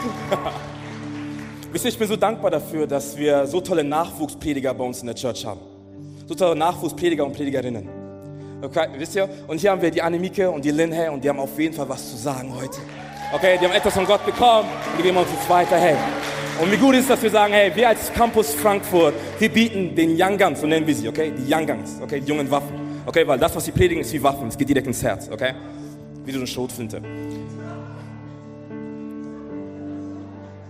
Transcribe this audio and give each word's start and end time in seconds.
Wisst 1.72 1.84
ihr, 1.84 1.90
ich 1.90 1.98
bin 1.98 2.08
so 2.08 2.16
dankbar 2.16 2.50
dafür, 2.50 2.86
dass 2.86 3.16
wir 3.16 3.46
so 3.46 3.60
tolle 3.60 3.84
Nachwuchsprediger 3.84 4.74
bei 4.74 4.84
uns 4.84 5.00
in 5.00 5.06
der 5.06 5.14
Church 5.14 5.46
haben. 5.46 5.60
So 6.26 6.34
tolle 6.34 6.56
Nachwuchsprediger 6.56 7.24
und 7.24 7.32
Predigerinnen. 7.32 7.88
Okay, 8.62 8.88
wisst 8.96 9.14
ihr? 9.16 9.28
Und 9.46 9.58
hier 9.58 9.70
haben 9.70 9.80
wir 9.80 9.90
die 9.90 10.02
Annemike 10.02 10.50
und 10.50 10.64
die 10.64 10.70
Lynn, 10.70 10.92
hey, 10.92 11.08
und 11.08 11.24
die 11.24 11.28
haben 11.28 11.38
auf 11.38 11.58
jeden 11.58 11.74
Fall 11.74 11.88
was 11.88 12.10
zu 12.10 12.16
sagen 12.16 12.52
heute. 12.54 12.78
Okay, 13.32 13.56
die 13.60 13.64
haben 13.64 13.72
etwas 13.72 13.94
von 13.94 14.04
Gott 14.04 14.24
bekommen 14.26 14.68
und 14.68 14.98
die 14.98 15.02
geben 15.02 15.16
uns 15.16 15.28
jetzt 15.32 15.48
weiter, 15.48 15.76
hey. 15.76 15.96
Und 16.60 16.70
wie 16.70 16.76
gut 16.76 16.94
ist, 16.94 17.08
dass 17.08 17.22
wir 17.22 17.30
sagen, 17.30 17.54
hey, 17.54 17.72
wir 17.74 17.88
als 17.88 18.12
Campus 18.12 18.52
Frankfurt, 18.52 19.14
wir 19.38 19.48
bieten 19.48 19.94
den 19.94 20.20
Young 20.20 20.36
Guns, 20.36 20.60
so 20.60 20.66
nennen 20.66 20.86
wir 20.86 20.94
sie, 20.94 21.08
okay? 21.08 21.32
Die 21.36 21.52
Young 21.52 21.66
Guns, 21.66 21.98
okay? 22.02 22.20
Die 22.20 22.28
jungen 22.28 22.50
Waffen. 22.50 23.02
Okay, 23.06 23.26
weil 23.26 23.38
das, 23.38 23.54
was 23.56 23.64
sie 23.64 23.72
predigen, 23.72 24.02
ist 24.02 24.12
wie 24.12 24.22
Waffen. 24.22 24.48
Es 24.48 24.58
geht 24.58 24.68
direkt 24.68 24.86
ins 24.86 25.02
Herz, 25.02 25.30
okay? 25.32 25.54
Wie 26.24 26.32
so 26.32 26.38
eine 26.38 26.46
Schrotflinte. 26.46 27.00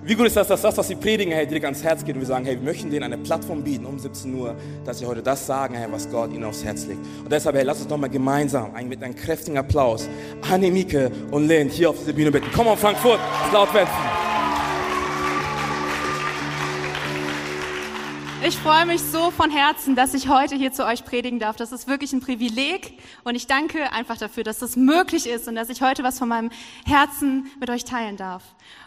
Wie 0.02 0.14
gut 0.14 0.26
ist 0.26 0.36
das, 0.36 0.48
dass 0.48 0.62
das, 0.62 0.78
was 0.78 0.88
sie 0.88 0.94
predigen, 0.94 1.30
hey, 1.30 1.46
direkt 1.46 1.66
ans 1.66 1.84
Herz 1.84 2.02
geht 2.02 2.14
und 2.14 2.22
wir 2.22 2.26
sagen, 2.26 2.46
hey, 2.46 2.56
wir 2.56 2.62
möchten 2.62 2.90
denen 2.90 3.04
eine 3.04 3.18
Plattform 3.18 3.62
bieten 3.62 3.84
um 3.84 3.98
17 3.98 4.34
Uhr, 4.34 4.56
dass 4.82 4.98
sie 4.98 5.04
heute 5.04 5.22
das 5.22 5.46
sagen, 5.46 5.74
hey, 5.74 5.88
was 5.90 6.10
Gott 6.10 6.32
ihnen 6.32 6.44
aufs 6.44 6.64
Herz 6.64 6.86
legt. 6.86 7.00
Und 7.22 7.30
deshalb, 7.30 7.54
hey, 7.54 7.64
lass 7.64 7.80
uns 7.80 7.88
doch 7.88 7.98
mal 7.98 8.08
gemeinsam 8.08 8.72
mit 8.88 9.02
einem 9.02 9.14
kräftigen 9.14 9.58
Applaus 9.58 10.08
Anne, 10.50 10.70
Mieke 10.70 11.10
und 11.30 11.46
Lynn 11.46 11.68
hier 11.68 11.90
auf 11.90 11.98
diese 11.98 12.14
Bühne 12.14 12.32
bitten. 12.32 12.48
Komm 12.54 12.68
on, 12.68 12.78
Frankfurt, 12.78 13.20
laut 13.52 13.74
werden. 13.74 13.90
Ich 18.42 18.56
freue 18.56 18.86
mich 18.86 19.02
so 19.02 19.30
von 19.30 19.50
Herzen, 19.50 19.96
dass 19.96 20.14
ich 20.14 20.28
heute 20.30 20.56
hier 20.56 20.72
zu 20.72 20.86
euch 20.86 21.04
predigen 21.04 21.38
darf. 21.38 21.56
Das 21.56 21.72
ist 21.72 21.86
wirklich 21.86 22.14
ein 22.14 22.20
Privileg 22.20 22.98
und 23.22 23.34
ich 23.34 23.46
danke 23.46 23.92
einfach 23.92 24.16
dafür, 24.16 24.44
dass 24.44 24.60
das 24.60 24.76
möglich 24.76 25.28
ist 25.28 25.46
und 25.46 25.56
dass 25.56 25.68
ich 25.68 25.82
heute 25.82 26.02
was 26.04 26.18
von 26.18 26.28
meinem 26.30 26.50
Herzen 26.86 27.50
mit 27.60 27.68
euch 27.68 27.84
teilen 27.84 28.16
darf. 28.16 28.42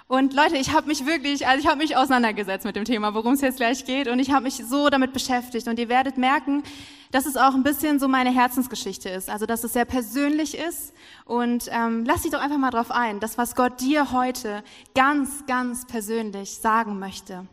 Und 0.08 0.34
Leute, 0.34 0.58
ich 0.58 0.74
habe 0.74 0.88
mich 0.88 1.06
wirklich, 1.06 1.48
also 1.48 1.60
ich 1.60 1.68
habe 1.68 1.78
mich 1.78 1.96
auseinandergesetzt 1.96 2.66
mit 2.66 2.76
dem 2.76 2.86
Thema, 2.86 3.14
worum 3.14 3.34
es 3.34 3.42
jetzt 3.42 3.58
gleich 3.58 3.86
geht. 3.86 4.08
Und 4.08 4.20
ich 4.20 4.32
habe 4.32 4.44
mich 4.44 4.56
so 4.56 4.90
damit 4.90 5.14
beschäftigt. 5.14 5.68
Und 5.68 5.80
ihr 5.80 5.90
werdet 5.90 6.18
merken, 6.18 6.64
dass 7.12 7.26
es 7.26 7.38
auch 7.38 7.54
ein 7.54 7.64
bisschen 7.64 8.00
so 8.00 8.08
meine 8.08 8.32
Herzensgeschichte 8.32 9.08
ist, 9.08 9.30
also 9.30 9.46
dass 9.46 9.64
es 9.64 9.74
sehr 9.74 9.86
persönlich 9.86 10.58
ist. 10.58 10.94
Und 11.26 11.70
ähm, 11.72 12.04
lass 12.06 12.24
dich 12.24 12.32
doch 12.32 12.42
einfach 12.42 12.58
mal 12.58 12.72
drauf 12.72 12.92
ein, 12.92 13.20
das 13.20 13.38
was 13.38 13.56
Gott 13.56 13.80
dir 13.80 14.12
heute 14.12 14.64
ganz, 14.96 15.46
ganz 15.46 15.86
persönlich 15.86 16.58
sagen 16.58 17.00
möchte. 17.00 17.48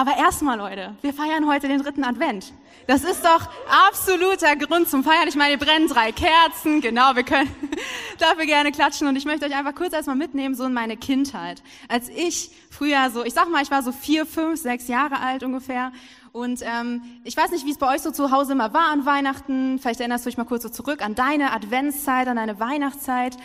Aber 0.00 0.16
erstmal, 0.16 0.56
Leute, 0.56 0.94
wir 1.02 1.12
feiern 1.12 1.46
heute 1.46 1.68
den 1.68 1.82
dritten 1.82 2.04
Advent. 2.04 2.54
Das 2.86 3.04
ist 3.04 3.22
doch 3.22 3.50
absoluter 3.86 4.56
Grund 4.56 4.88
zum 4.88 5.04
Feiern. 5.04 5.28
Ich 5.28 5.34
meine, 5.34 5.58
wir 5.60 5.66
brennen 5.66 5.88
drei 5.88 6.10
Kerzen, 6.10 6.80
genau, 6.80 7.16
wir 7.16 7.22
können 7.22 7.54
dafür 8.18 8.46
gerne 8.46 8.72
klatschen. 8.72 9.08
Und 9.08 9.16
ich 9.16 9.26
möchte 9.26 9.44
euch 9.44 9.54
einfach 9.54 9.74
kurz 9.74 9.92
erstmal 9.92 10.16
mitnehmen, 10.16 10.54
so 10.54 10.64
in 10.64 10.72
meine 10.72 10.96
Kindheit. 10.96 11.62
Als 11.86 12.08
ich 12.08 12.50
früher 12.70 13.10
so, 13.10 13.26
ich 13.26 13.34
sag 13.34 13.50
mal, 13.50 13.62
ich 13.62 13.70
war 13.70 13.82
so 13.82 13.92
vier, 13.92 14.24
fünf, 14.24 14.58
sechs 14.58 14.88
Jahre 14.88 15.20
alt 15.20 15.42
ungefähr. 15.42 15.92
Und 16.32 16.62
ähm, 16.62 17.02
ich 17.24 17.36
weiß 17.36 17.50
nicht, 17.50 17.66
wie 17.66 17.70
es 17.70 17.78
bei 17.78 17.94
euch 17.94 18.00
so 18.00 18.10
zu 18.10 18.30
Hause 18.30 18.52
immer 18.52 18.72
war 18.72 18.88
an 18.88 19.04
Weihnachten. 19.04 19.78
Vielleicht 19.80 20.00
erinnerst 20.00 20.24
du 20.24 20.30
dich 20.30 20.38
mal 20.38 20.44
kurz 20.44 20.62
so 20.62 20.70
zurück 20.70 21.04
an 21.04 21.14
deine 21.14 21.52
Adventszeit, 21.52 22.26
an 22.26 22.36
deine 22.36 22.58
Weihnachtszeit. 22.58 23.36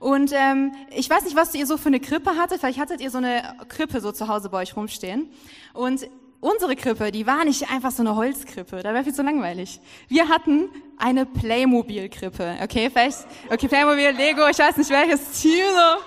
Und 0.00 0.32
ähm, 0.32 0.72
ich 0.94 1.10
weiß 1.10 1.24
nicht, 1.24 1.36
was 1.36 1.54
ihr 1.54 1.66
so 1.66 1.76
für 1.76 1.88
eine 1.88 2.00
Krippe 2.00 2.36
hattet. 2.36 2.60
Vielleicht 2.60 2.78
hattet 2.78 3.00
ihr 3.00 3.10
so 3.10 3.18
eine 3.18 3.56
Krippe 3.68 4.00
so 4.00 4.12
zu 4.12 4.28
Hause 4.28 4.48
bei 4.48 4.62
euch 4.62 4.76
rumstehen. 4.76 5.28
Und 5.74 6.08
unsere 6.40 6.76
Krippe, 6.76 7.10
die 7.10 7.26
war 7.26 7.44
nicht 7.44 7.70
einfach 7.70 7.90
so 7.90 8.02
eine 8.02 8.14
Holzkrippe. 8.14 8.82
Da 8.82 8.94
wäre 8.94 9.04
viel 9.04 9.14
zu 9.14 9.22
langweilig. 9.22 9.80
Wir 10.08 10.28
hatten 10.28 10.68
eine 10.98 11.26
Playmobil-Krippe. 11.26 12.58
Okay, 12.62 12.90
vielleicht, 12.90 13.26
okay, 13.50 13.68
Playmobil, 13.68 14.10
Lego, 14.10 14.46
ich 14.48 14.58
weiß 14.58 14.76
nicht 14.76 14.90
welches 14.90 15.40
Team 15.40 15.64
so. 15.74 16.02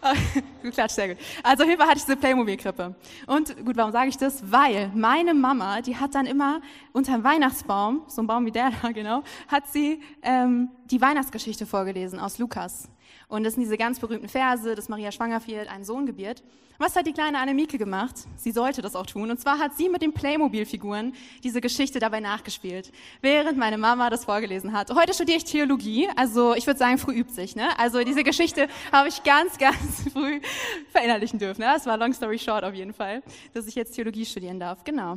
Du 0.62 0.70
klatscht 0.70 0.94
sehr 0.94 1.08
gut. 1.08 1.16
Also 1.42 1.64
auf 1.64 1.68
jeden 1.68 1.80
Fall 1.80 1.88
hatte 1.88 1.98
ich 1.98 2.04
diese 2.04 2.16
Playmobil-Krippe. 2.16 2.94
Und 3.26 3.64
gut, 3.64 3.76
warum 3.76 3.90
sage 3.90 4.08
ich 4.08 4.16
das? 4.16 4.52
Weil 4.52 4.92
meine 4.94 5.34
Mama, 5.34 5.80
die 5.80 5.96
hat 5.96 6.14
dann 6.14 6.26
immer 6.26 6.60
unter 6.92 7.12
dem 7.12 7.24
Weihnachtsbaum, 7.24 8.02
so 8.06 8.22
ein 8.22 8.28
Baum 8.28 8.46
wie 8.46 8.52
der 8.52 8.70
da 8.82 8.92
genau, 8.92 9.22
hat 9.48 9.68
sie 9.68 10.00
ähm, 10.22 10.70
die 10.84 11.00
Weihnachtsgeschichte 11.00 11.66
vorgelesen 11.66 12.20
aus 12.20 12.38
Lukas. 12.38 12.88
Und 13.32 13.44
das 13.44 13.54
sind 13.54 13.62
diese 13.62 13.78
ganz 13.78 13.98
berühmten 13.98 14.28
Verse, 14.28 14.74
dass 14.74 14.90
Maria 14.90 15.10
schwanger 15.10 15.40
wird, 15.46 15.66
einen 15.68 15.84
Sohn 15.84 16.04
gebiert. 16.04 16.42
Was 16.76 16.94
hat 16.94 17.06
die 17.06 17.14
kleine 17.14 17.38
Annemike 17.38 17.78
gemacht? 17.78 18.14
Sie 18.36 18.50
sollte 18.50 18.82
das 18.82 18.94
auch 18.94 19.06
tun. 19.06 19.30
Und 19.30 19.40
zwar 19.40 19.58
hat 19.58 19.74
sie 19.74 19.88
mit 19.88 20.02
den 20.02 20.12
Playmobil-Figuren 20.12 21.14
diese 21.42 21.62
Geschichte 21.62 21.98
dabei 21.98 22.20
nachgespielt, 22.20 22.92
während 23.22 23.56
meine 23.56 23.78
Mama 23.78 24.10
das 24.10 24.26
vorgelesen 24.26 24.74
hat. 24.74 24.94
Heute 24.94 25.14
studiere 25.14 25.38
ich 25.38 25.44
Theologie, 25.44 26.10
also 26.14 26.54
ich 26.54 26.66
würde 26.66 26.78
sagen, 26.78 26.98
früh 26.98 27.14
übt 27.14 27.32
sich. 27.32 27.56
Ne? 27.56 27.70
Also 27.78 28.04
diese 28.04 28.22
Geschichte 28.22 28.68
habe 28.92 29.08
ich 29.08 29.22
ganz, 29.22 29.56
ganz 29.56 29.80
früh 30.12 30.42
verinnerlichen 30.90 31.38
dürfen. 31.38 31.62
Ne? 31.62 31.70
Das 31.72 31.86
war 31.86 31.96
long 31.96 32.12
story 32.12 32.38
short 32.38 32.64
auf 32.64 32.74
jeden 32.74 32.92
Fall, 32.92 33.22
dass 33.54 33.66
ich 33.66 33.74
jetzt 33.74 33.94
Theologie 33.94 34.26
studieren 34.26 34.60
darf. 34.60 34.84
Genau. 34.84 35.16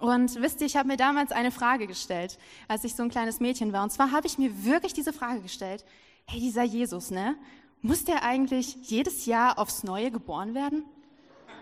Und 0.00 0.34
wisst 0.42 0.60
ihr, 0.62 0.66
ich 0.66 0.76
habe 0.76 0.88
mir 0.88 0.96
damals 0.96 1.30
eine 1.30 1.52
Frage 1.52 1.86
gestellt, 1.86 2.38
als 2.66 2.82
ich 2.82 2.96
so 2.96 3.04
ein 3.04 3.08
kleines 3.08 3.38
Mädchen 3.38 3.72
war. 3.72 3.84
Und 3.84 3.90
zwar 3.90 4.10
habe 4.10 4.26
ich 4.26 4.36
mir 4.36 4.64
wirklich 4.64 4.94
diese 4.94 5.12
Frage 5.12 5.42
gestellt, 5.42 5.84
hey, 6.30 6.40
dieser 6.40 6.62
Jesus, 6.62 7.10
ne? 7.10 7.36
Muss 7.82 8.04
der 8.04 8.22
eigentlich 8.22 8.76
jedes 8.82 9.26
Jahr 9.26 9.58
aufs 9.58 9.82
Neue 9.82 10.10
geboren 10.10 10.54
werden? 10.54 10.84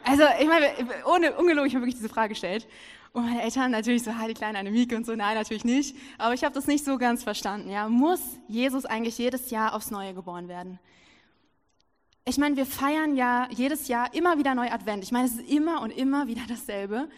Also, 0.05 0.25
ich 0.41 0.47
meine, 0.47 0.67
ohne 1.07 1.35
ungelogen, 1.37 1.69
ich 1.69 1.75
habe 1.75 1.85
wirklich 1.85 1.97
diese 1.97 2.09
Frage 2.09 2.31
gestellt. 2.31 2.67
Und 3.13 3.25
meine 3.25 3.43
Eltern 3.43 3.71
natürlich 3.71 4.03
so, 4.03 4.17
halt 4.17 4.31
die 4.31 4.35
kleine 4.35 4.59
Annemike 4.59 4.95
und 4.97 5.07
so, 5.07 5.15
nein, 5.15 5.37
natürlich 5.37 5.65
nicht. 5.65 5.97
Aber 6.19 6.35
ich 6.35 6.45
habe 6.45 6.55
das 6.55 6.67
nicht 6.67 6.85
so 6.85 6.99
ganz 6.99 7.23
verstanden. 7.23 7.71
Ja, 7.71 7.89
muss 7.89 8.21
Jesus 8.47 8.85
eigentlich 8.85 9.17
jedes 9.17 9.51
Jahr 9.51 9.75
aufs 9.75 9.91
Neue 9.91 10.13
geboren 10.13 10.49
werden? 10.49 10.79
Ich 12.27 12.37
meine, 12.37 12.57
wir 12.57 12.67
feiern 12.67 13.17
ja 13.17 13.49
jedes 13.51 13.89
Jahr 13.89 14.13
immer 14.13 14.39
wieder 14.39 14.55
neu 14.55 14.71
Advent. 14.71 15.03
Ich 15.03 15.13
meine, 15.13 15.27
es 15.27 15.35
ist 15.35 15.51
immer 15.51 15.81
und 15.81 15.91
immer 15.91 16.27
wieder 16.27 16.43
dasselbe. 16.47 17.09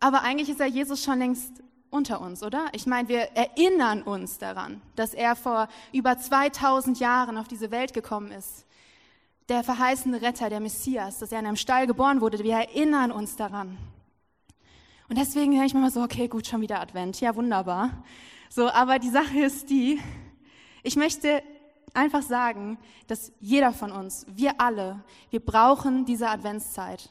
Aber 0.00 0.22
eigentlich 0.22 0.50
ist 0.50 0.60
ja 0.60 0.66
Jesus 0.66 1.02
schon 1.02 1.18
längst 1.18 1.63
unter 1.94 2.20
uns, 2.20 2.42
oder? 2.42 2.66
Ich 2.72 2.86
meine, 2.86 3.08
wir 3.08 3.20
erinnern 3.36 4.02
uns 4.02 4.38
daran, 4.38 4.82
dass 4.96 5.14
er 5.14 5.36
vor 5.36 5.68
über 5.92 6.18
2000 6.18 6.98
Jahren 6.98 7.38
auf 7.38 7.46
diese 7.46 7.70
Welt 7.70 7.94
gekommen 7.94 8.32
ist. 8.32 8.66
Der 9.48 9.62
verheißene 9.62 10.20
Retter, 10.20 10.50
der 10.50 10.60
Messias, 10.60 11.20
dass 11.20 11.30
er 11.30 11.38
in 11.38 11.46
einem 11.46 11.56
Stall 11.56 11.86
geboren 11.86 12.20
wurde. 12.20 12.42
Wir 12.42 12.56
erinnern 12.56 13.12
uns 13.12 13.36
daran. 13.36 13.78
Und 15.08 15.18
deswegen 15.18 15.56
höre 15.56 15.66
ich 15.66 15.74
mir 15.74 15.80
mal 15.80 15.90
so, 15.90 16.02
okay, 16.02 16.28
gut, 16.28 16.46
schon 16.46 16.62
wieder 16.62 16.80
Advent. 16.80 17.20
Ja, 17.20 17.36
wunderbar. 17.36 18.02
So, 18.48 18.68
aber 18.68 18.98
die 18.98 19.10
Sache 19.10 19.38
ist 19.38 19.70
die, 19.70 20.00
ich 20.82 20.96
möchte 20.96 21.42
einfach 21.92 22.22
sagen, 22.22 22.76
dass 23.06 23.32
jeder 23.38 23.72
von 23.72 23.92
uns, 23.92 24.26
wir 24.28 24.60
alle, 24.60 25.00
wir 25.30 25.40
brauchen 25.40 26.04
diese 26.04 26.28
Adventszeit. 26.28 27.10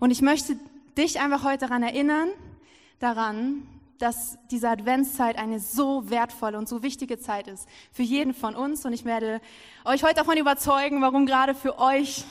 Und 0.00 0.10
ich 0.10 0.20
möchte 0.20 0.56
dich 0.98 1.20
einfach 1.20 1.44
heute 1.44 1.66
daran 1.66 1.82
erinnern, 1.82 2.28
daran, 2.98 3.66
dass 4.00 4.38
diese 4.50 4.70
Adventszeit 4.70 5.36
eine 5.36 5.60
so 5.60 6.08
wertvolle 6.08 6.56
und 6.56 6.68
so 6.68 6.82
wichtige 6.82 7.18
Zeit 7.18 7.46
ist 7.46 7.68
für 7.92 8.02
jeden 8.02 8.32
von 8.32 8.56
uns. 8.56 8.84
Und 8.86 8.94
ich 8.94 9.04
werde 9.04 9.40
euch 9.84 10.02
heute 10.02 10.14
davon 10.14 10.38
überzeugen, 10.38 11.02
warum 11.02 11.26
gerade 11.26 11.54
für 11.54 11.78
euch, 11.78 12.24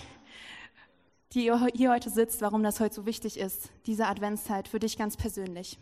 die 1.34 1.46
ihr 1.46 1.68
hier 1.76 1.92
heute 1.92 2.10
sitzt, 2.10 2.42
warum 2.42 2.64
das 2.64 2.80
heute 2.80 2.96
so 2.96 3.06
wichtig 3.06 3.38
ist, 3.38 3.70
diese 3.86 4.08
Adventszeit 4.08 4.68
für 4.68 4.80
dich 4.80 4.98
ganz 4.98 5.16
persönlich. 5.16 5.78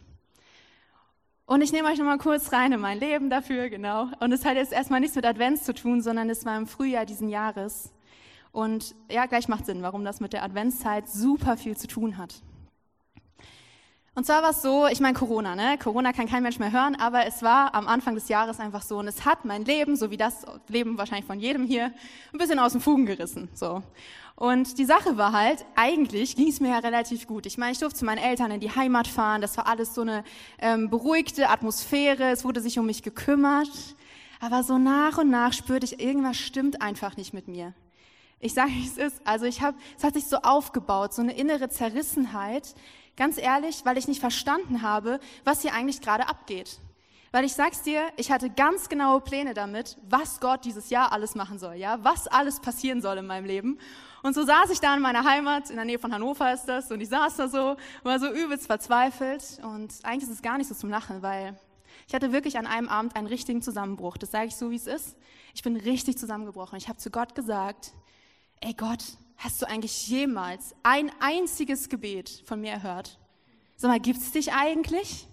Und 1.46 1.62
ich 1.62 1.72
nehme 1.72 1.88
euch 1.88 1.98
nochmal 1.98 2.18
kurz 2.18 2.52
rein 2.52 2.74
in 2.74 2.82
mein 2.82 3.00
Leben 3.00 3.30
dafür, 3.30 3.70
genau. 3.70 4.10
Und 4.20 4.34
es 4.34 4.44
hat 4.44 4.58
jetzt 4.58 4.74
erstmal 4.74 5.00
nichts 5.00 5.16
mit 5.16 5.26
Advents 5.26 5.64
zu 5.64 5.74
tun, 5.74 6.02
sondern 6.02 6.30
es 6.30 6.46
war 6.46 6.58
im 6.58 6.68
Frühjahr 6.68 7.06
diesen 7.06 7.30
Jahres. 7.30 7.94
Und 8.52 8.94
ja, 9.10 9.26
gleich 9.26 9.48
macht 9.48 9.66
Sinn, 9.66 9.82
warum 9.84 10.04
das 10.04 10.20
mit 10.20 10.34
der 10.34 10.44
Adventszeit 10.44 11.08
super 11.08 11.56
viel 11.56 11.78
zu 11.78 11.88
tun 11.88 12.18
hat. 12.18 12.42
Und 14.18 14.26
zwar 14.26 14.42
war 14.42 14.50
es 14.50 14.64
so, 14.64 14.88
ich 14.88 15.00
meine 15.00 15.14
Corona, 15.14 15.56
ne? 15.56 15.78
Corona 15.78 16.12
kann 16.12 16.28
kein 16.28 16.42
Mensch 16.42 16.58
mehr 16.58 16.72
hören, 16.72 16.96
aber 16.96 17.28
es 17.28 17.44
war 17.44 17.76
am 17.76 17.88
Anfang 17.88 18.16
des 18.16 18.30
Jahres 18.30 18.60
einfach 18.60 18.82
so 18.82 18.98
und 18.98 19.08
es 19.08 19.26
hat 19.26 19.46
mein 19.46 19.64
Leben, 19.64 19.96
so 19.96 20.10
wie 20.10 20.18
das 20.18 20.44
Leben 20.70 20.98
wahrscheinlich 20.98 21.28
von 21.28 21.40
jedem 21.40 21.68
hier, 21.68 21.94
ein 22.34 22.40
bisschen 22.40 22.58
aus 22.58 22.72
den 22.72 22.82
Fugen 22.82 23.06
gerissen, 23.06 23.48
so. 23.54 23.84
Und 24.36 24.80
die 24.80 24.86
Sache 24.86 25.18
war 25.18 25.34
halt, 25.34 25.66
eigentlich 25.76 26.36
ging 26.36 26.48
es 26.48 26.60
mir 26.60 26.70
ja 26.70 26.80
relativ 26.80 27.28
gut. 27.28 27.46
Ich 27.46 27.60
meine, 27.60 27.74
ich 27.74 27.78
durfte 27.78 28.00
zu 28.00 28.06
meinen 28.06 28.18
Eltern 28.18 28.50
in 28.50 28.60
die 28.60 28.76
Heimat 28.76 29.08
fahren, 29.08 29.40
das 29.40 29.56
war 29.56 29.68
alles 29.68 29.94
so 29.94 30.02
eine 30.02 30.24
ähm, 30.58 30.90
beruhigte 30.90 31.52
Atmosphäre, 31.52 32.32
es 32.32 32.44
wurde 32.44 32.60
sich 32.60 32.80
um 32.80 32.88
mich 32.88 33.04
gekümmert, 33.04 33.70
aber 34.40 34.64
so 34.64 34.80
nach 34.80 35.20
und 35.20 35.30
nach 35.30 35.54
spürte 35.54 35.86
ich, 35.86 36.00
irgendwas 36.00 36.38
stimmt 36.38 36.82
einfach 36.82 37.18
nicht 37.18 37.36
mit 37.36 37.48
mir. 37.48 37.76
Ich 38.40 38.54
sage, 38.54 38.72
wie 38.72 38.86
es 38.86 38.98
ist. 38.98 39.22
Also 39.26 39.46
ich 39.46 39.62
habe, 39.62 39.78
es 39.98 40.04
hat 40.04 40.14
sich 40.14 40.28
so 40.28 40.38
aufgebaut, 40.38 41.14
so 41.14 41.22
eine 41.22 41.34
innere 41.34 41.70
Zerrissenheit, 41.70 42.76
Ganz 43.18 43.40
ehrlich, 43.40 43.82
weil 43.84 43.98
ich 43.98 44.08
nicht 44.08 44.20
verstanden 44.20 44.84
habe, 44.84 45.20
was 45.44 45.64
hier 45.64 45.74
eigentlich 45.74 46.02
gerade 46.02 46.30
abgeht. 46.30 46.80
Weil 47.32 47.46
ich 47.46 47.54
sag's 47.54 47.82
dir, 47.82 48.04
ich 48.16 48.32
hatte 48.32 48.52
ganz 48.52 48.90
genaue 48.90 49.22
Pläne 49.22 49.56
damit, 49.56 49.98
was 50.08 50.40
Gott 50.40 50.64
dieses 50.64 50.92
Jahr 50.92 51.12
alles 51.12 51.34
machen 51.34 51.58
soll, 51.58 51.74
ja, 51.74 51.98
was 52.04 52.28
alles 52.28 52.62
passieren 52.62 53.02
soll 53.02 53.18
in 53.18 53.26
meinem 53.26 53.46
Leben. 53.46 53.80
Und 54.22 54.34
so 54.34 54.46
saß 54.46 54.70
ich 54.70 54.80
da 54.80 54.96
in 54.96 55.02
meiner 55.02 55.24
Heimat, 55.24 55.72
in 55.72 55.78
der 55.78 55.86
Nähe 55.86 56.00
von 56.00 56.14
Hannover 56.14 56.54
ist 56.54 56.66
das, 56.66 56.92
und 56.92 57.02
ich 57.02 57.10
saß 57.10 57.38
da 57.38 57.48
so, 57.48 57.76
war 58.04 58.20
so 58.20 58.32
übelst 58.32 58.68
verzweifelt. 58.68 59.60
Und 59.64 59.94
eigentlich 60.04 60.30
ist 60.30 60.36
es 60.36 60.42
gar 60.44 60.60
nicht 60.60 60.68
so 60.68 60.76
zum 60.76 60.90
Lachen, 60.92 61.24
weil 61.24 61.60
ich 62.08 62.14
hatte 62.14 62.32
wirklich 62.32 62.60
an 62.60 62.68
einem 62.68 62.88
Abend 62.88 63.16
einen 63.16 63.28
richtigen 63.28 63.64
Zusammenbruch. 63.64 64.18
Das 64.18 64.30
sage 64.30 64.48
ich 64.48 64.56
so, 64.56 64.70
wie 64.70 64.76
es 64.76 64.88
ist. 64.88 65.18
Ich 65.56 65.64
bin 65.64 65.76
richtig 65.76 66.20
zusammengebrochen. 66.20 66.78
Ich 66.78 66.88
habe 66.88 67.00
zu 67.00 67.10
Gott 67.10 67.34
gesagt, 67.34 67.94
ey 68.62 68.74
Gott, 68.74 69.04
hast 69.38 69.62
du 69.62 69.68
eigentlich 69.68 70.08
jemals 70.08 70.76
ein 70.84 71.12
einziges 71.20 71.90
Gebet 71.90 72.44
von 72.46 72.62
mir 72.62 72.72
erhört? 72.72 73.20
Sag 73.76 73.90
mal, 73.90 74.00
gibt's 74.00 74.32
dich 74.32 74.54
eigentlich? 74.54 75.28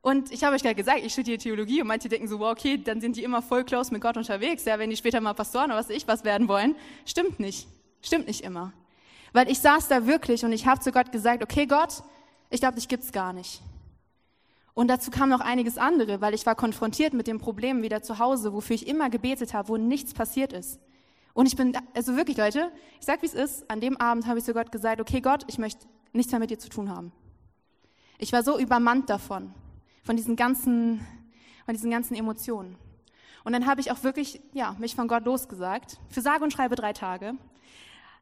Und 0.00 0.30
ich 0.32 0.44
habe 0.44 0.54
euch 0.54 0.62
gerade 0.62 0.74
gesagt, 0.74 1.00
ich 1.02 1.12
studiere 1.12 1.38
Theologie 1.38 1.80
und 1.80 1.88
manche 1.88 2.08
denken 2.08 2.28
so, 2.28 2.38
wow, 2.38 2.52
okay, 2.52 2.78
dann 2.78 3.00
sind 3.00 3.16
die 3.16 3.24
immer 3.24 3.42
voll 3.42 3.64
close 3.64 3.92
mit 3.92 4.00
Gott 4.00 4.16
unterwegs, 4.16 4.64
ja, 4.64 4.78
wenn 4.78 4.90
die 4.90 4.96
später 4.96 5.20
mal 5.20 5.34
Pastoren 5.34 5.66
oder 5.66 5.80
was 5.80 5.90
ich 5.90 6.06
was 6.06 6.24
werden 6.24 6.48
wollen. 6.48 6.76
Stimmt 7.04 7.40
nicht. 7.40 7.66
Stimmt 8.00 8.26
nicht 8.26 8.42
immer. 8.42 8.72
Weil 9.32 9.50
ich 9.50 9.58
saß 9.58 9.88
da 9.88 10.06
wirklich 10.06 10.44
und 10.44 10.52
ich 10.52 10.66
habe 10.66 10.80
zu 10.80 10.92
Gott 10.92 11.10
gesagt, 11.12 11.42
okay 11.42 11.66
Gott, 11.66 12.02
ich 12.50 12.60
glaube, 12.60 12.76
dich 12.76 12.88
gibt's 12.88 13.12
gar 13.12 13.32
nicht. 13.32 13.60
Und 14.74 14.88
dazu 14.88 15.10
kam 15.10 15.28
noch 15.28 15.40
einiges 15.40 15.76
andere, 15.76 16.20
weil 16.20 16.34
ich 16.34 16.46
war 16.46 16.54
konfrontiert 16.54 17.12
mit 17.12 17.26
dem 17.26 17.40
Problem 17.40 17.82
wieder 17.82 18.02
zu 18.02 18.20
Hause, 18.20 18.52
wofür 18.52 18.76
ich 18.76 18.86
immer 18.86 19.10
gebetet 19.10 19.52
habe, 19.52 19.68
wo 19.68 19.76
nichts 19.76 20.14
passiert 20.14 20.52
ist. 20.52 20.78
Und 21.38 21.46
ich 21.46 21.54
bin, 21.54 21.72
also 21.94 22.16
wirklich 22.16 22.36
Leute, 22.36 22.72
ich 22.98 23.06
sag 23.06 23.22
wie 23.22 23.26
es 23.26 23.34
ist, 23.34 23.70
an 23.70 23.80
dem 23.80 23.96
Abend 23.96 24.26
habe 24.26 24.40
ich 24.40 24.44
zu 24.44 24.52
Gott 24.52 24.72
gesagt, 24.72 25.00
okay 25.00 25.20
Gott, 25.20 25.44
ich 25.46 25.56
möchte 25.56 25.86
nichts 26.12 26.32
mehr 26.32 26.40
mit 26.40 26.50
dir 26.50 26.58
zu 26.58 26.68
tun 26.68 26.90
haben. 26.90 27.12
Ich 28.18 28.32
war 28.32 28.42
so 28.42 28.58
übermannt 28.58 29.08
davon, 29.08 29.54
von 30.02 30.16
diesen 30.16 30.34
ganzen, 30.34 30.98
von 31.64 31.74
diesen 31.74 31.92
ganzen 31.92 32.16
Emotionen. 32.16 32.76
Und 33.44 33.52
dann 33.52 33.66
habe 33.66 33.80
ich 33.80 33.92
auch 33.92 34.02
wirklich, 34.02 34.40
ja, 34.52 34.74
mich 34.80 34.96
von 34.96 35.06
Gott 35.06 35.26
losgesagt, 35.26 36.00
für 36.08 36.22
sage 36.22 36.42
und 36.42 36.52
schreibe 36.52 36.74
drei 36.74 36.92
Tage 36.92 37.34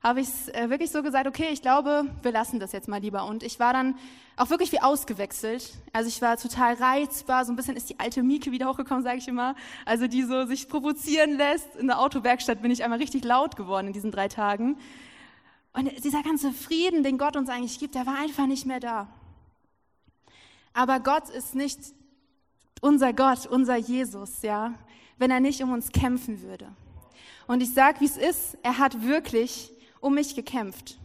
habe 0.06 0.20
ich 0.20 0.28
es 0.28 0.48
äh, 0.50 0.70
wirklich 0.70 0.92
so 0.92 1.02
gesagt, 1.02 1.26
okay, 1.26 1.48
ich 1.50 1.62
glaube, 1.62 2.04
wir 2.22 2.30
lassen 2.30 2.60
das 2.60 2.70
jetzt 2.70 2.86
mal 2.86 3.00
lieber. 3.00 3.26
Und 3.26 3.42
ich 3.42 3.58
war 3.58 3.72
dann 3.72 3.96
auch 4.36 4.50
wirklich 4.50 4.70
wie 4.70 4.80
ausgewechselt. 4.80 5.74
Also 5.92 6.08
ich 6.08 6.22
war 6.22 6.36
total 6.36 6.74
reizbar, 6.74 7.44
so 7.44 7.52
ein 7.52 7.56
bisschen 7.56 7.74
ist 7.74 7.90
die 7.90 7.98
alte 7.98 8.22
Mieke 8.22 8.52
wieder 8.52 8.68
hochgekommen, 8.68 9.02
sage 9.02 9.18
ich 9.18 9.26
immer. 9.26 9.56
Also 9.84 10.06
die 10.06 10.22
so 10.22 10.46
sich 10.46 10.68
provozieren 10.68 11.36
lässt. 11.36 11.74
In 11.74 11.88
der 11.88 11.98
Autowerkstatt 11.98 12.62
bin 12.62 12.70
ich 12.70 12.84
einmal 12.84 13.00
richtig 13.00 13.24
laut 13.24 13.56
geworden 13.56 13.88
in 13.88 13.92
diesen 13.92 14.12
drei 14.12 14.28
Tagen. 14.28 14.78
Und 15.72 16.04
dieser 16.04 16.22
ganze 16.22 16.52
Frieden, 16.52 17.02
den 17.02 17.18
Gott 17.18 17.34
uns 17.34 17.48
eigentlich 17.48 17.80
gibt, 17.80 17.96
der 17.96 18.06
war 18.06 18.16
einfach 18.16 18.46
nicht 18.46 18.64
mehr 18.64 18.78
da. 18.78 19.08
Aber 20.72 21.00
Gott 21.00 21.30
ist 21.30 21.56
nicht 21.56 21.80
unser 22.80 23.12
Gott, 23.12 23.46
unser 23.46 23.76
Jesus, 23.76 24.42
ja, 24.42 24.74
wenn 25.18 25.32
er 25.32 25.40
nicht 25.40 25.64
um 25.64 25.72
uns 25.72 25.90
kämpfen 25.90 26.42
würde. 26.42 26.68
Und 27.48 27.60
ich 27.60 27.74
sage, 27.74 28.00
wie 28.00 28.04
es 28.04 28.16
ist, 28.16 28.56
er 28.62 28.78
hat 28.78 29.02
wirklich 29.02 29.72
um 30.00 30.14
mich 30.14 30.34
gekämpft. 30.34 30.98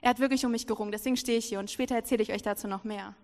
Er 0.00 0.10
hat 0.10 0.18
wirklich 0.18 0.44
um 0.44 0.52
mich 0.52 0.66
gerungen, 0.66 0.92
deswegen 0.92 1.16
stehe 1.16 1.38
ich 1.38 1.46
hier 1.46 1.58
und 1.58 1.70
später 1.70 1.94
erzähle 1.94 2.22
ich 2.22 2.32
euch 2.32 2.42
dazu 2.42 2.68
noch 2.68 2.84
mehr. 2.84 3.14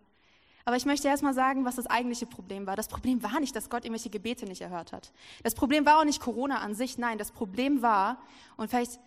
Aber 0.65 0.77
ich 0.77 0.87
möchte 0.87 1.09
erst 1.09 1.23
mal 1.23 1.35
sagen, 1.35 1.65
was 1.65 1.77
das 1.77 1.87
eigentliche 1.87 2.27
Problem 2.27 2.67
war. 2.67 2.77
Das 2.77 2.89
Problem 2.89 3.23
war 3.23 3.41
nicht, 3.41 3.57
dass 3.57 3.71
Gott 3.71 3.85
irgendwelche 3.85 4.11
Gebete 4.11 4.47
nicht 4.47 4.61
erhört 4.61 4.93
hat. 4.93 5.13
Das 5.43 5.55
Problem 5.55 5.87
war 5.87 5.99
auch 5.99 6.05
nicht 6.05 6.21
Corona 6.21 6.59
an 6.61 6.75
sich. 6.75 6.99
Nein, 6.99 7.19
das 7.19 7.33
Problem 7.33 7.83
war, 7.83 8.23
und 8.57 8.69
vielleicht 8.69 9.01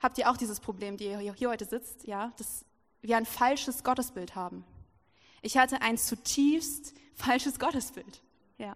habt 0.00 0.18
ihr 0.18 0.30
auch 0.30 0.36
dieses 0.36 0.60
Problem, 0.60 0.96
die 0.96 1.04
ihr 1.04 1.32
hier 1.32 1.50
heute 1.50 1.66
sitzt, 1.66 2.06
ja, 2.06 2.32
dass 2.36 2.64
wir 3.02 3.16
ein 3.16 3.26
falsches 3.26 3.84
Gottesbild 3.84 4.34
haben. 4.34 4.64
Ich 5.42 5.58
hatte 5.58 5.82
ein 5.82 5.98
zutiefst 5.98 6.94
falsches 7.14 7.58
Gottesbild. 7.58 8.22
Ja. 8.58 8.74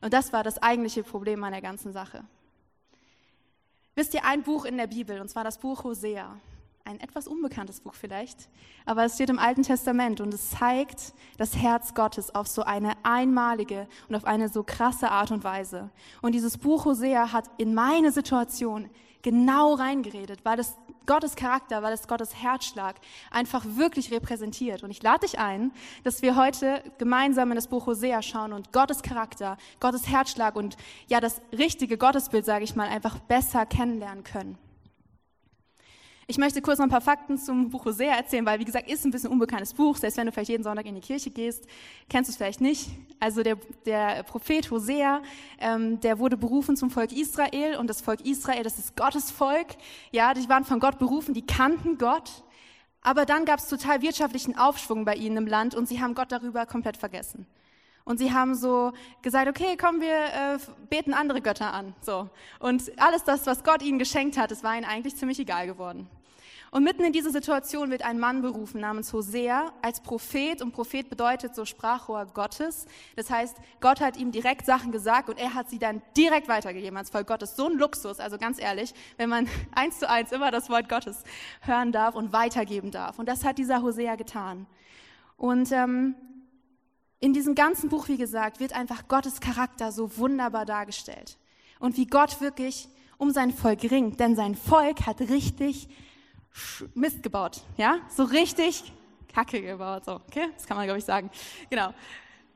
Und 0.00 0.12
das 0.12 0.32
war 0.32 0.42
das 0.42 0.58
eigentliche 0.58 1.02
Problem 1.02 1.44
an 1.44 1.52
der 1.52 1.62
ganzen 1.62 1.92
Sache. 1.92 2.24
Wisst 3.98 4.12
ihr, 4.12 4.26
ein 4.26 4.42
Buch 4.42 4.66
in 4.66 4.76
der 4.76 4.88
Bibel, 4.88 5.22
und 5.22 5.30
zwar 5.30 5.42
das 5.42 5.56
Buch 5.56 5.82
Hosea. 5.82 6.36
Ein 6.84 7.00
etwas 7.00 7.26
unbekanntes 7.26 7.80
Buch 7.80 7.94
vielleicht, 7.94 8.50
aber 8.84 9.06
es 9.06 9.14
steht 9.14 9.30
im 9.30 9.38
Alten 9.38 9.62
Testament 9.62 10.20
und 10.20 10.34
es 10.34 10.50
zeigt 10.50 11.14
das 11.38 11.56
Herz 11.56 11.94
Gottes 11.94 12.34
auf 12.34 12.46
so 12.46 12.62
eine 12.62 12.92
einmalige 13.04 13.88
und 14.08 14.14
auf 14.14 14.26
eine 14.26 14.50
so 14.50 14.62
krasse 14.62 15.10
Art 15.10 15.30
und 15.30 15.44
Weise. 15.44 15.88
Und 16.20 16.34
dieses 16.34 16.58
Buch 16.58 16.84
Hosea 16.84 17.32
hat 17.32 17.46
in 17.56 17.74
meine 17.74 18.12
Situation 18.12 18.90
genau 19.22 19.72
reingeredet, 19.72 20.44
weil 20.44 20.60
es 20.60 20.76
Gottes 21.06 21.36
Charakter, 21.36 21.82
weil 21.82 21.92
es 21.92 22.08
Gottes 22.08 22.34
Herzschlag 22.34 22.96
einfach 23.30 23.64
wirklich 23.64 24.12
repräsentiert. 24.12 24.82
Und 24.82 24.90
ich 24.90 25.02
lade 25.02 25.26
dich 25.26 25.38
ein, 25.38 25.72
dass 26.04 26.22
wir 26.22 26.36
heute 26.36 26.82
gemeinsam 26.98 27.50
in 27.50 27.56
das 27.56 27.68
Buch 27.68 27.86
Hosea 27.86 28.22
schauen 28.22 28.52
und 28.52 28.72
Gottes 28.72 29.02
Charakter, 29.02 29.56
Gottes 29.80 30.08
Herzschlag 30.08 30.56
und 30.56 30.76
ja 31.08 31.20
das 31.20 31.40
richtige 31.56 31.96
Gottesbild, 31.98 32.44
sage 32.44 32.64
ich 32.64 32.76
mal, 32.76 32.88
einfach 32.88 33.18
besser 33.20 33.66
kennenlernen 33.66 34.24
können. 34.24 34.58
Ich 36.28 36.38
möchte 36.38 36.60
kurz 36.60 36.78
noch 36.78 36.86
ein 36.86 36.90
paar 36.90 37.00
Fakten 37.00 37.38
zum 37.38 37.70
Buch 37.70 37.84
Hosea 37.84 38.16
erzählen, 38.16 38.44
weil, 38.44 38.58
wie 38.58 38.64
gesagt, 38.64 38.90
ist 38.90 39.04
ein 39.04 39.12
bisschen 39.12 39.28
ein 39.28 39.34
unbekanntes 39.34 39.72
Buch. 39.72 39.96
Selbst 39.96 40.16
wenn 40.16 40.26
du 40.26 40.32
vielleicht 40.32 40.48
jeden 40.48 40.64
Sonntag 40.64 40.84
in 40.84 40.96
die 40.96 41.00
Kirche 41.00 41.30
gehst, 41.30 41.68
kennst 42.08 42.28
du 42.28 42.32
es 42.32 42.36
vielleicht 42.36 42.60
nicht. 42.60 42.90
Also 43.20 43.44
der, 43.44 43.56
der 43.84 44.24
Prophet 44.24 44.68
Hosea, 44.72 45.22
ähm, 45.60 46.00
der 46.00 46.18
wurde 46.18 46.36
berufen 46.36 46.76
zum 46.76 46.90
Volk 46.90 47.12
Israel 47.12 47.76
und 47.76 47.88
das 47.88 48.00
Volk 48.00 48.22
Israel, 48.22 48.64
das 48.64 48.76
ist 48.76 48.96
Gottes 48.96 49.30
Volk. 49.30 49.68
Ja, 50.10 50.34
die 50.34 50.48
waren 50.48 50.64
von 50.64 50.80
Gott 50.80 50.98
berufen, 50.98 51.32
die 51.32 51.46
kannten 51.46 51.96
Gott. 51.96 52.42
Aber 53.02 53.24
dann 53.24 53.44
gab 53.44 53.60
es 53.60 53.68
total 53.68 54.02
wirtschaftlichen 54.02 54.58
Aufschwung 54.58 55.04
bei 55.04 55.14
ihnen 55.14 55.36
im 55.36 55.46
Land 55.46 55.76
und 55.76 55.86
sie 55.86 56.00
haben 56.02 56.16
Gott 56.16 56.32
darüber 56.32 56.66
komplett 56.66 56.96
vergessen. 56.96 57.46
Und 58.04 58.18
sie 58.18 58.32
haben 58.32 58.56
so 58.56 58.92
gesagt, 59.22 59.48
okay, 59.48 59.76
komm, 59.76 60.00
wir 60.00 60.08
äh, 60.08 60.58
beten 60.90 61.14
andere 61.14 61.40
Götter 61.40 61.72
an. 61.72 61.94
So. 62.00 62.28
Und 62.58 62.90
alles 63.00 63.22
das, 63.22 63.46
was 63.46 63.62
Gott 63.62 63.82
ihnen 63.82 64.00
geschenkt 64.00 64.36
hat, 64.38 64.50
das 64.50 64.64
war 64.64 64.76
ihnen 64.76 64.84
eigentlich 64.84 65.14
ziemlich 65.14 65.38
egal 65.38 65.66
geworden. 65.66 66.08
Und 66.76 66.84
mitten 66.84 67.04
in 67.04 67.12
diese 67.14 67.30
Situation 67.30 67.90
wird 67.90 68.02
ein 68.02 68.18
Mann 68.18 68.42
berufen 68.42 68.82
namens 68.82 69.10
Hosea 69.14 69.72
als 69.80 70.00
Prophet. 70.00 70.60
Und 70.60 70.72
Prophet 70.72 71.08
bedeutet 71.08 71.54
so 71.54 71.64
Sprachrohr 71.64 72.26
Gottes. 72.26 72.84
Das 73.16 73.30
heißt, 73.30 73.56
Gott 73.80 74.02
hat 74.02 74.18
ihm 74.18 74.30
direkt 74.30 74.66
Sachen 74.66 74.92
gesagt 74.92 75.30
und 75.30 75.38
er 75.38 75.54
hat 75.54 75.70
sie 75.70 75.78
dann 75.78 76.02
direkt 76.18 76.48
weitergegeben 76.48 76.98
als 76.98 77.08
Volk 77.08 77.28
Gottes. 77.28 77.56
So 77.56 77.70
ein 77.70 77.78
Luxus, 77.78 78.20
also 78.20 78.36
ganz 78.36 78.60
ehrlich, 78.60 78.92
wenn 79.16 79.30
man 79.30 79.48
eins 79.74 80.00
zu 80.00 80.10
eins 80.10 80.32
immer 80.32 80.50
das 80.50 80.68
Wort 80.68 80.90
Gottes 80.90 81.24
hören 81.62 81.92
darf 81.92 82.14
und 82.14 82.34
weitergeben 82.34 82.90
darf. 82.90 83.18
Und 83.18 83.26
das 83.26 83.42
hat 83.42 83.56
dieser 83.56 83.80
Hosea 83.80 84.16
getan. 84.16 84.66
Und 85.38 85.72
ähm, 85.72 86.14
in 87.20 87.32
diesem 87.32 87.54
ganzen 87.54 87.88
Buch, 87.88 88.08
wie 88.08 88.18
gesagt, 88.18 88.60
wird 88.60 88.74
einfach 88.74 89.08
Gottes 89.08 89.40
Charakter 89.40 89.92
so 89.92 90.18
wunderbar 90.18 90.66
dargestellt. 90.66 91.38
Und 91.80 91.96
wie 91.96 92.06
Gott 92.06 92.42
wirklich 92.42 92.90
um 93.16 93.30
sein 93.30 93.50
Volk 93.50 93.82
ringt. 93.90 94.20
Denn 94.20 94.36
sein 94.36 94.54
Volk 94.54 95.06
hat 95.06 95.22
richtig 95.22 95.88
Mist 96.94 97.22
gebaut, 97.22 97.62
ja? 97.76 97.98
So 98.08 98.24
richtig 98.24 98.92
Kacke 99.32 99.60
gebaut, 99.60 100.04
so, 100.06 100.12
okay? 100.12 100.48
Das 100.54 100.66
kann 100.66 100.76
man, 100.76 100.86
glaube 100.86 100.98
ich, 100.98 101.04
sagen. 101.04 101.30
Genau. 101.68 101.92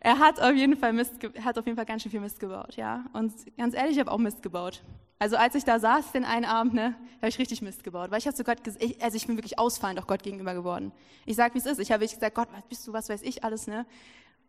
Er 0.03 0.19
hat 0.19 0.41
auf 0.41 0.55
jeden 0.55 0.77
Fall 0.77 0.95
Mist, 0.95 1.13
hat 1.45 1.59
auf 1.59 1.67
jeden 1.67 1.77
Fall 1.77 1.85
ganz 1.85 2.03
schön 2.03 2.11
viel 2.11 2.21
Mist 2.21 2.41
gebaut, 2.41 2.77
ja? 2.77 3.05
Und 3.13 3.35
ganz 3.59 3.75
ehrlich, 3.75 3.93
ich 3.93 4.01
habe 4.01 4.11
auch 4.11 4.19
Mist 4.19 4.43
gebaut. 4.43 4.83
Also 5.19 5.37
als 5.37 5.55
ich 5.55 5.65
da 5.65 5.79
saß 5.79 6.13
den 6.13 6.25
einen 6.25 6.47
Abend, 6.47 6.73
ne, 6.73 6.97
habe 7.19 7.29
ich 7.29 7.39
richtig 7.39 7.61
Mist 7.61 7.85
gebaut, 7.85 8.11
weil 8.11 8.19
ich 8.19 8.27
habe 8.27 8.35
zu 8.35 8.43
Gott 8.43 8.65
gesagt, 8.65 8.83
also 9.03 9.17
ich 9.19 9.27
bin 9.27 9.37
wirklich 9.37 9.59
ausfallend 9.59 10.01
auch 10.01 10.07
Gott 10.07 10.23
gegenüber 10.23 10.55
geworden. 10.55 10.93
Ich 11.27 11.37
sage, 11.37 11.53
wie 11.53 11.59
es 11.59 11.67
ist. 11.67 11.79
Ich 11.79 11.93
habe 11.93 12.07
gesagt, 12.07 12.35
Gott, 12.35 12.49
was 12.53 12.65
bist 12.65 12.87
du, 12.87 12.95
was 12.95 13.11
weiß 13.11 13.21
ich 13.21 13.45
alles, 13.45 13.67
ne? 13.67 13.85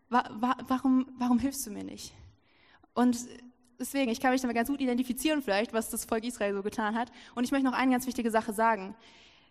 Warum, 0.10 1.08
warum 1.18 1.40
hilfst 1.40 1.68
du 1.68 1.72
mir 1.72 1.84
nicht? 1.84 2.14
Und 2.94 3.18
deswegen, 3.78 4.10
ich 4.10 4.22
kann 4.22 4.32
mich 4.32 4.40
damit 4.40 4.56
ganz 4.56 4.70
gut 4.70 4.80
identifizieren 4.80 5.42
vielleicht, 5.42 5.74
was 5.74 5.90
das 5.90 6.06
Volk 6.06 6.24
Israel 6.24 6.54
so 6.54 6.64
getan 6.64 6.96
hat. 6.96 7.12
Und 7.36 7.44
ich 7.44 7.52
möchte 7.52 7.66
noch 7.66 7.74
eine 7.74 7.92
ganz 7.92 8.08
wichtige 8.08 8.32
Sache 8.32 8.54
sagen 8.54 8.96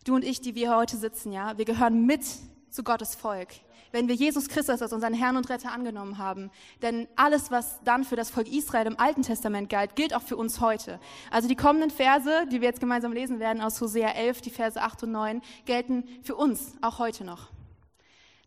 du 0.05 0.15
und 0.15 0.25
ich, 0.25 0.41
die 0.41 0.55
wir 0.55 0.75
heute 0.75 0.97
sitzen, 0.97 1.33
ja, 1.33 1.57
wir 1.59 1.65
gehören 1.65 2.07
mit 2.07 2.23
zu 2.71 2.83
Gottes 2.83 3.15
Volk. 3.15 3.49
Wenn 3.93 4.07
wir 4.07 4.15
Jesus 4.15 4.49
Christus 4.49 4.83
als 4.83 4.93
unseren 4.93 5.15
Herrn 5.15 5.37
und 5.37 5.51
Retter 5.51 5.73
angenommen 5.73 6.19
haben. 6.19 6.53
Denn 6.81 7.09
alles, 7.17 7.51
was 7.51 7.81
dann 7.83 8.05
für 8.05 8.15
das 8.15 8.31
Volk 8.31 8.47
Israel 8.47 8.87
im 8.87 9.01
Alten 9.01 9.23
Testament 9.23 9.69
galt, 9.69 9.97
gilt 9.97 10.15
auch 10.15 10.23
für 10.23 10.37
uns 10.37 10.61
heute. 10.61 11.01
Also 11.33 11.49
die 11.49 11.57
kommenden 11.57 11.91
Verse, 11.91 12.47
die 12.47 12.61
wir 12.61 12.69
jetzt 12.69 12.79
gemeinsam 12.79 13.13
lesen 13.13 13.41
werden 13.41 13.61
aus 13.61 13.81
Hosea 13.81 14.11
11, 14.11 14.43
die 14.43 14.51
Verse 14.51 14.81
8 14.81 15.03
und 15.03 15.13
9, 15.13 15.43
gelten 15.65 16.05
für 16.23 16.37
uns 16.37 16.77
auch 16.83 17.01
heute 17.01 17.25
noch. 17.25 17.49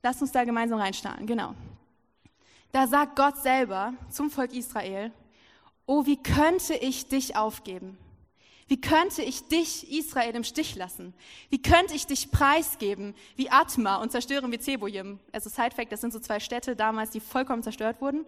Lasst 0.02 0.22
uns 0.22 0.32
da 0.32 0.46
gemeinsam 0.46 0.80
reinstarten, 0.80 1.28
genau. 1.28 1.56
Da 2.72 2.88
sagt 2.88 3.18
Gott 3.18 3.38
selber 3.38 3.94
zum 4.10 4.30
Volk 4.30 4.54
Israel, 4.54 5.12
oh, 5.86 6.06
wie 6.06 6.22
könnte 6.22 6.74
ich 6.74 7.08
dich 7.08 7.36
aufgeben? 7.36 7.98
Wie 8.68 8.80
könnte 8.80 9.22
ich 9.22 9.48
dich, 9.48 9.92
Israel, 9.92 10.36
im 10.36 10.44
Stich 10.44 10.76
lassen? 10.76 11.14
Wie 11.50 11.62
könnte 11.62 11.94
ich 11.94 12.08
dich 12.08 12.32
preisgeben 12.32 13.14
wie 13.36 13.50
Atma 13.50 13.98
und 13.98 14.12
zerstören 14.12 14.52
wie 14.52 14.60
Zeboim? 14.60 15.20
Also 15.32 15.50
Side 15.50 15.76
Fact, 15.76 15.92
das 15.92 16.02
sind 16.02 16.14
so 16.14 16.20
zwei 16.20 16.40
Städte 16.40 16.76
damals, 16.76 17.12
die 17.12 17.20
vollkommen 17.20 17.64
zerstört 17.64 18.02
wurden. 18.02 18.26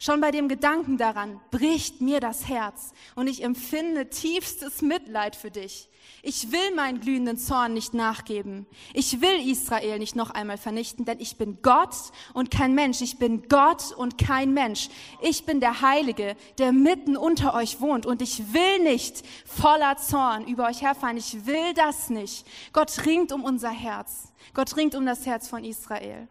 Schon 0.00 0.20
bei 0.20 0.30
dem 0.30 0.48
Gedanken 0.48 0.96
daran 0.96 1.40
bricht 1.50 2.00
mir 2.00 2.20
das 2.20 2.46
Herz 2.48 2.92
und 3.16 3.26
ich 3.26 3.42
empfinde 3.42 4.08
tiefstes 4.08 4.80
Mitleid 4.80 5.34
für 5.34 5.50
dich. 5.50 5.88
Ich 6.22 6.52
will 6.52 6.74
meinen 6.76 7.00
glühenden 7.00 7.36
Zorn 7.36 7.74
nicht 7.74 7.94
nachgeben. 7.94 8.66
Ich 8.94 9.20
will 9.20 9.50
Israel 9.50 9.98
nicht 9.98 10.14
noch 10.14 10.30
einmal 10.30 10.56
vernichten, 10.56 11.04
denn 11.04 11.18
ich 11.18 11.36
bin 11.36 11.62
Gott 11.62 11.96
und 12.32 12.52
kein 12.52 12.76
Mensch. 12.76 13.00
Ich 13.00 13.18
bin 13.18 13.48
Gott 13.48 13.90
und 13.90 14.18
kein 14.18 14.54
Mensch. 14.54 14.88
Ich 15.20 15.44
bin 15.46 15.58
der 15.58 15.80
Heilige, 15.80 16.36
der 16.58 16.70
mitten 16.72 17.16
unter 17.16 17.54
euch 17.54 17.80
wohnt 17.80 18.06
und 18.06 18.22
ich 18.22 18.52
will 18.52 18.78
nicht 18.84 19.24
voller 19.46 19.96
Zorn 19.96 20.46
über 20.46 20.68
euch 20.68 20.80
herfahren. 20.80 21.16
Ich 21.16 21.44
will 21.44 21.74
das 21.74 22.08
nicht. 22.08 22.46
Gott 22.72 23.04
ringt 23.04 23.32
um 23.32 23.42
unser 23.42 23.70
Herz. 23.70 24.32
Gott 24.54 24.76
ringt 24.76 24.94
um 24.94 25.04
das 25.04 25.26
Herz 25.26 25.48
von 25.48 25.64
Israel. 25.64 26.28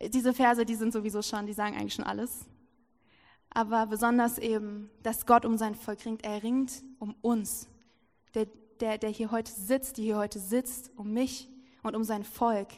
Diese 0.00 0.34
Verse, 0.34 0.64
die 0.64 0.74
sind 0.74 0.92
sowieso 0.92 1.22
schon, 1.22 1.46
die 1.46 1.52
sagen 1.52 1.76
eigentlich 1.76 1.94
schon 1.94 2.04
alles. 2.04 2.46
aber 3.56 3.86
besonders 3.86 4.36
eben, 4.36 4.90
dass 5.02 5.24
Gott 5.24 5.46
um 5.46 5.56
sein 5.56 5.74
Volk 5.74 6.04
ringt. 6.04 6.26
Er 6.26 6.42
ringt 6.42 6.72
um 6.98 7.14
uns, 7.22 7.68
der, 8.34 8.46
der, 8.80 8.98
der 8.98 9.08
hier 9.08 9.30
heute 9.30 9.50
sitzt, 9.50 9.96
die 9.96 10.02
hier 10.02 10.18
heute 10.18 10.38
sitzt, 10.38 10.90
um 10.96 11.14
mich 11.14 11.48
und 11.82 11.96
um 11.96 12.04
sein 12.04 12.22
Volk. 12.22 12.68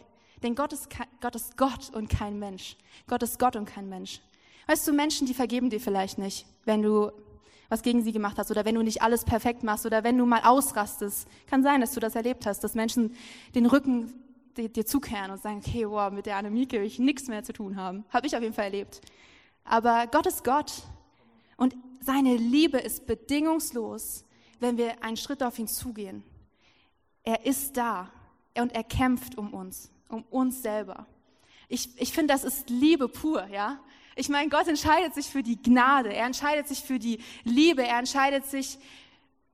Denn 0.44 0.54
Gott 0.54 0.72
ist, 0.72 0.88
Gott 1.20 1.34
ist 1.34 1.56
Gott 1.56 1.90
und 1.92 2.08
kein 2.08 2.38
Mensch. 2.38 2.76
Gott 3.08 3.24
ist 3.24 3.40
Gott 3.40 3.56
und 3.56 3.64
kein 3.64 3.88
Mensch. 3.88 4.20
Weißt 4.68 4.86
du, 4.86 4.92
Menschen, 4.92 5.26
die 5.26 5.34
vergeben 5.34 5.68
dir 5.68 5.80
vielleicht 5.80 6.16
nicht, 6.18 6.46
wenn 6.64 6.82
du 6.82 7.10
was 7.68 7.82
gegen 7.82 8.04
sie 8.04 8.12
gemacht 8.12 8.38
hast 8.38 8.52
oder 8.52 8.64
wenn 8.64 8.76
du 8.76 8.82
nicht 8.82 9.02
alles 9.02 9.24
perfekt 9.24 9.64
machst 9.64 9.84
oder 9.84 10.04
wenn 10.04 10.16
du 10.16 10.26
mal 10.26 10.42
ausrastest. 10.44 11.26
Kann 11.50 11.64
sein, 11.64 11.80
dass 11.80 11.92
du 11.92 11.98
das 11.98 12.14
erlebt 12.14 12.46
hast, 12.46 12.62
dass 12.62 12.76
Menschen 12.76 13.16
den 13.56 13.66
Rücken 13.66 14.14
dir, 14.58 14.68
dir 14.68 14.84
zukehren 14.84 15.30
und 15.30 15.40
sagen, 15.40 15.62
okay, 15.64 15.88
wow, 15.88 16.10
mit 16.12 16.26
der 16.26 16.36
Annemieke 16.36 16.78
will 16.78 16.86
ich 16.86 16.98
nichts 16.98 17.28
mehr 17.28 17.42
zu 17.42 17.52
tun 17.52 17.76
haben. 17.76 18.04
Habe 18.10 18.26
ich 18.26 18.36
auf 18.36 18.42
jeden 18.42 18.54
Fall 18.54 18.66
erlebt. 18.66 19.00
Aber 19.64 20.06
Gott 20.06 20.26
ist 20.26 20.44
Gott 20.44 20.72
und 21.56 21.74
seine 22.00 22.36
Liebe 22.36 22.78
ist 22.78 23.06
bedingungslos, 23.06 24.24
wenn 24.60 24.76
wir 24.76 25.02
einen 25.02 25.16
Schritt 25.16 25.42
auf 25.42 25.58
ihn 25.58 25.68
zugehen. 25.68 26.24
Er 27.22 27.44
ist 27.46 27.76
da 27.76 28.10
und 28.56 28.74
er 28.74 28.84
kämpft 28.84 29.36
um 29.36 29.54
uns, 29.54 29.90
um 30.08 30.22
uns 30.30 30.62
selber. 30.62 31.06
Ich, 31.68 31.90
ich 32.00 32.12
finde, 32.12 32.32
das 32.32 32.44
ist 32.44 32.70
Liebe 32.70 33.08
pur, 33.08 33.46
ja. 33.48 33.78
Ich 34.16 34.28
meine, 34.28 34.48
Gott 34.48 34.66
entscheidet 34.66 35.14
sich 35.14 35.26
für 35.26 35.42
die 35.42 35.60
Gnade, 35.60 36.12
er 36.12 36.26
entscheidet 36.26 36.66
sich 36.66 36.82
für 36.82 36.98
die 36.98 37.20
Liebe, 37.44 37.86
er 37.86 37.98
entscheidet 37.98 38.46
sich 38.46 38.78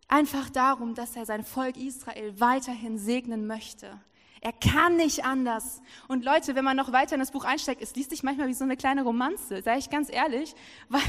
einfach 0.08 0.48
darum, 0.48 0.94
dass 0.94 1.16
er 1.16 1.26
sein 1.26 1.44
Volk 1.44 1.76
Israel 1.76 2.38
weiterhin 2.40 2.98
segnen 2.98 3.46
möchte. 3.46 4.00
Er 4.44 4.52
kann 4.52 4.96
nicht 4.96 5.24
anders. 5.24 5.80
Und 6.06 6.22
Leute, 6.22 6.54
wenn 6.54 6.66
man 6.66 6.76
noch 6.76 6.92
weiter 6.92 7.14
in 7.14 7.20
das 7.20 7.30
Buch 7.30 7.46
einsteigt, 7.46 7.80
es 7.80 7.96
liest 7.96 8.10
sich 8.10 8.22
manchmal 8.22 8.46
wie 8.46 8.52
so 8.52 8.64
eine 8.64 8.76
kleine 8.76 9.02
Romanze, 9.02 9.62
sage 9.62 9.78
ich 9.78 9.88
ganz 9.88 10.12
ehrlich, 10.12 10.54
weil, 10.90 11.00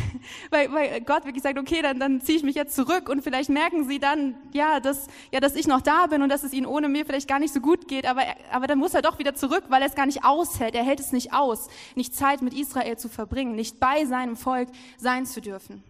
weil, 0.52 0.72
weil 0.72 1.02
Gott 1.02 1.26
wirklich 1.26 1.44
sagt, 1.44 1.60
okay, 1.60 1.82
dann, 1.82 2.00
dann 2.00 2.22
ziehe 2.22 2.38
ich 2.38 2.46
mich 2.46 2.56
jetzt 2.56 2.74
zurück 2.74 3.10
und 3.10 3.24
vielleicht 3.26 3.50
merken 3.50 3.90
sie 3.90 4.00
dann, 4.00 4.38
ja 4.54 4.80
dass, 4.80 5.08
ja, 5.34 5.42
dass 5.42 5.58
ich 5.58 5.68
noch 5.68 5.82
da 5.82 6.08
bin 6.08 6.22
und 6.22 6.30
dass 6.30 6.44
es 6.44 6.54
ihnen 6.54 6.66
ohne 6.66 6.88
mir 6.88 7.06
vielleicht 7.06 7.28
gar 7.28 7.40
nicht 7.40 7.54
so 7.54 7.60
gut 7.60 7.90
geht, 7.90 8.06
aber, 8.06 8.22
aber 8.54 8.68
dann 8.68 8.80
muss 8.80 8.94
er 8.94 9.02
doch 9.02 9.20
wieder 9.20 9.36
zurück, 9.36 9.66
weil 9.68 9.82
er 9.82 9.90
es 9.90 9.96
gar 9.96 10.06
nicht 10.06 10.24
aushält. 10.24 10.74
Er 10.74 10.86
hält 10.86 11.02
es 11.02 11.12
nicht 11.12 11.34
aus, 11.34 11.68
nicht 11.96 12.16
Zeit 12.16 12.42
mit 12.42 12.54
Israel 12.54 12.98
zu 12.98 13.10
verbringen, 13.10 13.54
nicht 13.54 13.82
bei 13.82 14.06
seinem 14.06 14.38
Volk 14.38 14.70
sein 14.98 15.26
zu 15.26 15.42
dürfen. 15.42 15.84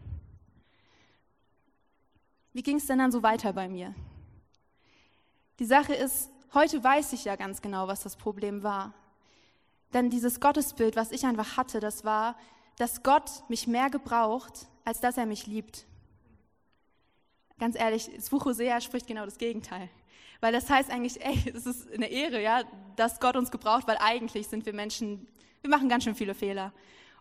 Wie 2.53 2.63
ging 2.63 2.77
es 2.77 2.87
denn 2.87 2.97
dann 2.97 3.11
so 3.11 3.21
weiter 3.21 3.53
bei 3.53 3.69
mir? 3.69 3.93
Die 5.59 5.65
Sache 5.65 5.93
ist, 5.93 6.31
Heute 6.55 6.81
weiß 6.81 7.12
ich 7.12 7.25
ja 7.25 7.35
ganz 7.35 7.62
genau, 7.62 7.89
was 7.89 8.00
das 8.00 8.15
Problem 8.15 8.63
war. 8.63 8.93
Denn 9.93 10.09
dieses 10.09 10.39
Gottesbild, 10.39 10.95
was 10.95 11.12
ich 11.12 11.25
einfach 11.25 11.57
hatte, 11.57 11.81
das 11.81 12.05
war, 12.05 12.38
dass 12.77 13.03
Gott 13.03 13.29
mich 13.50 13.67
mehr 13.67 13.89
gebraucht, 13.89 14.67
als 14.85 15.01
dass 15.01 15.17
er 15.17 15.25
mich 15.25 15.47
liebt. 15.47 15.85
Ganz 17.59 17.77
ehrlich, 17.77 18.09
das 18.15 18.29
Buch 18.29 18.45
Hosea 18.45 18.79
spricht 18.79 19.05
genau 19.05 19.25
das 19.25 19.38
Gegenteil. 19.38 19.89
Weil 20.39 20.53
das 20.53 20.69
heißt 20.69 20.91
eigentlich, 20.91 21.25
ey, 21.25 21.38
es 21.53 21.65
ist 21.65 21.91
eine 21.91 22.07
Ehre, 22.07 22.41
ja, 22.41 22.63
dass 22.95 23.19
Gott 23.19 23.35
uns 23.35 23.51
gebraucht, 23.51 23.85
weil 23.85 23.97
eigentlich 24.00 24.47
sind 24.47 24.65
wir 24.65 24.74
Menschen, 24.74 25.27
wir 25.59 25.69
machen 25.69 25.89
ganz 25.89 26.05
schön 26.05 26.15
viele 26.15 26.35
Fehler. 26.35 26.71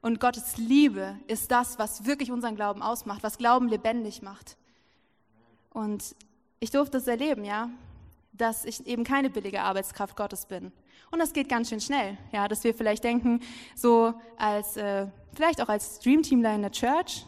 Und 0.00 0.20
Gottes 0.20 0.58
Liebe 0.58 1.18
ist 1.26 1.50
das, 1.50 1.76
was 1.80 2.04
wirklich 2.04 2.30
unseren 2.30 2.54
Glauben 2.54 2.82
ausmacht, 2.82 3.24
was 3.24 3.36
Glauben 3.36 3.68
lebendig 3.68 4.22
macht. 4.22 4.56
Und 5.70 6.14
ich 6.60 6.70
durfte 6.70 6.98
es 6.98 7.08
erleben, 7.08 7.44
ja 7.44 7.68
dass 8.36 8.64
ich 8.64 8.86
eben 8.86 9.04
keine 9.04 9.30
billige 9.30 9.62
Arbeitskraft 9.62 10.16
Gottes 10.16 10.46
bin. 10.46 10.72
Und 11.10 11.20
das 11.20 11.32
geht 11.32 11.48
ganz 11.48 11.68
schön 11.68 11.80
schnell, 11.80 12.18
ja, 12.32 12.48
dass 12.48 12.64
wir 12.64 12.74
vielleicht 12.74 13.04
denken, 13.04 13.40
so 13.76 14.14
als, 14.36 14.76
äh, 14.76 15.06
vielleicht 15.34 15.62
auch 15.62 15.68
als 15.68 16.00
Dreamteamler 16.00 16.54
in 16.54 16.62
der 16.62 16.72
Church 16.72 17.24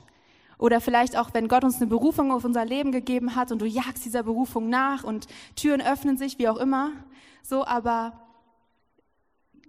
oder 0.58 0.80
vielleicht 0.80 1.16
auch, 1.16 1.30
wenn 1.34 1.48
Gott 1.48 1.64
uns 1.64 1.76
eine 1.76 1.86
Berufung 1.86 2.32
auf 2.32 2.44
unser 2.44 2.64
Leben 2.64 2.90
gegeben 2.90 3.36
hat 3.36 3.52
und 3.52 3.60
du 3.60 3.66
jagst 3.66 4.04
dieser 4.04 4.22
Berufung 4.22 4.68
nach 4.68 5.04
und 5.04 5.26
Türen 5.54 5.80
öffnen 5.80 6.16
sich, 6.16 6.38
wie 6.38 6.48
auch 6.48 6.56
immer, 6.56 6.92
so, 7.42 7.64
aber 7.64 8.20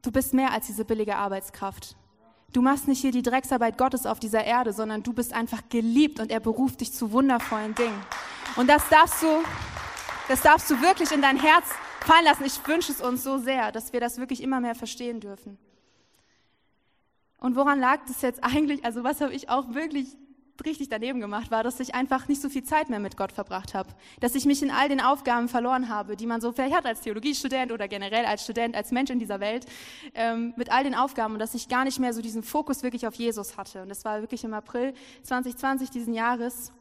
du 0.01 0.12
bist 0.12 0.34
mehr 0.34 0.51
als 0.51 0.67
diese 0.67 0.86
billige 0.86 1.15
Arbeitskraft. 1.15 1.96
Du 2.53 2.62
machst 2.62 2.88
nicht 2.88 3.01
hier 3.01 3.12
die 3.12 3.22
Drecksarbeit 3.22 3.77
Gottes 3.77 4.06
auf 4.06 4.20
dieser 4.20 4.44
Erde, 4.44 4.72
sondern 4.74 5.03
du 5.03 5.13
bist 5.13 5.34
einfach 5.34 5.62
geliebt 5.70 6.20
und 6.20 6.32
er 6.32 6.39
beruft 6.39 6.82
dich 6.82 6.94
zu 6.94 7.12
wundervollen 7.12 7.75
Dingen. 7.75 8.01
Und 8.56 8.67
das 8.67 8.88
darfst 8.89 9.22
du, 9.22 9.27
das 10.27 10.41
darfst 10.41 10.69
du 10.69 10.81
wirklich 10.81 11.12
in 11.12 11.22
dein 11.22 11.38
Herz 11.38 11.65
fallen 12.01 12.25
lassen. 12.25 12.46
Ich 12.46 12.65
wünsche 12.67 12.91
es 12.91 13.01
uns 13.01 13.24
so 13.24 13.38
sehr, 13.38 13.72
dass 13.72 13.93
wir 13.93 14.00
das 14.00 14.17
wirklich 14.17 14.41
immer 14.41 14.60
mehr 14.60 14.75
verstehen 14.75 15.19
dürfen. 15.19 15.57
Und 17.39 17.55
woran 17.55 17.79
lag 17.79 18.00
das 18.07 18.22
jetzt 18.22 18.43
eigentlich? 18.43 18.84
Also 18.84 19.03
was 19.03 19.22
habe 19.22 19.34
ich 19.34 19.50
auch 19.50 19.74
wirklich 19.74 20.07
richtig 20.65 20.89
daneben 20.89 21.19
gemacht, 21.19 21.51
war, 21.51 21.63
dass 21.63 21.79
ich 21.79 21.93
einfach 21.93 22.27
nicht 22.27 22.41
so 22.41 22.50
viel 22.50 22.63
Zeit 22.63 22.89
mehr 22.89 23.00
mit 23.00 23.17
Gott 23.17 23.31
verbracht 23.31 23.74
habe. 23.74 23.89
Dass 24.19 24.36
ich 24.36 24.46
mich 24.46 24.63
in 24.63 24.72
all 24.72 24.89
den 24.89 25.01
Aufgaben 25.01 25.48
verloren 25.48 25.89
habe, 25.89 26.15
die 26.15 26.25
man 26.25 26.41
so 26.41 26.51
vielleicht 26.51 26.75
hat 26.75 26.86
als 26.86 27.01
Theologiestudent 27.01 27.72
oder 27.72 27.88
generell 27.88 28.25
als 28.25 28.43
Student, 28.43 28.75
als 28.75 28.91
Mensch 28.91 29.10
in 29.10 29.19
dieser 29.19 29.39
Welt, 29.39 29.65
ähm, 30.15 30.53
mit 30.57 30.72
all 30.72 30.84
den 30.84 30.96
Aufgaben 30.96 31.34
und 31.34 31.39
dass 31.39 31.53
ich 31.53 31.69
gar 31.69 31.84
nicht 31.84 32.00
mehr 32.00 32.13
so 32.13 32.22
diesen 32.22 32.43
Fokus 32.43 32.84
wirklich 32.84 33.05
auf 33.05 33.15
Jesus 33.15 33.57
hatte. 33.57 33.84
Und 33.84 33.89
das 33.89 34.03
war 34.05 34.22
wirklich 34.22 34.43
im 34.43 34.53
April 34.53 34.93
2020 35.24 35.89
diesen 35.89 36.13
Jahres. 36.13 36.72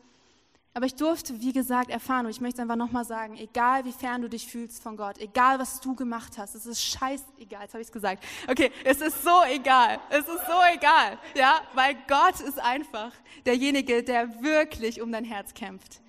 Aber 0.77 0.85
ich 0.85 0.95
durfte, 0.95 1.41
wie 1.41 1.55
gesagt, 1.55 1.89
erfahren, 1.89 2.27
und 2.27 2.33
ich 2.33 2.43
möchte 2.43 2.61
einfach 2.61 2.77
nochmal 2.77 3.07
sagen, 3.07 3.39
egal 3.39 3.87
wie 3.87 3.93
fern 3.93 4.21
du 4.21 4.29
dich 4.29 4.47
fühlst 4.47 4.83
von 4.83 4.95
Gott, 4.99 5.17
egal 5.17 5.59
was 5.59 5.81
du 5.81 5.95
gemacht 5.95 6.37
hast, 6.37 6.55
es 6.55 6.67
ist 6.67 6.85
scheißegal, 6.85 7.63
jetzt 7.63 7.73
habe 7.73 7.81
ich 7.81 7.87
es 7.87 7.93
gesagt. 7.93 8.23
Okay, 8.47 8.71
es 8.85 9.01
ist 9.01 9.23
so 9.23 9.43
egal, 9.49 9.99
es 10.11 10.19
ist 10.19 10.47
so 10.47 10.75
egal, 10.75 11.19
ja, 11.35 11.63
weil 11.73 11.97
Gott 12.07 12.41
ist 12.41 12.59
einfach 12.59 13.11
derjenige, 13.47 14.03
der 14.03 14.43
wirklich 14.43 15.01
um 15.01 15.11
dein 15.11 15.25
Herz 15.25 15.55
kämpft. 15.55 16.03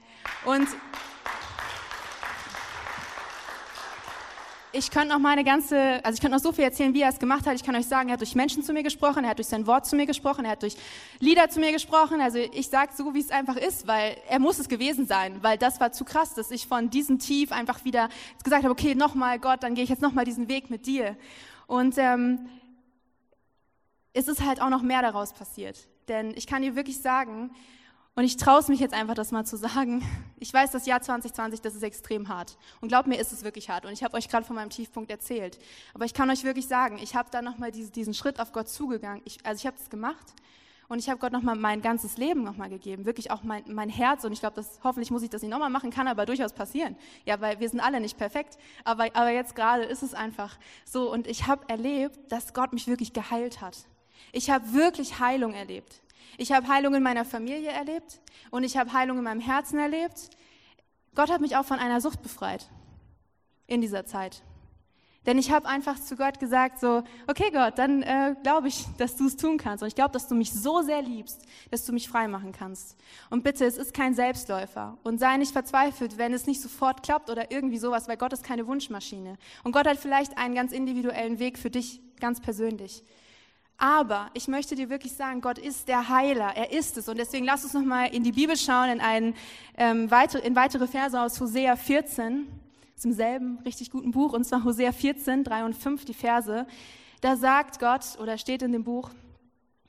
Und 0.43 0.67
ich 4.77 4.91
könnte 4.91 5.09
noch 5.09 5.19
meine 5.19 5.43
ganze, 5.43 6.03
also 6.05 6.15
ich 6.15 6.21
könnte 6.21 6.37
noch 6.37 6.43
so 6.43 6.51
viel 6.51 6.63
erzählen, 6.63 6.93
wie 6.93 7.01
er 7.01 7.09
es 7.09 7.19
gemacht 7.19 7.47
hat. 7.47 7.55
Ich 7.55 7.63
kann 7.63 7.75
euch 7.75 7.87
sagen, 7.87 8.09
er 8.09 8.13
hat 8.13 8.21
durch 8.21 8.35
Menschen 8.35 8.61
zu 8.63 8.73
mir 8.73 8.83
gesprochen, 8.83 9.23
er 9.23 9.31
hat 9.31 9.39
durch 9.39 9.47
sein 9.47 9.65
Wort 9.65 9.87
zu 9.87 9.95
mir 9.95 10.05
gesprochen, 10.05 10.45
er 10.45 10.51
hat 10.51 10.61
durch 10.61 10.75
Lieder 11.19 11.49
zu 11.49 11.59
mir 11.59 11.71
gesprochen. 11.71 12.21
Also 12.21 12.37
ich 12.37 12.69
sage 12.69 12.91
so, 12.95 13.13
wie 13.13 13.19
es 13.19 13.31
einfach 13.31 13.55
ist, 13.55 13.87
weil 13.87 14.17
er 14.29 14.39
muss 14.39 14.59
es 14.59 14.69
gewesen 14.69 15.07
sein, 15.07 15.41
weil 15.41 15.57
das 15.57 15.79
war 15.79 15.91
zu 15.91 16.05
krass, 16.05 16.35
dass 16.35 16.51
ich 16.51 16.67
von 16.67 16.89
diesem 16.89 17.17
Tief 17.17 17.51
einfach 17.51 17.85
wieder 17.85 18.09
gesagt 18.43 18.63
habe, 18.63 18.71
okay, 18.71 18.93
nochmal 18.93 19.39
Gott, 19.39 19.63
dann 19.63 19.73
gehe 19.73 19.83
ich 19.83 19.89
jetzt 19.89 20.01
nochmal 20.01 20.25
diesen 20.25 20.47
Weg 20.47 20.69
mit 20.69 20.85
dir. 20.85 21.17
Und 21.65 21.95
ähm, 21.97 22.47
es 24.13 24.27
ist 24.27 24.45
halt 24.45 24.61
auch 24.61 24.69
noch 24.69 24.83
mehr 24.83 25.01
daraus 25.01 25.33
passiert. 25.33 25.87
Denn 26.07 26.33
ich 26.35 26.45
kann 26.45 26.61
dir 26.61 26.75
wirklich 26.75 27.01
sagen, 27.01 27.51
und 28.17 28.23
ich 28.23 28.35
traue 28.35 28.59
es 28.59 28.67
mich 28.67 28.79
jetzt 28.79 28.95
einfach, 28.95 29.13
das 29.13 29.31
mal 29.31 29.45
zu 29.45 29.57
sagen. 29.57 30.03
Ich 30.39 30.51
weiß, 30.51 30.71
das 30.71 30.87
Jahr 30.87 31.03
2020, 31.03 31.61
das 31.61 31.75
ist 31.75 31.83
extrem 31.83 32.29
hart. 32.29 32.57
Und 32.81 32.87
glaubt 32.87 33.07
mir, 33.07 33.19
ist 33.19 33.31
es 33.31 33.43
wirklich 33.43 33.69
hart. 33.69 33.85
Und 33.85 33.91
ich 33.91 34.03
habe 34.03 34.17
euch 34.17 34.27
gerade 34.27 34.43
von 34.43 34.55
meinem 34.55 34.71
Tiefpunkt 34.71 35.11
erzählt. 35.11 35.59
Aber 35.93 36.03
ich 36.03 36.15
kann 36.15 36.27
euch 36.31 36.43
wirklich 36.43 36.67
sagen, 36.67 36.97
ich 36.99 37.13
habe 37.13 37.29
dann 37.29 37.45
nochmal 37.45 37.71
diesen, 37.71 37.91
diesen 37.91 38.15
Schritt 38.15 38.39
auf 38.39 38.53
Gott 38.53 38.69
zugegangen. 38.69 39.21
Ich, 39.23 39.37
also 39.45 39.59
ich 39.59 39.67
habe 39.67 39.77
das 39.77 39.91
gemacht. 39.91 40.33
Und 40.87 40.97
ich 40.97 41.09
habe 41.09 41.19
Gott 41.19 41.31
nochmal 41.31 41.55
mein 41.55 41.83
ganzes 41.83 42.17
Leben 42.17 42.43
nochmal 42.43 42.69
gegeben. 42.69 43.05
Wirklich 43.05 43.29
auch 43.29 43.43
mein, 43.43 43.63
mein 43.67 43.89
Herz. 43.89 44.23
Und 44.23 44.31
ich 44.31 44.39
glaube, 44.39 44.65
hoffentlich 44.83 45.11
muss 45.11 45.21
ich 45.21 45.29
das 45.29 45.43
nicht 45.43 45.51
nochmal 45.51 45.69
machen, 45.69 45.91
kann 45.91 46.07
aber 46.07 46.25
durchaus 46.25 46.53
passieren. 46.53 46.95
Ja, 47.23 47.39
weil 47.39 47.59
wir 47.59 47.69
sind 47.69 47.81
alle 47.81 47.99
nicht 48.01 48.17
perfekt. 48.17 48.57
Aber, 48.83 49.15
aber 49.15 49.29
jetzt 49.29 49.55
gerade 49.55 49.83
ist 49.83 50.01
es 50.01 50.15
einfach 50.15 50.57
so. 50.85 51.11
Und 51.11 51.27
ich 51.27 51.45
habe 51.45 51.69
erlebt, 51.69 52.17
dass 52.31 52.55
Gott 52.55 52.73
mich 52.73 52.87
wirklich 52.87 53.13
geheilt 53.13 53.61
hat. 53.61 53.77
Ich 54.31 54.49
habe 54.49 54.73
wirklich 54.73 55.19
Heilung 55.19 55.53
erlebt. 55.53 56.01
Ich 56.37 56.51
habe 56.51 56.67
Heilung 56.67 56.93
in 56.95 57.03
meiner 57.03 57.25
Familie 57.25 57.71
erlebt 57.71 58.19
und 58.51 58.63
ich 58.63 58.77
habe 58.77 58.93
Heilung 58.93 59.17
in 59.17 59.23
meinem 59.23 59.41
Herzen 59.41 59.79
erlebt. 59.79 60.29
Gott 61.15 61.31
hat 61.31 61.41
mich 61.41 61.55
auch 61.55 61.65
von 61.65 61.79
einer 61.79 61.99
Sucht 62.01 62.21
befreit 62.21 62.69
in 63.65 63.81
dieser 63.81 64.05
Zeit. 64.05 64.43
Denn 65.27 65.37
ich 65.37 65.51
habe 65.51 65.67
einfach 65.67 65.99
zu 65.99 66.15
Gott 66.15 66.39
gesagt, 66.39 66.79
so, 66.79 67.03
okay 67.27 67.51
Gott, 67.51 67.77
dann 67.77 68.01
äh, 68.01 68.33
glaube 68.43 68.69
ich, 68.69 68.85
dass 68.97 69.17
du 69.17 69.27
es 69.27 69.35
tun 69.35 69.57
kannst. 69.57 69.83
Und 69.83 69.89
ich 69.89 69.95
glaube, 69.95 70.13
dass 70.13 70.29
du 70.29 70.35
mich 70.35 70.53
so 70.53 70.81
sehr 70.81 71.01
liebst, 71.01 71.41
dass 71.69 71.85
du 71.85 71.91
mich 71.91 72.07
frei 72.07 72.29
machen 72.29 72.53
kannst. 72.53 72.95
Und 73.29 73.43
bitte, 73.43 73.65
es 73.65 73.77
ist 73.77 73.93
kein 73.93 74.13
Selbstläufer. 74.13 74.97
Und 75.03 75.19
sei 75.19 75.35
nicht 75.35 75.51
verzweifelt, 75.51 76.17
wenn 76.17 76.33
es 76.33 76.47
nicht 76.47 76.61
sofort 76.61 77.03
klappt 77.03 77.29
oder 77.29 77.51
irgendwie 77.51 77.77
sowas, 77.77 78.07
weil 78.07 78.15
Gott 78.15 78.31
ist 78.31 78.45
keine 78.45 78.67
Wunschmaschine. 78.67 79.37
Und 79.65 79.73
Gott 79.73 79.85
hat 79.85 79.97
vielleicht 79.97 80.37
einen 80.37 80.55
ganz 80.55 80.71
individuellen 80.71 81.39
Weg 81.39 81.59
für 81.59 81.69
dich 81.69 81.99
ganz 82.21 82.39
persönlich. 82.39 83.03
Aber 83.77 84.31
ich 84.33 84.47
möchte 84.47 84.75
dir 84.75 84.89
wirklich 84.89 85.13
sagen, 85.13 85.39
Gott 85.39 85.59
ist 85.59 85.87
der 85.87 86.09
Heiler, 86.09 86.51
er 86.55 86.71
ist 86.71 86.97
es. 86.97 87.07
Und 87.07 87.17
deswegen 87.17 87.45
lass 87.45 87.63
uns 87.63 87.73
nochmal 87.73 88.13
in 88.13 88.23
die 88.23 88.31
Bibel 88.31 88.57
schauen, 88.57 88.89
in, 88.89 89.01
einen, 89.01 89.35
ähm, 89.77 90.09
weiter, 90.09 90.43
in 90.43 90.55
weitere 90.55 90.87
Verse 90.87 91.19
aus 91.19 91.39
Hosea 91.39 91.75
14, 91.75 92.47
aus 92.95 93.01
demselben 93.03 93.59
richtig 93.65 93.91
guten 93.91 94.11
Buch, 94.11 94.33
und 94.33 94.45
zwar 94.45 94.63
Hosea 94.63 94.91
14, 94.91 95.43
3 95.43 95.65
und 95.65 95.75
5, 95.75 96.05
die 96.05 96.15
Verse. 96.15 96.65
Da 97.21 97.35
sagt 97.35 97.79
Gott, 97.79 98.17
oder 98.19 98.39
steht 98.39 98.63
in 98.63 98.71
dem 98.71 98.83
Buch, 98.83 99.11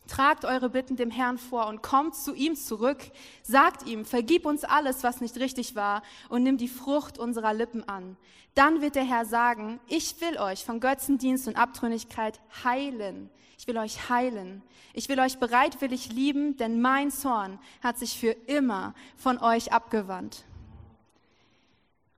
Tragt 0.08 0.44
eure 0.44 0.70
Bitten 0.70 0.96
dem 0.96 1.10
Herrn 1.10 1.38
vor 1.38 1.68
und 1.68 1.82
kommt 1.82 2.16
zu 2.16 2.34
ihm 2.34 2.56
zurück. 2.56 2.98
Sagt 3.42 3.86
ihm, 3.86 4.04
vergib 4.04 4.46
uns 4.46 4.64
alles, 4.64 5.04
was 5.04 5.20
nicht 5.20 5.36
richtig 5.36 5.76
war 5.76 6.02
und 6.28 6.42
nimm 6.42 6.56
die 6.56 6.66
Frucht 6.66 7.18
unserer 7.18 7.54
Lippen 7.54 7.86
an. 7.88 8.16
Dann 8.54 8.80
wird 8.80 8.96
der 8.96 9.04
Herr 9.04 9.24
sagen, 9.24 9.78
ich 9.86 10.20
will 10.20 10.38
euch 10.38 10.64
von 10.64 10.80
Götzendienst 10.80 11.46
und 11.46 11.56
Abtrünnigkeit 11.56 12.40
heilen. 12.64 13.30
Ich 13.58 13.66
will 13.66 13.76
euch 13.76 14.08
heilen. 14.08 14.62
Ich 14.94 15.08
will 15.08 15.20
euch 15.20 15.38
bereitwillig 15.38 16.10
lieben, 16.10 16.56
denn 16.56 16.80
mein 16.80 17.10
Zorn 17.10 17.58
hat 17.82 17.98
sich 17.98 18.18
für 18.18 18.32
immer 18.46 18.94
von 19.16 19.38
euch 19.38 19.72
abgewandt. 19.72 20.44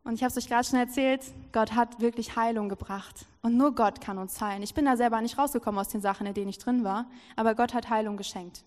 Und 0.04 0.14
ich 0.14 0.23
habe 0.23 0.30
es 0.30 0.38
euch 0.38 0.49
gerade 0.49 0.66
schon 0.66 0.78
erzählt, 0.78 1.23
Gott 1.52 1.73
hat 1.73 2.00
wirklich 2.00 2.37
Heilung 2.37 2.68
gebracht. 2.68 3.26
Und 3.42 3.56
nur 3.56 3.75
Gott 3.75 4.00
kann 4.00 4.18
uns 4.18 4.40
heilen. 4.40 4.62
Ich 4.62 4.75
bin 4.75 4.85
da 4.85 4.97
selber 4.97 5.20
nicht 5.20 5.38
rausgekommen 5.38 5.80
aus 5.80 5.88
den 5.88 6.00
Sachen, 6.02 6.26
in 6.26 6.35
denen 6.35 6.50
ich 6.50 6.59
drin 6.59 6.85
war, 6.85 7.11
aber 7.37 7.54
Gott 7.54 7.73
hat 7.73 7.88
Heilung 7.88 8.16
geschenkt. 8.16 8.64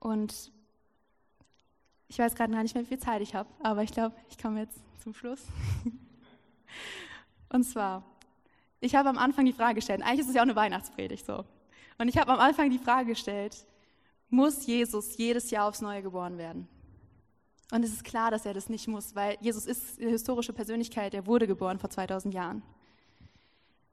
Und 0.00 0.52
ich 2.08 2.18
weiß 2.18 2.34
gerade 2.34 2.52
gar 2.52 2.62
nicht 2.62 2.74
mehr, 2.74 2.84
wie 2.84 2.88
viel 2.88 2.98
Zeit 2.98 3.22
ich 3.22 3.34
habe, 3.34 3.48
aber 3.62 3.82
ich 3.82 3.90
glaube, 3.90 4.14
ich 4.28 4.36
komme 4.36 4.60
jetzt 4.60 4.78
zum 5.02 5.14
Schluss. 5.14 5.40
Und 7.48 7.64
zwar, 7.64 8.04
ich 8.80 8.94
habe 8.94 9.08
am 9.08 9.16
Anfang 9.16 9.46
die 9.46 9.52
Frage 9.52 9.76
gestellt, 9.76 10.02
eigentlich 10.02 10.20
ist 10.20 10.28
es 10.28 10.34
ja 10.34 10.42
auch 10.42 10.46
eine 10.46 10.56
Weihnachtspredigt 10.56 11.24
so. 11.24 11.44
Und 11.96 12.08
ich 12.08 12.18
habe 12.18 12.32
am 12.32 12.40
Anfang 12.40 12.68
die 12.70 12.78
Frage 12.78 13.10
gestellt, 13.10 13.64
muss 14.28 14.66
Jesus 14.66 15.16
jedes 15.16 15.50
Jahr 15.50 15.68
aufs 15.68 15.80
Neue 15.80 16.02
geboren 16.02 16.36
werden? 16.36 16.68
Und 17.72 17.84
es 17.84 17.92
ist 17.92 18.04
klar, 18.04 18.30
dass 18.30 18.44
er 18.44 18.54
das 18.54 18.68
nicht 18.68 18.88
muss, 18.88 19.14
weil 19.14 19.38
Jesus 19.40 19.66
ist 19.66 20.00
eine 20.00 20.10
historische 20.10 20.52
Persönlichkeit, 20.52 21.14
er 21.14 21.26
wurde 21.26 21.46
geboren 21.46 21.78
vor 21.78 21.90
2000 21.90 22.34
Jahren. 22.34 22.62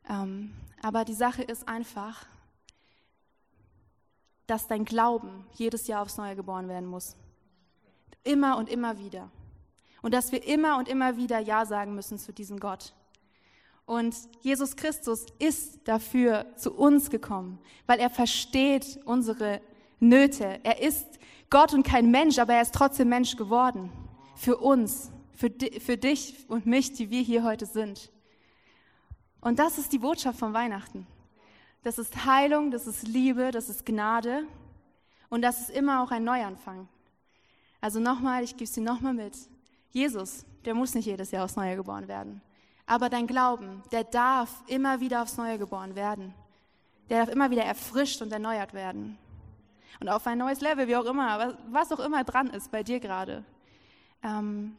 Ähm, 0.10 0.53
aber 0.81 1.05
die 1.05 1.13
Sache 1.13 1.43
ist 1.43 1.67
einfach, 1.67 2.25
dass 4.48 4.67
dein 4.67 4.86
Glauben 4.86 5.46
jedes 5.53 5.88
Jahr 5.88 6.01
aufs 6.01 6.17
Neue 6.17 6.36
geboren 6.36 6.67
werden 6.67 6.88
muss. 6.88 7.15
Immer 8.24 8.58
und 8.58 8.70
immer 8.70 8.98
wieder. 9.00 9.29
Und 10.01 10.13
dass 10.13 10.31
wir 10.31 10.46
immer 10.46 10.77
und 10.77 10.89
immer 10.89 11.15
wieder 11.17 11.39
Ja 11.39 11.65
sagen 11.65 11.96
müssen 11.96 12.17
zu 12.17 12.34
diesem 12.34 12.60
Gott. 12.60 12.93
Und 13.86 14.15
Jesus 14.41 14.75
Christus 14.75 15.25
ist 15.39 15.88
dafür 15.88 16.46
zu 16.55 16.74
uns 16.74 17.10
gekommen, 17.10 17.60
weil 17.88 18.00
er 18.00 18.10
versteht 18.10 19.00
unsere 19.05 19.62
Nöte. 20.00 20.60
Er 20.63 20.81
ist 20.81 21.20
Gott 21.50 21.74
und 21.74 21.84
kein 21.84 22.10
Mensch, 22.10 22.39
aber 22.39 22.53
er 22.53 22.62
ist 22.62 22.74
trotzdem 22.74 23.10
Mensch 23.10 23.36
geworden. 23.36 23.91
Für 24.36 24.58
uns, 24.58 25.12
für, 25.34 25.50
di 25.50 25.79
für 25.79 25.98
dich 25.98 26.46
und 26.50 26.65
mich, 26.65 26.93
die 26.93 27.10
wir 27.10 27.22
hier 27.22 27.43
heute 27.43 27.65
sind. 27.65 28.12
Und 29.41 29.60
das 29.60 29.77
ist 29.77 29.91
die 29.91 30.00
Botschaft 30.00 30.39
von 30.39 30.53
Weihnachten. 30.53 31.05
Das 31.83 31.98
ist 31.98 32.25
Heilung, 32.25 32.71
das 32.71 32.88
ist 32.88 33.07
Liebe, 33.07 33.51
das 33.51 33.69
ist 33.69 33.86
Gnade 33.86 34.43
und 35.29 35.41
das 35.41 35.62
ist 35.62 35.71
immer 35.71 36.03
auch 36.03 36.12
ein 36.12 36.24
Neuanfang. 36.24 36.88
Also 37.81 38.00
nochmal, 38.00 38.43
ich 38.43 38.51
gebe 38.51 38.65
es 38.65 38.74
dir 38.74 38.83
nochmal 38.83 39.13
mit. 39.13 39.36
Jesus, 39.89 40.45
der 40.63 40.75
muss 40.75 40.93
nicht 40.93 41.05
jedes 41.07 41.31
Jahr 41.31 41.45
aufs 41.45 41.55
Neue 41.55 41.75
geboren 41.75 42.07
werden. 42.07 42.41
Aber 42.86 43.10
dein 43.10 43.25
Glauben, 43.25 43.81
der 43.91 44.03
darf 44.03 44.63
immer 44.67 45.00
wieder 45.00 45.24
aufs 45.24 45.38
Neue 45.38 45.57
geboren 45.57 45.95
werden. 45.95 46.36
Der 47.10 47.25
darf 47.25 47.33
immer 47.33 47.50
wieder 47.50 47.63
erfrischt 47.63 48.21
und 48.21 48.31
erneuert 48.31 48.74
werden 48.74 49.17
und 50.01 50.10
auf 50.10 50.25
ein 50.27 50.39
neues 50.39 50.62
Level, 50.62 50.88
wie 50.88 50.95
auch 50.95 51.05
immer, 51.05 51.55
was 51.69 51.91
auch 51.91 52.00
immer 52.00 52.24
dran 52.24 52.48
ist 52.48 52.71
bei 52.71 52.83
dir 52.83 53.00
gerade. 53.00 53.43
Ähm 54.24 54.75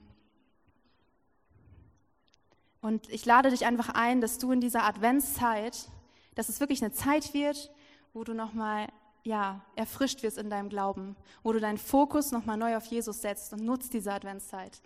und 2.82 3.08
ich 3.08 3.24
lade 3.24 3.50
dich 3.50 3.64
einfach 3.64 3.90
ein, 3.94 4.20
dass 4.20 4.38
du 4.38 4.52
in 4.52 4.60
dieser 4.60 4.84
Adventszeit, 4.84 5.88
dass 6.34 6.48
es 6.48 6.60
wirklich 6.60 6.82
eine 6.82 6.92
Zeit 6.92 7.32
wird, 7.32 7.70
wo 8.12 8.24
du 8.24 8.34
nochmal 8.34 8.88
ja, 9.22 9.60
erfrischt 9.76 10.22
wirst 10.24 10.36
in 10.36 10.50
deinem 10.50 10.68
Glauben, 10.68 11.16
wo 11.44 11.52
du 11.52 11.60
deinen 11.60 11.78
Fokus 11.78 12.32
nochmal 12.32 12.56
neu 12.56 12.76
auf 12.76 12.84
Jesus 12.86 13.22
setzt 13.22 13.52
und 13.52 13.64
nutzt 13.64 13.94
diese 13.94 14.12
Adventszeit. 14.12 14.82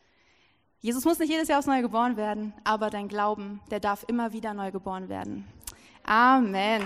Jesus 0.81 1.07
muss 1.07 1.19
nicht 1.19 1.31
jedes 1.31 1.49
Jahr 1.49 1.59
aufs 1.59 1.67
Neue 1.67 1.81
geboren 1.81 2.19
werden, 2.19 2.53
aber 2.65 2.91
dein 2.91 3.09
Glauben, 3.09 3.61
der 3.71 3.81
darf 3.81 4.05
immer 4.09 4.33
wieder 4.33 4.53
neu 4.53 4.71
geboren 4.71 5.09
werden. 5.09 5.47
Amen. 6.05 6.85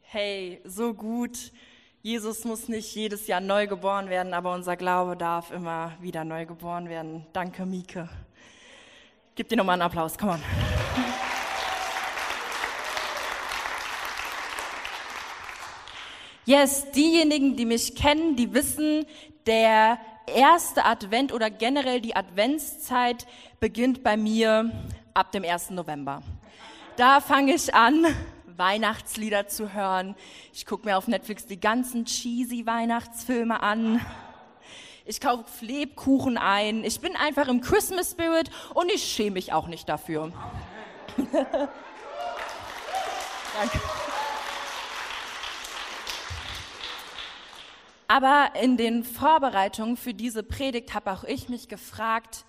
hey, 0.00 0.60
so 0.64 0.94
gut. 0.94 1.52
Jesus 2.00 2.44
muss 2.44 2.68
nicht 2.68 2.94
jedes 2.94 3.26
Jahr 3.26 3.40
neu 3.40 3.66
geboren 3.66 4.08
werden, 4.08 4.32
aber 4.32 4.54
unser 4.54 4.76
Glaube 4.76 5.16
darf 5.16 5.50
immer 5.50 5.92
wieder 6.00 6.24
neu 6.24 6.46
geboren 6.46 6.88
werden. 6.88 7.26
Danke, 7.32 7.66
Mieke. 7.66 8.08
Gib 9.34 9.48
dir 9.48 9.56
nochmal 9.56 9.74
einen 9.74 9.82
Applaus, 9.82 10.16
komm 10.16 10.30
on. 10.30 10.42
Yes, 16.46 16.90
diejenigen, 16.92 17.56
die 17.56 17.66
mich 17.66 17.94
kennen, 17.94 18.36
die 18.36 18.54
wissen, 18.54 19.04
der 19.46 19.98
erste 20.26 20.86
Advent 20.86 21.32
oder 21.32 21.50
generell 21.50 22.00
die 22.00 22.16
Adventszeit 22.16 23.26
beginnt 23.60 24.02
bei 24.02 24.16
mir 24.16 24.70
ab 25.12 25.32
dem 25.32 25.44
1. 25.44 25.70
November. 25.70 26.22
Da 26.98 27.20
fange 27.20 27.54
ich 27.54 27.74
an, 27.76 28.04
Weihnachtslieder 28.44 29.46
zu 29.46 29.72
hören. 29.72 30.16
Ich 30.52 30.66
gucke 30.66 30.84
mir 30.84 30.98
auf 30.98 31.06
Netflix 31.06 31.46
die 31.46 31.60
ganzen 31.60 32.06
cheesy 32.06 32.66
Weihnachtsfilme 32.66 33.62
an. 33.62 34.04
Ich 35.04 35.20
kaufe 35.20 35.64
Lebkuchen 35.64 36.36
ein. 36.36 36.82
Ich 36.82 37.00
bin 37.00 37.14
einfach 37.14 37.46
im 37.46 37.60
Christmas 37.60 38.10
Spirit 38.10 38.50
und 38.74 38.90
ich 38.90 39.04
schäme 39.04 39.34
mich 39.34 39.52
auch 39.52 39.68
nicht 39.68 39.88
dafür. 39.88 40.32
Danke. 41.16 41.70
Aber 48.08 48.50
in 48.60 48.76
den 48.76 49.04
Vorbereitungen 49.04 49.96
für 49.96 50.14
diese 50.14 50.42
Predigt 50.42 50.94
habe 50.94 51.12
auch 51.12 51.22
ich 51.22 51.48
mich 51.48 51.68
gefragt, 51.68 52.44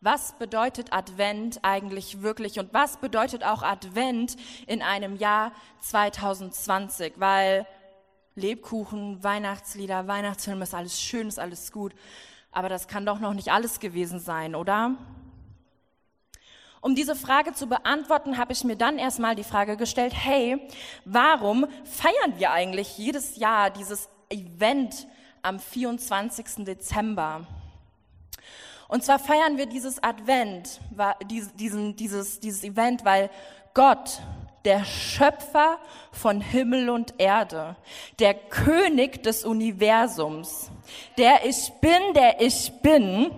was 0.00 0.32
bedeutet 0.38 0.92
Advent 0.92 1.60
eigentlich 1.62 2.22
wirklich 2.22 2.58
und 2.58 2.72
was 2.74 2.98
bedeutet 2.98 3.44
auch 3.44 3.62
Advent 3.62 4.36
in 4.66 4.82
einem 4.82 5.16
Jahr 5.16 5.52
2020? 5.80 7.14
Weil 7.16 7.66
Lebkuchen, 8.34 9.24
Weihnachtslieder, 9.24 10.06
Weihnachtsfilme 10.06 10.64
ist 10.64 10.74
alles 10.74 11.00
schön, 11.00 11.28
ist 11.28 11.38
alles 11.38 11.72
gut, 11.72 11.94
aber 12.52 12.68
das 12.68 12.88
kann 12.88 13.06
doch 13.06 13.18
noch 13.18 13.32
nicht 13.32 13.50
alles 13.50 13.80
gewesen 13.80 14.20
sein, 14.20 14.54
oder? 14.54 14.94
Um 16.82 16.94
diese 16.94 17.16
Frage 17.16 17.52
zu 17.52 17.66
beantworten, 17.66 18.38
habe 18.38 18.52
ich 18.52 18.62
mir 18.62 18.76
dann 18.76 18.98
erstmal 18.98 19.34
die 19.34 19.42
Frage 19.42 19.76
gestellt, 19.76 20.12
hey, 20.14 20.68
warum 21.04 21.66
feiern 21.84 22.38
wir 22.38 22.52
eigentlich 22.52 22.96
jedes 22.98 23.36
Jahr 23.36 23.70
dieses 23.70 24.08
Event 24.28 25.08
am 25.42 25.58
24. 25.58 26.64
Dezember? 26.64 27.46
Und 28.88 29.04
zwar 29.04 29.18
feiern 29.18 29.56
wir 29.56 29.66
dieses 29.66 30.02
Advent, 30.02 30.80
diesen, 31.58 31.96
dieses, 31.96 32.40
dieses 32.40 32.62
Event, 32.62 33.04
weil 33.04 33.30
Gott, 33.74 34.20
der 34.64 34.84
Schöpfer 34.84 35.78
von 36.12 36.40
Himmel 36.40 36.90
und 36.90 37.14
Erde, 37.18 37.76
der 38.18 38.34
König 38.34 39.22
des 39.22 39.44
Universums, 39.44 40.70
der 41.18 41.46
Ich 41.46 41.72
bin, 41.80 42.14
der 42.14 42.40
Ich 42.40 42.72
bin, 42.82 43.30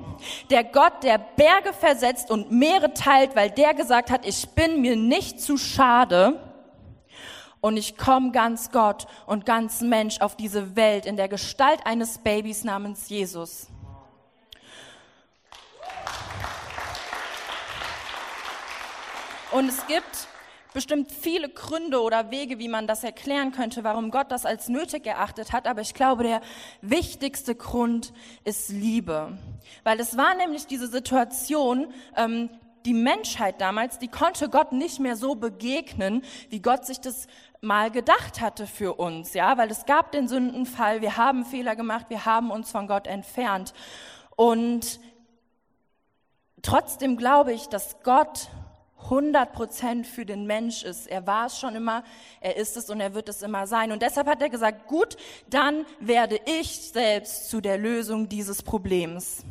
der 0.50 0.64
Gott, 0.64 1.02
der 1.02 1.18
Berge 1.18 1.72
versetzt 1.72 2.30
und 2.30 2.50
Meere 2.50 2.94
teilt, 2.94 3.36
weil 3.36 3.50
der 3.50 3.74
gesagt 3.74 4.10
hat, 4.10 4.26
ich 4.26 4.48
bin 4.50 4.80
mir 4.80 4.96
nicht 4.96 5.40
zu 5.40 5.56
schade, 5.56 6.40
und 7.60 7.76
ich 7.76 7.96
komme 7.96 8.30
ganz 8.30 8.70
Gott 8.70 9.06
und 9.26 9.44
ganz 9.44 9.80
Mensch 9.80 10.20
auf 10.20 10.36
diese 10.36 10.76
Welt 10.76 11.06
in 11.06 11.16
der 11.16 11.28
Gestalt 11.28 11.80
eines 11.84 12.18
Babys 12.18 12.64
namens 12.64 13.08
Jesus. 13.08 13.68
Und 19.52 19.68
es 19.68 19.86
gibt 19.86 20.28
bestimmt 20.74 21.10
viele 21.10 21.48
Gründe 21.48 22.02
oder 22.02 22.30
Wege, 22.30 22.58
wie 22.58 22.68
man 22.68 22.86
das 22.86 23.02
erklären 23.02 23.52
könnte, 23.52 23.82
warum 23.82 24.10
Gott 24.10 24.30
das 24.30 24.44
als 24.44 24.68
nötig 24.68 25.06
erachtet 25.06 25.52
hat. 25.52 25.66
Aber 25.66 25.80
ich 25.80 25.94
glaube, 25.94 26.22
der 26.22 26.40
wichtigste 26.82 27.54
Grund 27.54 28.12
ist 28.44 28.68
Liebe. 28.68 29.38
Weil 29.84 29.98
es 30.00 30.16
war 30.16 30.34
nämlich 30.34 30.66
diese 30.66 30.86
Situation, 30.86 31.92
ähm, 32.14 32.50
die 32.84 32.94
Menschheit 32.94 33.60
damals, 33.60 33.98
die 33.98 34.08
konnte 34.08 34.48
Gott 34.48 34.72
nicht 34.72 35.00
mehr 35.00 35.16
so 35.16 35.34
begegnen, 35.34 36.22
wie 36.50 36.60
Gott 36.60 36.86
sich 36.86 37.00
das 37.00 37.26
mal 37.60 37.90
gedacht 37.90 38.40
hatte 38.40 38.66
für 38.66 38.94
uns, 38.94 39.34
ja, 39.34 39.58
weil 39.58 39.70
es 39.70 39.84
gab 39.84 40.12
den 40.12 40.28
Sündenfall, 40.28 41.00
wir 41.00 41.16
haben 41.16 41.44
Fehler 41.44 41.74
gemacht, 41.74 42.06
wir 42.08 42.24
haben 42.24 42.50
uns 42.50 42.70
von 42.70 42.86
Gott 42.86 43.06
entfernt. 43.08 43.72
Und 44.36 45.00
trotzdem 46.62 47.16
glaube 47.16 47.52
ich, 47.52 47.68
dass 47.68 48.00
Gott 48.04 48.48
100% 49.08 50.04
für 50.04 50.26
den 50.26 50.46
Mensch 50.46 50.82
ist. 50.82 51.06
Er 51.06 51.26
war 51.26 51.46
es 51.46 51.58
schon 51.58 51.74
immer, 51.74 52.04
er 52.40 52.56
ist 52.56 52.76
es 52.76 52.90
und 52.90 53.00
er 53.00 53.14
wird 53.14 53.28
es 53.28 53.42
immer 53.42 53.66
sein. 53.66 53.92
Und 53.92 54.02
deshalb 54.02 54.26
hat 54.26 54.42
er 54.42 54.48
gesagt, 54.48 54.86
gut, 54.86 55.16
dann 55.48 55.86
werde 56.00 56.40
ich 56.44 56.90
selbst 56.90 57.50
zu 57.50 57.60
der 57.60 57.78
Lösung 57.78 58.28
dieses 58.28 58.62
Problems. 58.62 59.44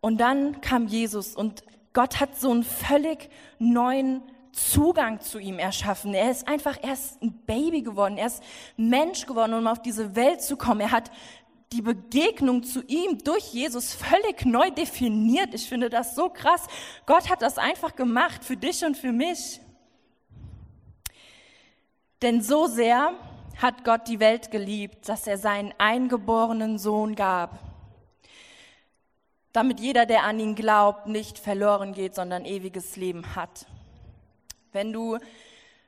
Und 0.00 0.18
dann 0.18 0.60
kam 0.60 0.86
Jesus 0.86 1.34
und 1.34 1.64
Gott 1.94 2.20
hat 2.20 2.36
so 2.36 2.50
einen 2.50 2.64
völlig 2.64 3.30
neuen 3.58 4.22
Zugang 4.52 5.20
zu 5.20 5.38
ihm 5.38 5.58
erschaffen. 5.58 6.14
Er 6.14 6.30
ist 6.30 6.46
einfach 6.46 6.78
erst 6.82 7.22
ein 7.22 7.32
Baby 7.46 7.82
geworden, 7.82 8.16
er 8.18 8.26
ist 8.26 8.42
Mensch 8.76 9.26
geworden, 9.26 9.54
um 9.54 9.66
auf 9.66 9.82
diese 9.82 10.14
Welt 10.14 10.42
zu 10.42 10.56
kommen. 10.56 10.80
Er 10.80 10.90
hat 10.90 11.10
die 11.74 11.82
Begegnung 11.82 12.62
zu 12.62 12.82
ihm 12.84 13.18
durch 13.24 13.52
Jesus 13.52 13.92
völlig 13.92 14.46
neu 14.46 14.70
definiert. 14.70 15.52
Ich 15.54 15.68
finde 15.68 15.90
das 15.90 16.14
so 16.14 16.28
krass. 16.28 16.66
Gott 17.04 17.28
hat 17.28 17.42
das 17.42 17.58
einfach 17.58 17.96
gemacht 17.96 18.44
für 18.44 18.56
dich 18.56 18.84
und 18.84 18.96
für 18.96 19.12
mich. 19.12 19.60
Denn 22.22 22.40
so 22.42 22.68
sehr 22.68 23.12
hat 23.60 23.84
Gott 23.84 24.06
die 24.08 24.20
Welt 24.20 24.50
geliebt, 24.50 25.08
dass 25.08 25.26
er 25.26 25.36
seinen 25.36 25.74
eingeborenen 25.78 26.78
Sohn 26.78 27.16
gab, 27.16 27.58
damit 29.52 29.80
jeder, 29.80 30.06
der 30.06 30.22
an 30.22 30.38
ihn 30.40 30.54
glaubt, 30.54 31.06
nicht 31.06 31.38
verloren 31.38 31.92
geht, 31.92 32.14
sondern 32.14 32.44
ewiges 32.44 32.96
Leben 32.96 33.34
hat. 33.36 33.66
Wenn 34.72 34.92
du 34.92 35.18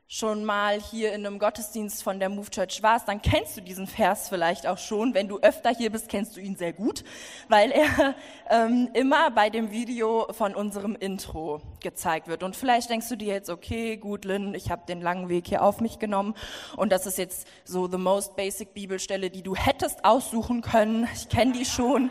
schon 0.08 0.44
mal 0.44 0.80
hier 0.80 1.12
in 1.12 1.26
einem 1.26 1.40
Gottesdienst 1.40 2.04
von 2.04 2.20
der 2.20 2.28
Move 2.28 2.48
Church 2.48 2.80
warst, 2.80 3.08
dann 3.08 3.20
kennst 3.20 3.56
du 3.56 3.60
diesen 3.60 3.88
Vers 3.88 4.28
vielleicht 4.28 4.64
auch 4.66 4.78
schon. 4.78 5.14
Wenn 5.14 5.26
du 5.26 5.40
öfter 5.40 5.70
hier 5.70 5.90
bist, 5.90 6.08
kennst 6.08 6.36
du 6.36 6.40
ihn 6.40 6.54
sehr 6.54 6.72
gut, 6.72 7.02
weil 7.48 7.72
er 7.72 8.14
ähm, 8.50 8.88
immer 8.94 9.32
bei 9.32 9.50
dem 9.50 9.72
Video 9.72 10.28
von 10.32 10.54
unserem 10.54 10.94
Intro 10.94 11.60
gezeigt 11.80 12.28
wird. 12.28 12.44
Und 12.44 12.54
vielleicht 12.54 12.88
denkst 12.88 13.08
du 13.08 13.16
dir 13.16 13.34
jetzt, 13.34 13.50
okay, 13.50 13.96
gut, 13.96 14.24
Lynn, 14.24 14.54
ich 14.54 14.70
habe 14.70 14.86
den 14.86 15.00
langen 15.00 15.28
Weg 15.28 15.48
hier 15.48 15.62
auf 15.62 15.80
mich 15.80 15.98
genommen 15.98 16.34
und 16.76 16.92
das 16.92 17.06
ist 17.06 17.18
jetzt 17.18 17.48
so 17.64 17.88
the 17.88 17.98
most 17.98 18.36
basic 18.36 18.74
Bibelstelle, 18.74 19.28
die 19.28 19.42
du 19.42 19.56
hättest 19.56 20.04
aussuchen 20.04 20.62
können. 20.62 21.08
Ich 21.14 21.28
kenne 21.28 21.52
die 21.52 21.64
schon 21.64 22.10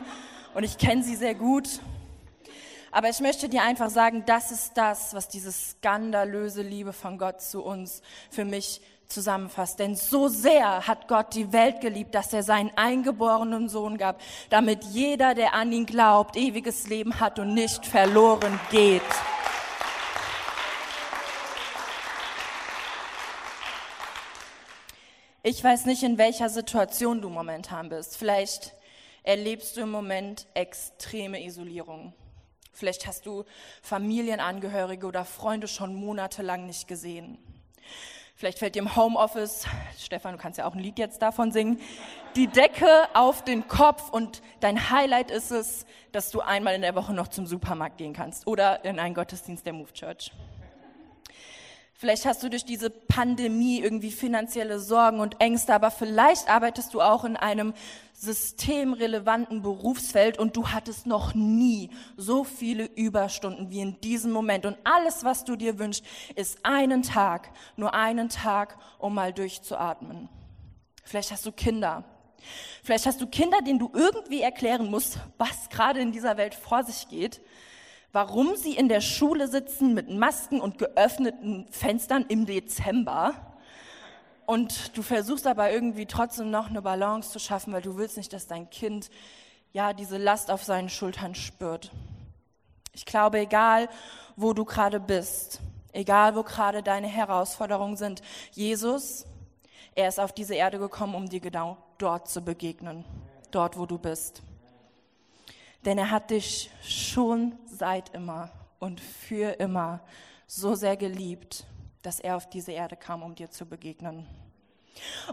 und 0.53 0.65
ich 0.65 0.77
kenne 0.77 1.01
sie 1.01 1.15
sehr 1.15 1.33
gut. 1.33 1.79
Aber 2.95 3.09
ich 3.09 3.19
möchte 3.19 3.49
dir 3.49 3.61
einfach 3.61 3.89
sagen, 3.89 4.23
das 4.25 4.51
ist 4.51 4.77
das, 4.77 5.13
was 5.13 5.27
diese 5.27 5.51
skandalöse 5.51 6.61
Liebe 6.61 6.93
von 6.93 7.17
Gott 7.17 7.41
zu 7.41 7.61
uns 7.61 8.01
für 8.29 8.45
mich 8.45 8.79
zusammenfasst. 9.07 9.79
Denn 9.79 9.97
so 9.97 10.29
sehr 10.29 10.87
hat 10.87 11.09
Gott 11.09 11.35
die 11.35 11.51
Welt 11.51 11.81
geliebt, 11.81 12.15
dass 12.15 12.31
er 12.31 12.41
seinen 12.41 12.71
eingeborenen 12.77 13.67
Sohn 13.67 13.97
gab, 13.97 14.21
damit 14.49 14.85
jeder, 14.85 15.33
der 15.33 15.55
an 15.55 15.73
ihn 15.73 15.85
glaubt, 15.85 16.37
ewiges 16.37 16.87
Leben 16.87 17.19
hat 17.19 17.37
und 17.37 17.53
nicht 17.53 17.85
verloren 17.85 18.57
geht. 18.71 19.01
Ich 25.43 25.61
weiß 25.61 25.85
nicht, 25.85 26.01
in 26.01 26.17
welcher 26.17 26.47
Situation 26.47 27.19
du 27.19 27.27
momentan 27.27 27.89
bist. 27.89 28.15
Vielleicht 28.15 28.73
erlebst 29.23 29.75
du 29.75 29.81
im 29.81 29.91
Moment 29.91 30.47
extreme 30.53 31.43
Isolierung. 31.43 32.13
Vielleicht 32.75 33.07
hast 33.07 33.25
du 33.25 33.45
Familienangehörige 33.81 35.07
oder 35.07 35.23
Freunde 35.23 35.69
schon 35.69 35.95
monatelang 35.95 36.65
nicht 36.65 36.89
gesehen. 36.89 37.37
Vielleicht 38.35 38.59
fällt 38.59 38.75
dir 38.75 38.79
im 38.79 38.97
Homeoffice, 38.97 39.65
Stefan, 39.97 40.33
du 40.33 40.37
kannst 40.37 40.59
ja 40.59 40.65
auch 40.65 40.73
ein 40.73 40.81
Lied 40.81 40.99
jetzt 40.99 41.21
davon 41.21 41.53
singen, 41.53 41.79
die 42.35 42.47
Decke 42.47 43.07
auf 43.13 43.45
den 43.45 43.69
Kopf 43.69 44.09
und 44.09 44.41
dein 44.59 44.89
Highlight 44.89 45.31
ist 45.31 45.51
es, 45.51 45.85
dass 46.11 46.31
du 46.31 46.41
einmal 46.41 46.75
in 46.75 46.81
der 46.81 46.95
Woche 46.95 47.13
noch 47.13 47.29
zum 47.29 47.47
Supermarkt 47.47 47.97
gehen 47.97 48.11
kannst 48.11 48.45
oder 48.45 48.83
in 48.83 48.99
einen 48.99 49.15
Gottesdienst 49.15 49.65
der 49.65 49.71
Move 49.71 49.93
Church. 49.93 50.33
Vielleicht 51.97 52.25
hast 52.25 52.43
du 52.43 52.49
durch 52.49 52.65
diese 52.65 52.89
Pandemie 52.89 53.79
irgendwie 53.79 54.11
finanzielle 54.11 54.79
Sorgen 54.79 55.21
und 55.21 55.39
Ängste, 55.39 55.73
aber 55.73 55.91
vielleicht 55.91 56.49
arbeitest 56.49 56.93
du 56.93 56.99
auch 57.01 57.23
in 57.23 57.37
einem 57.37 57.73
systemrelevanten 58.11 59.61
Berufsfeld 59.61 60.37
und 60.37 60.57
du 60.57 60.67
hattest 60.67 61.07
noch 61.07 61.33
nie 61.35 61.89
so 62.17 62.43
viele 62.43 62.85
Überstunden 62.85 63.69
wie 63.69 63.79
in 63.79 64.01
diesem 64.01 64.33
Moment. 64.33 64.65
Und 64.65 64.77
alles, 64.83 65.23
was 65.23 65.45
du 65.45 65.55
dir 65.55 65.79
wünschst, 65.79 66.03
ist 66.35 66.59
einen 66.63 67.01
Tag, 67.01 67.51
nur 67.77 67.93
einen 67.93 68.27
Tag, 68.27 68.77
um 68.99 69.13
mal 69.13 69.31
durchzuatmen. 69.31 70.27
Vielleicht 71.05 71.31
hast 71.31 71.45
du 71.45 71.53
Kinder. 71.53 72.03
Vielleicht 72.83 73.05
hast 73.05 73.21
du 73.21 73.27
Kinder, 73.27 73.61
denen 73.61 73.79
du 73.79 73.89
irgendwie 73.93 74.41
erklären 74.41 74.91
musst, 74.91 75.19
was 75.37 75.69
gerade 75.69 76.01
in 76.01 76.11
dieser 76.11 76.35
Welt 76.35 76.55
vor 76.55 76.83
sich 76.83 77.07
geht 77.07 77.39
warum 78.15 78.55
sie 78.55 78.77
in 78.77 78.87
der 78.87 79.01
Schule 79.01 79.49
sitzen 79.49 79.93
mit 79.93 80.09
Masken 80.09 80.61
und 80.61 80.77
geöffneten 80.77 81.67
Fenstern 81.69 82.23
im 82.29 82.45
Dezember. 82.45 83.33
Und 84.45 84.95
du 84.95 85.01
versuchst 85.01 85.45
aber 85.45 85.69
irgendwie 85.69 86.05
trotzdem 86.05 86.49
noch 86.49 86.69
eine 86.69 86.81
Balance 86.81 87.31
zu 87.31 87.39
schaffen, 87.39 87.73
weil 87.73 87.81
du 87.81 87.97
willst 87.97 88.15
nicht, 88.15 88.31
dass 88.31 88.47
dein 88.47 88.69
Kind 88.69 89.09
ja 89.73 89.91
diese 89.91 90.17
Last 90.17 90.49
auf 90.49 90.63
seinen 90.63 90.87
Schultern 90.87 91.35
spürt. 91.35 91.91
Ich 92.93 93.05
glaube, 93.05 93.39
egal 93.39 93.89
wo 94.37 94.53
du 94.53 94.63
gerade 94.63 95.01
bist, 95.01 95.59
egal 95.91 96.37
wo 96.37 96.43
gerade 96.43 96.83
deine 96.83 97.07
Herausforderungen 97.07 97.97
sind, 97.97 98.21
Jesus, 98.53 99.25
er 99.93 100.07
ist 100.07 100.21
auf 100.21 100.31
diese 100.31 100.55
Erde 100.55 100.79
gekommen, 100.79 101.15
um 101.15 101.27
dir 101.27 101.41
genau 101.41 101.75
dort 101.97 102.29
zu 102.29 102.39
begegnen, 102.39 103.03
dort 103.51 103.77
wo 103.77 103.85
du 103.85 103.97
bist. 103.97 104.41
Denn 105.85 105.97
er 105.97 106.11
hat 106.11 106.31
dich 106.31 106.71
schon 106.83 107.57
seit 107.65 108.09
immer 108.15 108.49
und 108.79 108.99
für 108.99 109.59
immer 109.59 110.01
so 110.47 110.75
sehr 110.75 110.97
geliebt, 110.97 111.65
dass 112.01 112.19
er 112.19 112.35
auf 112.35 112.49
diese 112.49 112.71
Erde 112.71 112.95
kam, 112.95 113.23
um 113.23 113.35
dir 113.35 113.49
zu 113.49 113.65
begegnen. 113.65 114.27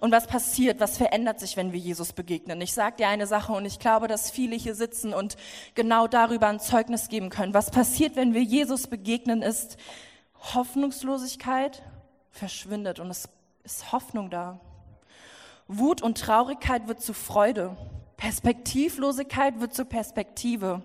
Und 0.00 0.10
was 0.10 0.26
passiert, 0.26 0.80
was 0.80 0.96
verändert 0.96 1.38
sich, 1.38 1.56
wenn 1.56 1.72
wir 1.72 1.78
Jesus 1.78 2.12
begegnen? 2.12 2.60
Ich 2.60 2.74
sage 2.74 2.96
dir 2.96 3.08
eine 3.08 3.26
Sache 3.26 3.52
und 3.52 3.64
ich 3.64 3.78
glaube, 3.78 4.08
dass 4.08 4.30
viele 4.30 4.56
hier 4.56 4.74
sitzen 4.74 5.14
und 5.14 5.36
genau 5.74 6.08
darüber 6.08 6.48
ein 6.48 6.60
Zeugnis 6.60 7.08
geben 7.08 7.30
können. 7.30 7.54
Was 7.54 7.70
passiert, 7.70 8.16
wenn 8.16 8.34
wir 8.34 8.42
Jesus 8.42 8.88
begegnen, 8.88 9.42
ist 9.42 9.76
Hoffnungslosigkeit 10.54 11.82
verschwindet 12.30 12.98
und 12.98 13.10
es 13.10 13.28
ist 13.62 13.92
Hoffnung 13.92 14.30
da. 14.30 14.58
Wut 15.68 16.02
und 16.02 16.18
Traurigkeit 16.18 16.88
wird 16.88 17.00
zu 17.00 17.14
Freude. 17.14 17.76
Perspektivlosigkeit 18.16 19.60
wird 19.60 19.74
zur 19.74 19.86
Perspektive. 19.86 20.82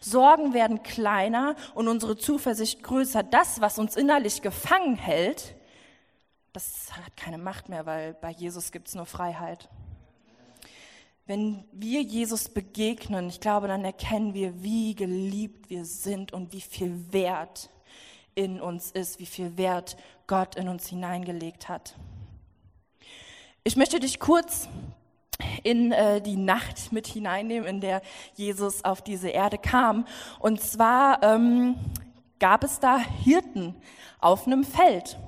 Sorgen 0.00 0.54
werden 0.54 0.82
kleiner 0.82 1.56
und 1.74 1.88
unsere 1.88 2.16
Zuversicht 2.16 2.82
größer. 2.82 3.22
Das, 3.22 3.60
was 3.60 3.78
uns 3.78 3.96
innerlich 3.96 4.42
gefangen 4.42 4.96
hält, 4.96 5.54
das 6.52 6.92
hat 6.92 7.16
keine 7.16 7.38
Macht 7.38 7.68
mehr, 7.68 7.86
weil 7.86 8.14
bei 8.14 8.30
Jesus 8.30 8.72
gibt 8.72 8.88
es 8.88 8.94
nur 8.94 9.06
Freiheit. 9.06 9.68
Wenn 11.24 11.64
wir 11.72 12.02
Jesus 12.02 12.48
begegnen, 12.48 13.28
ich 13.28 13.40
glaube, 13.40 13.68
dann 13.68 13.84
erkennen 13.84 14.34
wir, 14.34 14.62
wie 14.62 14.94
geliebt 14.94 15.70
wir 15.70 15.84
sind 15.84 16.32
und 16.32 16.52
wie 16.52 16.60
viel 16.60 17.12
Wert 17.12 17.70
in 18.34 18.60
uns 18.60 18.90
ist, 18.90 19.18
wie 19.18 19.26
viel 19.26 19.56
Wert 19.56 19.96
Gott 20.26 20.56
in 20.56 20.68
uns 20.68 20.88
hineingelegt 20.88 21.68
hat. 21.68 21.94
Ich 23.64 23.76
möchte 23.76 24.00
dich 24.00 24.18
kurz 24.18 24.68
in 25.62 25.92
äh, 25.92 26.20
die 26.20 26.36
Nacht 26.36 26.92
mit 26.92 27.06
hineinnehmen, 27.06 27.68
in 27.68 27.80
der 27.80 28.02
Jesus 28.34 28.84
auf 28.84 29.02
diese 29.02 29.28
Erde 29.28 29.58
kam. 29.58 30.06
Und 30.38 30.60
zwar 30.60 31.22
ähm, 31.22 31.76
gab 32.38 32.64
es 32.64 32.80
da 32.80 32.98
Hirten 32.98 33.74
auf 34.20 34.46
einem 34.46 34.64
Feld. 34.64 35.18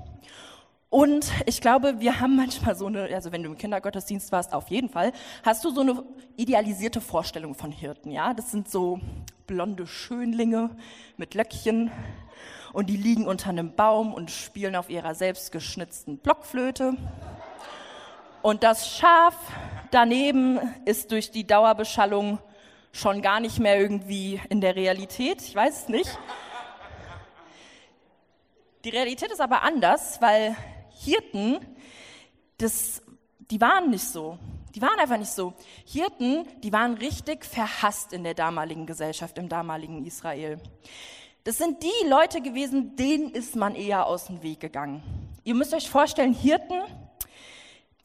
Und 0.91 1.33
ich 1.47 1.61
glaube, 1.61 1.99
wir 1.99 2.21
haben 2.21 2.37
manchmal 2.37 2.77
so 2.77 2.87
eine, 2.87 3.13
also 3.13 3.33
wenn 3.33 3.43
du 3.43 3.51
im 3.51 3.59
Kindergottesdienst 3.59 4.31
warst, 4.31 4.53
auf 4.53 4.69
jeden 4.69 4.89
Fall, 4.89 5.13
hast 5.43 5.65
du 5.65 5.71
so 5.71 5.81
eine 5.81 6.05
idealisierte 6.37 7.01
Vorstellung 7.01 7.57
von 7.57 7.73
Hirten, 7.73 8.13
ja? 8.13 8.33
Das 8.33 8.53
sind 8.53 8.71
so 8.71 9.01
blonde 9.47 9.89
Schönlinge 9.89 10.71
mit 11.17 11.35
Löckchen 11.35 11.91
und 12.73 12.91
die 12.91 12.97
liegen 12.97 13.27
unter 13.27 13.51
einem 13.51 13.75
Baum 13.75 14.15
und 14.15 14.31
spielen 14.31 14.77
auf 14.77 14.89
ihrer 14.89 15.17
selbstgeschnitzten 15.17 16.19
Blockflöte. 16.19 16.97
Und 18.43 18.63
das 18.63 18.89
Schaf 18.97 19.35
daneben 19.95 20.59
ist 20.85 21.13
durch 21.13 21.31
die 21.31 21.47
Dauerbeschallung 21.47 22.39
schon 22.93 23.23
gar 23.23 23.41
nicht 23.41 23.61
mehr 23.61 23.81
irgendwie 23.81 24.41
in 24.49 24.61
der 24.61 24.75
Realität. 24.75 25.41
Ich 25.41 25.55
weiß 25.55 25.83
es 25.83 25.89
nicht. 25.89 26.19
Die 28.85 28.91
Realität 28.91 29.31
ist 29.31 29.41
aber 29.41 29.63
anders, 29.63 30.21
weil 30.21 30.57
Hirten, 31.05 31.59
das, 32.59 33.03
die 33.51 33.61
waren 33.61 33.91
nicht 33.91 34.07
so. 34.07 34.39
Die 34.75 34.83
waren 34.83 34.99
einfach 34.99 35.17
nicht 35.17 35.31
so. 35.31 35.55
Hirten, 35.87 36.47
die 36.63 36.73
waren 36.73 36.95
richtig 36.95 37.45
verhasst 37.45 38.13
in 38.13 38.25
der 38.25 38.35
damaligen 38.35 38.87
Gesellschaft, 38.87 39.39
im 39.39 39.49
damaligen 39.49 40.05
Israel. 40.05 40.59
Das 41.45 41.59
sind 41.59 41.83
die 41.83 42.09
Leute 42.09 42.41
gewesen, 42.41 42.97
denen 42.97 43.31
ist 43.31 43.55
man 43.55 43.77
eher 43.77 44.07
aus 44.07 44.27
dem 44.27 44.43
Weg 44.43 44.61
gegangen. 44.61 45.03
Ihr 45.45 45.55
müsst 45.55 45.73
euch 45.73 45.89
vorstellen, 45.89 46.33
Hirten, 46.33 46.83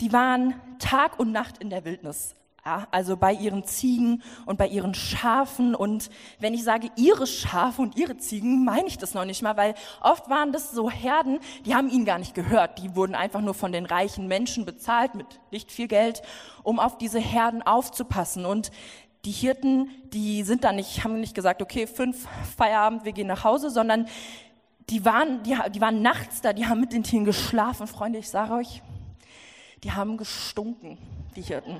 die 0.01 0.13
waren 0.13 0.55
Tag 0.79 1.19
und 1.19 1.31
Nacht 1.31 1.57
in 1.57 1.69
der 1.69 1.83
Wildnis 1.83 2.35
Ja, 2.65 2.87
also 2.91 3.17
bei 3.17 3.33
ihren 3.33 3.63
Ziegen 3.65 4.23
und 4.45 4.57
bei 4.57 4.67
ihren 4.67 4.93
Schafen. 4.93 5.75
Und 5.75 6.09
wenn 6.39 6.53
ich 6.53 6.63
sage 6.63 6.89
ihre 6.95 7.27
Schafe 7.27 7.81
und 7.81 7.97
ihre 7.97 8.17
Ziegen, 8.17 8.63
meine 8.63 8.87
ich 8.87 8.97
das 8.97 9.13
noch 9.13 9.25
nicht 9.25 9.41
mal, 9.41 9.57
weil 9.57 9.75
oft 10.01 10.29
waren 10.29 10.51
das 10.51 10.71
so 10.71 10.89
Herden, 10.89 11.39
die 11.65 11.75
haben 11.75 11.89
ihn 11.89 12.05
gar 12.05 12.19
nicht 12.19 12.33
gehört. 12.33 12.79
Die 12.79 12.95
wurden 12.95 13.15
einfach 13.15 13.41
nur 13.41 13.53
von 13.53 13.71
den 13.71 13.85
reichen 13.85 14.27
Menschen 14.27 14.65
bezahlt 14.65 15.15
mit 15.15 15.27
nicht 15.51 15.71
viel 15.71 15.87
Geld, 15.87 16.21
um 16.63 16.79
auf 16.79 16.97
diese 16.97 17.19
Herden 17.19 17.61
aufzupassen. 17.61 18.45
Und 18.45 18.71
die 19.25 19.31
Hirten, 19.31 19.89
die 20.13 20.43
sind 20.43 20.63
da 20.63 20.71
nicht, 20.71 21.03
haben 21.03 21.19
nicht 21.19 21.35
gesagt, 21.35 21.61
okay, 21.61 21.87
fünf 21.87 22.25
Feierabend, 22.57 23.03
wir 23.03 23.11
gehen 23.11 23.27
nach 23.27 23.43
Hause, 23.43 23.69
sondern 23.69 24.07
die 24.89 25.03
waren, 25.03 25.43
die, 25.43 25.57
die 25.73 25.81
waren 25.81 26.01
nachts 26.01 26.41
da, 26.41 26.53
die 26.53 26.65
haben 26.65 26.79
mit 26.79 26.93
den 26.93 27.03
Tieren 27.03 27.25
geschlafen. 27.25 27.85
Freunde, 27.85 28.19
ich 28.19 28.29
sage 28.29 28.53
euch, 28.53 28.81
die 29.83 29.91
haben 29.91 30.17
gestunken, 30.17 30.97
die 31.35 31.41
Hirten. 31.41 31.77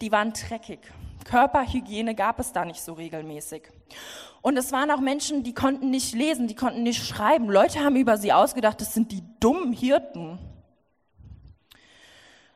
Die 0.00 0.12
waren 0.12 0.32
dreckig. 0.32 0.80
Körperhygiene 1.24 2.14
gab 2.14 2.38
es 2.40 2.52
da 2.52 2.64
nicht 2.64 2.80
so 2.80 2.94
regelmäßig. 2.94 3.62
Und 4.40 4.56
es 4.56 4.72
waren 4.72 4.90
auch 4.90 5.00
Menschen, 5.00 5.44
die 5.44 5.54
konnten 5.54 5.90
nicht 5.90 6.14
lesen, 6.14 6.48
die 6.48 6.56
konnten 6.56 6.82
nicht 6.82 7.06
schreiben. 7.06 7.48
Leute 7.48 7.80
haben 7.80 7.96
über 7.96 8.18
sie 8.18 8.32
ausgedacht, 8.32 8.80
das 8.80 8.92
sind 8.92 9.12
die 9.12 9.22
dummen 9.38 9.72
Hirten. 9.72 10.38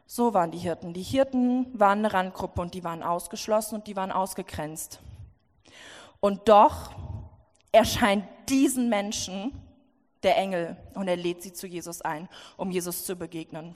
So 0.07 0.35
waren 0.35 0.51
die 0.51 0.59
Hirten. 0.59 0.93
Die 0.93 1.03
Hirten 1.03 1.67
waren 1.79 2.01
eine 2.01 2.13
Randgruppe 2.13 2.61
und 2.61 2.75
die 2.75 2.85
waren 2.85 3.03
ausgeschlossen 3.03 3.77
und 3.77 3.87
die 3.87 3.97
waren 3.97 4.13
ausgegrenzt. 4.13 5.01
Und 6.21 6.49
doch 6.49 6.91
erscheint 7.71 8.25
diesen 8.49 8.89
Menschen 8.89 9.53
der 10.23 10.37
Engel 10.37 10.77
und 10.95 11.07
er 11.07 11.17
lädt 11.17 11.43
sie 11.43 11.53
zu 11.53 11.67
Jesus 11.67 12.01
ein, 12.01 12.29
um 12.57 12.71
Jesus 12.71 13.05
zu 13.05 13.15
begegnen. 13.15 13.75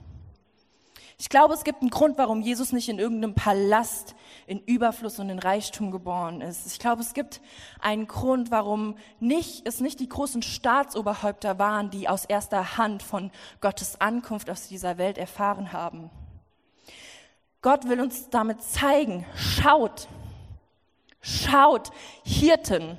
Ich 1.21 1.29
glaube, 1.29 1.53
es 1.53 1.65
gibt 1.65 1.83
einen 1.83 1.91
Grund, 1.91 2.17
warum 2.17 2.41
Jesus 2.41 2.73
nicht 2.73 2.89
in 2.89 2.99
irgendeinem 2.99 3.35
Palast 3.35 4.15
in 4.47 4.59
Überfluss 4.65 5.19
und 5.19 5.29
in 5.29 5.39
Reichtum 5.39 5.91
geboren 5.91 6.41
ist. 6.41 6.67
Ich 6.67 6.79
glaube, 6.79 7.03
es 7.03 7.13
gibt 7.13 7.43
einen 7.79 8.07
Grund, 8.07 8.51
warum 8.51 8.97
nicht, 9.19 9.69
es 9.69 9.81
nicht 9.81 10.01
die 10.01 10.09
großen 10.09 10.41
Staatsoberhäupter 10.41 11.59
waren, 11.59 11.91
die 11.91 12.09
aus 12.09 12.25
erster 12.25 12.79
Hand 12.79 13.03
von 13.03 13.31
Gottes 13.61 14.01
Ankunft 14.01 14.49
aus 14.49 14.69
dieser 14.69 14.97
Welt 14.97 15.19
erfahren 15.19 15.75
haben. 15.75 16.09
Gott 17.61 17.87
will 17.87 18.01
uns 18.01 18.31
damit 18.31 18.63
zeigen, 18.63 19.27
schaut, 19.37 20.09
schaut, 21.21 21.91
Hirten, 22.25 22.97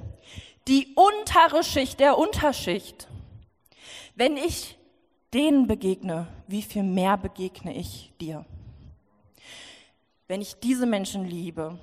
die 0.67 0.93
untere 0.93 1.63
Schicht 1.63 1.99
der 1.99 2.19
Unterschicht. 2.19 3.07
Wenn 4.13 4.38
ich 4.38 4.77
denen 5.34 5.67
begegne, 5.67 6.28
wie 6.48 6.62
viel 6.62 6.84
mehr 6.84 7.17
begegne 7.17 7.74
ich 7.74 8.12
dir? 8.20 8.46
Wenn 10.28 10.41
ich 10.41 10.56
diese 10.56 10.86
Menschen 10.86 11.26
liebe, 11.26 11.78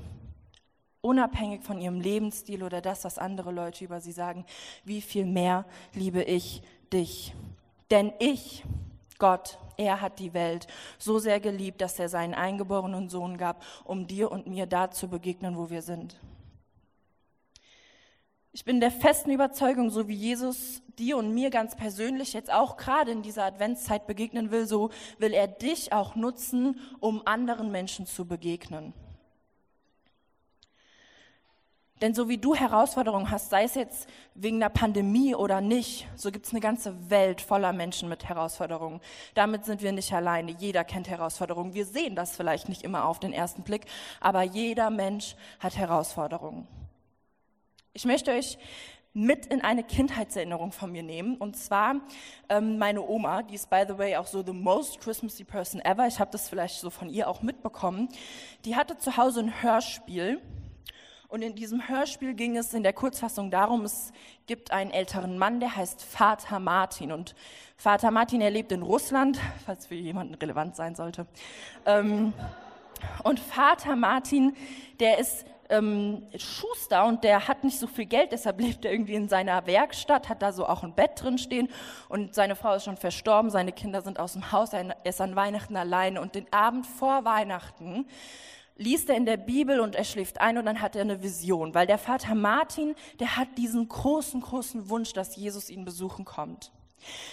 unabhängig 1.01 1.63
von 1.63 1.81
ihrem 1.81 2.01
Lebensstil 2.01 2.63
oder 2.63 2.81
das, 2.81 3.05
was 3.05 3.19
andere 3.19 3.53
Leute 3.53 3.85
über 3.85 4.01
sie 4.01 4.13
sagen, 4.13 4.45
wie 4.85 5.01
viel 5.01 5.27
mehr 5.27 5.65
liebe 5.95 6.23
ich 6.23 6.63
dich? 6.93 7.35
Denn 7.91 8.13
ich, 8.19 8.65
Gott, 9.19 9.59
er 9.77 10.01
hat 10.01 10.19
die 10.19 10.35
Welt 10.35 10.67
so 10.99 11.19
sehr 11.19 11.41
geliebt, 11.41 11.81
dass 11.81 11.99
er 11.99 12.09
seinen 12.09 12.35
eingeborenen 12.35 13.09
Sohn 13.09 13.39
gab, 13.39 13.63
um 13.85 14.07
dir 14.07 14.31
und 14.31 14.47
mir 14.47 14.67
da 14.67 14.91
zu 14.91 15.09
begegnen, 15.09 15.57
wo 15.57 15.71
wir 15.71 15.83
sind. 15.83 16.17
Ich 18.59 18.65
bin 18.65 18.81
der 18.81 18.91
festen 18.91 19.31
Überzeugung, 19.31 19.89
so 19.89 20.09
wie 20.09 20.17
Jesus 20.17 20.83
dir 20.99 21.17
und 21.17 21.33
mir 21.33 21.49
ganz 21.49 21.77
persönlich 21.77 22.33
jetzt 22.33 22.53
auch 22.53 22.77
gerade 22.77 23.13
in 23.13 23.23
dieser 23.23 23.45
Adventszeit 23.45 24.09
begegnen 24.09 24.51
will, 24.51 24.67
so 24.67 24.91
will 25.19 25.33
er 25.33 25.47
dich 25.47 25.93
auch 25.93 26.17
nutzen, 26.17 26.81
um 26.99 27.25
anderen 27.25 27.71
Menschen 27.71 28.05
zu 28.05 28.25
begegnen. 28.25 28.95
Denn 32.01 32.15
so 32.15 32.29
wie 32.29 32.39
du 32.39 32.57
Herausforderungen 32.57 33.31
hast, 33.31 33.51
sei 33.51 33.63
es 33.63 33.77
jetzt 33.77 34.09
wegen 34.35 34.59
der 34.59 34.71
Pandemie 34.71 35.37
oder 35.37 35.61
nicht, 35.61 36.09
so 36.17 36.33
gibt 36.33 36.47
es 36.47 36.53
eine 36.53 36.61
ganze 36.61 37.11
Welt 37.11 37.41
voller 37.41 37.73
Menschen 37.73 38.09
mit 38.09 38.25
Herausforderungen. 38.25 39.01
Damit 39.35 39.67
sind 39.67 39.83
wir 39.83 39.93
nicht 39.93 40.13
alleine. 40.13 40.51
Jeder 40.51 40.83
kennt 40.83 41.09
Herausforderungen. 41.09 41.75
Wir 41.75 41.87
sehen 41.87 42.17
das 42.17 42.35
vielleicht 42.35 42.69
nicht 42.69 42.83
immer 42.83 43.05
auf 43.05 43.21
den 43.21 43.33
ersten 43.33 43.63
Blick, 43.63 43.87
aber 44.19 44.43
jeder 44.43 44.91
Mensch 44.91 45.37
hat 45.61 45.77
Herausforderungen. 45.77 46.67
Ich 47.99 48.05
möchte 48.05 48.31
euch 48.31 48.59
mit 49.13 49.47
in 49.47 49.61
eine 49.61 49.83
Kindheitserinnerung 49.83 50.71
von 50.71 50.93
mir 50.93 51.03
nehmen. 51.03 51.35
Und 51.35 51.57
zwar 51.57 51.97
ähm, 52.49 52.79
meine 52.79 53.03
Oma, 53.03 53.43
die 53.43 53.57
ist 53.57 53.69
by 53.69 53.83
the 53.89 53.99
way 53.99 54.15
auch 54.15 54.29
so 54.29 54.41
the 54.47 54.53
most 54.53 55.01
Christmassy 55.01 55.43
person 55.43 55.81
ever. 55.81 56.07
Ich 56.07 56.21
habe 56.21 56.31
das 56.31 56.49
vielleicht 56.49 56.79
so 56.79 56.91
von 56.91 57.09
ihr 57.09 57.29
auch 57.29 57.43
mitbekommen. 57.43 58.09
Die 58.65 58.77
hatte 58.77 58.97
zu 58.99 59.17
Hause 59.17 59.41
ein 59.41 59.63
Hörspiel. 59.65 60.41
Und 61.27 61.43
in 61.43 61.57
diesem 61.57 61.89
Hörspiel 61.89 62.35
ging 62.35 62.57
es 62.57 62.73
in 62.73 62.85
der 62.85 62.93
Kurzfassung 62.93 63.51
darum, 63.51 63.85
es 63.85 64.13
gibt 64.47 64.71
einen 64.71 64.93
älteren 64.93 65.37
Mann, 65.37 65.59
der 65.59 65.75
heißt 65.75 66.01
Vater 66.01 66.61
Martin. 66.61 67.11
Und 67.11 67.35
Vater 67.77 68.13
Martin, 68.13 68.41
er 68.41 68.53
lebt 68.53 68.71
in 68.71 68.83
Russland, 68.83 69.41
falls 69.67 69.89
für 69.89 69.97
jemanden 69.97 70.35
relevant 70.35 70.77
sein 70.77 70.95
sollte. 70.95 71.27
Ähm, 71.85 72.33
und 73.25 73.41
Vater 73.41 73.97
Martin, 73.97 74.55
der 75.01 75.19
ist 75.19 75.45
ähm, 75.69 76.27
Schuster 76.37 77.05
und 77.07 77.25
der 77.25 77.49
hat 77.49 77.65
nicht 77.65 77.79
so 77.79 77.87
viel 77.87 78.07
Geld, 78.07 78.33
deshalb 78.33 78.61
lebt 78.61 78.85
er 78.85 78.93
irgendwie 78.93 79.15
in 79.15 79.29
seiner 79.29 79.67
Werkstatt, 79.67 80.29
hat 80.29 80.43
da 80.43 80.53
so 80.53 80.67
auch 80.67 80.83
ein 80.83 80.95
Bett 80.95 81.13
drin 81.23 81.39
stehen. 81.39 81.69
Und 82.09 82.35
seine 82.35 82.57
Frau 82.57 82.75
ist 82.75 82.85
schon 82.85 82.97
verstorben, 82.97 83.51
seine 83.51 83.73
Kinder 83.73 84.03
sind 84.03 84.19
aus 84.19 84.33
dem 84.33 84.53
Haus, 84.53 84.73
er 84.73 84.97
ist 85.05 85.21
an 85.21 85.37
Weihnachten 85.37 85.77
alleine 85.77 86.21
und 86.21 86.35
den 86.35 86.53
Abend 86.53 86.87
vor 86.87 87.25
Weihnachten 87.25 88.07
liest 88.79 89.11
er 89.11 89.17
in 89.17 89.27
der 89.27 89.37
Bibel 89.37 89.81
und 89.81 89.97
er 89.97 90.05
schläft 90.05 90.41
ein 90.41 90.57
und 90.57 90.65
dann 90.65 90.81
hat 90.81 90.95
er 90.95 91.03
eine 91.03 91.21
Vision, 91.23 91.75
weil 91.75 91.87
der 91.87 91.99
Vater 91.99 92.35
Martin, 92.35 92.95
der 93.19 93.37
hat 93.37 93.49
diesen 93.59 93.89
großen, 93.89 94.41
großen 94.41 94.89
Wunsch, 94.89 95.13
dass 95.13 95.35
Jesus 95.35 95.69
ihn 95.69 95.85
besuchen 95.85 96.25
kommt. 96.25 96.71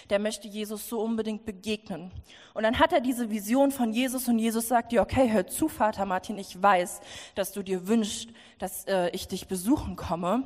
Der 0.09 0.19
möchte 0.19 0.47
Jesus 0.47 0.87
so 0.87 1.01
unbedingt 1.01 1.45
begegnen. 1.45 2.11
Und 2.53 2.63
dann 2.63 2.79
hat 2.79 2.93
er 2.93 3.01
diese 3.01 3.29
Vision 3.29 3.71
von 3.71 3.91
Jesus 3.91 4.27
und 4.27 4.39
Jesus 4.39 4.67
sagt 4.67 4.91
dir, 4.91 5.01
okay, 5.01 5.31
hör 5.31 5.47
zu, 5.47 5.67
Vater 5.67 6.05
Martin, 6.05 6.37
ich 6.37 6.61
weiß, 6.61 7.01
dass 7.35 7.51
du 7.51 7.63
dir 7.63 7.87
wünschst, 7.87 8.29
dass 8.59 8.85
äh, 8.85 9.09
ich 9.09 9.27
dich 9.27 9.47
besuchen 9.47 9.95
komme 9.95 10.43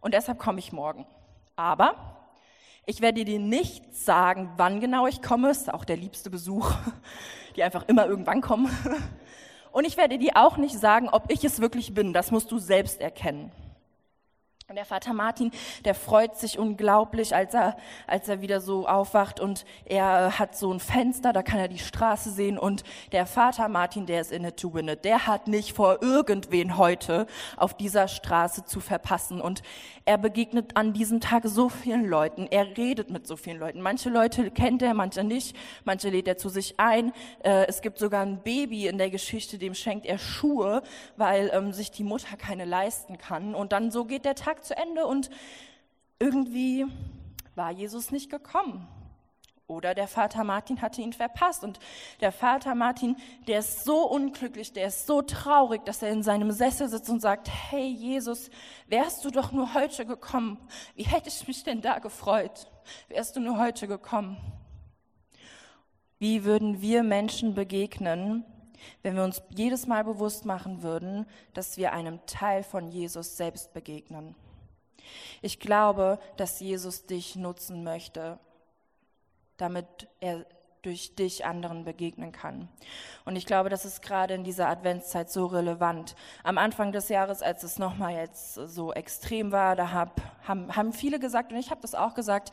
und 0.00 0.14
deshalb 0.14 0.38
komme 0.38 0.58
ich 0.58 0.72
morgen. 0.72 1.06
Aber 1.56 2.20
ich 2.86 3.00
werde 3.00 3.24
dir 3.24 3.38
nicht 3.38 3.94
sagen, 3.94 4.50
wann 4.56 4.80
genau 4.80 5.06
ich 5.06 5.22
komme, 5.22 5.50
ist 5.50 5.72
auch 5.72 5.84
der 5.84 5.96
liebste 5.96 6.30
Besuch, 6.30 6.72
die 7.56 7.62
einfach 7.62 7.86
immer 7.88 8.06
irgendwann 8.06 8.40
kommen. 8.40 8.70
Und 9.72 9.86
ich 9.86 9.96
werde 9.96 10.18
dir 10.18 10.32
auch 10.34 10.56
nicht 10.56 10.76
sagen, 10.76 11.08
ob 11.08 11.30
ich 11.30 11.44
es 11.44 11.60
wirklich 11.60 11.94
bin, 11.94 12.12
das 12.12 12.32
musst 12.32 12.50
du 12.50 12.58
selbst 12.58 13.00
erkennen. 13.00 13.52
Und 14.70 14.76
der 14.76 14.84
Vater 14.84 15.14
Martin, 15.14 15.50
der 15.84 15.96
freut 15.96 16.36
sich 16.36 16.56
unglaublich, 16.56 17.34
als 17.34 17.54
er, 17.54 17.76
als 18.06 18.28
er 18.28 18.40
wieder 18.40 18.60
so 18.60 18.86
aufwacht 18.86 19.40
und 19.40 19.64
er 19.84 20.38
hat 20.38 20.56
so 20.56 20.72
ein 20.72 20.78
Fenster, 20.78 21.32
da 21.32 21.42
kann 21.42 21.58
er 21.58 21.66
die 21.66 21.80
Straße 21.80 22.30
sehen. 22.30 22.56
Und 22.56 22.84
der 23.10 23.26
Vater 23.26 23.68
Martin, 23.68 24.06
der 24.06 24.20
ist 24.20 24.30
in 24.30 24.44
it 24.44 24.58
to 24.58 24.72
win 24.72 24.86
it, 24.86 25.04
der 25.04 25.26
hat 25.26 25.48
nicht 25.48 25.72
vor, 25.72 26.00
irgendwen 26.02 26.76
heute 26.76 27.26
auf 27.56 27.74
dieser 27.74 28.06
Straße 28.06 28.64
zu 28.64 28.78
verpassen. 28.78 29.40
Und 29.40 29.64
er 30.04 30.18
begegnet 30.18 30.76
an 30.76 30.92
diesem 30.92 31.20
Tag 31.20 31.42
so 31.46 31.68
vielen 31.68 32.04
Leuten, 32.04 32.46
er 32.48 32.76
redet 32.76 33.10
mit 33.10 33.26
so 33.26 33.36
vielen 33.36 33.58
Leuten. 33.58 33.80
Manche 33.80 34.08
Leute 34.08 34.52
kennt 34.52 34.82
er, 34.82 34.94
manche 34.94 35.24
nicht, 35.24 35.56
manche 35.84 36.10
lädt 36.10 36.28
er 36.28 36.38
zu 36.38 36.48
sich 36.48 36.78
ein. 36.78 37.12
Äh, 37.42 37.66
es 37.66 37.82
gibt 37.82 37.98
sogar 37.98 38.22
ein 38.22 38.40
Baby 38.40 38.86
in 38.86 38.98
der 38.98 39.10
Geschichte, 39.10 39.58
dem 39.58 39.74
schenkt 39.74 40.06
er 40.06 40.18
Schuhe, 40.18 40.84
weil 41.16 41.50
ähm, 41.52 41.72
sich 41.72 41.90
die 41.90 42.04
Mutter 42.04 42.36
keine 42.36 42.66
leisten 42.66 43.18
kann. 43.18 43.56
Und 43.56 43.72
dann 43.72 43.90
so 43.90 44.04
geht 44.04 44.24
der 44.24 44.36
Tag 44.36 44.59
zu 44.62 44.76
Ende 44.76 45.06
und 45.06 45.30
irgendwie 46.18 46.86
war 47.54 47.70
Jesus 47.70 48.10
nicht 48.10 48.30
gekommen. 48.30 48.86
Oder 49.70 49.94
der 49.94 50.08
Vater 50.08 50.42
Martin 50.42 50.82
hatte 50.82 51.00
ihn 51.00 51.12
verpasst. 51.12 51.62
Und 51.62 51.78
der 52.20 52.32
Vater 52.32 52.74
Martin, 52.74 53.16
der 53.46 53.60
ist 53.60 53.84
so 53.84 54.04
unglücklich, 54.08 54.72
der 54.72 54.88
ist 54.88 55.06
so 55.06 55.22
traurig, 55.22 55.84
dass 55.84 56.02
er 56.02 56.10
in 56.10 56.24
seinem 56.24 56.50
Sessel 56.50 56.88
sitzt 56.88 57.08
und 57.08 57.20
sagt, 57.20 57.48
hey 57.48 57.86
Jesus, 57.86 58.50
wärst 58.88 59.24
du 59.24 59.30
doch 59.30 59.52
nur 59.52 59.72
heute 59.72 60.04
gekommen. 60.06 60.58
Wie 60.96 61.04
hätte 61.04 61.28
ich 61.28 61.46
mich 61.46 61.62
denn 61.62 61.80
da 61.82 62.00
gefreut? 62.00 62.68
Wärst 63.08 63.36
du 63.36 63.40
nur 63.40 63.58
heute 63.58 63.86
gekommen? 63.86 64.36
Wie 66.18 66.44
würden 66.44 66.82
wir 66.82 67.04
Menschen 67.04 67.54
begegnen, 67.54 68.44
wenn 69.02 69.14
wir 69.14 69.22
uns 69.22 69.40
jedes 69.50 69.86
Mal 69.86 70.02
bewusst 70.02 70.44
machen 70.44 70.82
würden, 70.82 71.26
dass 71.54 71.76
wir 71.76 71.92
einem 71.92 72.18
Teil 72.26 72.64
von 72.64 72.88
Jesus 72.88 73.36
selbst 73.36 73.72
begegnen? 73.72 74.34
Ich 75.42 75.60
glaube, 75.60 76.18
dass 76.36 76.60
Jesus 76.60 77.06
dich 77.06 77.36
nutzen 77.36 77.84
möchte, 77.84 78.38
damit 79.56 80.08
er 80.20 80.44
durch 80.82 81.14
dich 81.14 81.44
anderen 81.44 81.84
begegnen 81.84 82.32
kann. 82.32 82.68
Und 83.24 83.36
ich 83.36 83.44
glaube, 83.44 83.68
das 83.68 83.84
ist 83.84 84.00
gerade 84.00 84.34
in 84.34 84.44
dieser 84.44 84.68
Adventszeit 84.68 85.30
so 85.30 85.46
relevant. 85.46 86.14
Am 86.42 86.58
Anfang 86.58 86.92
des 86.92 87.08
Jahres, 87.08 87.42
als 87.42 87.62
es 87.62 87.78
nochmal 87.78 88.14
jetzt 88.14 88.54
so 88.54 88.92
extrem 88.92 89.52
war, 89.52 89.76
da 89.76 89.92
hab, 89.92 90.20
haben, 90.48 90.74
haben 90.74 90.92
viele 90.92 91.18
gesagt, 91.18 91.52
und 91.52 91.58
ich 91.58 91.70
habe 91.70 91.82
das 91.82 91.94
auch 91.94 92.14
gesagt, 92.14 92.52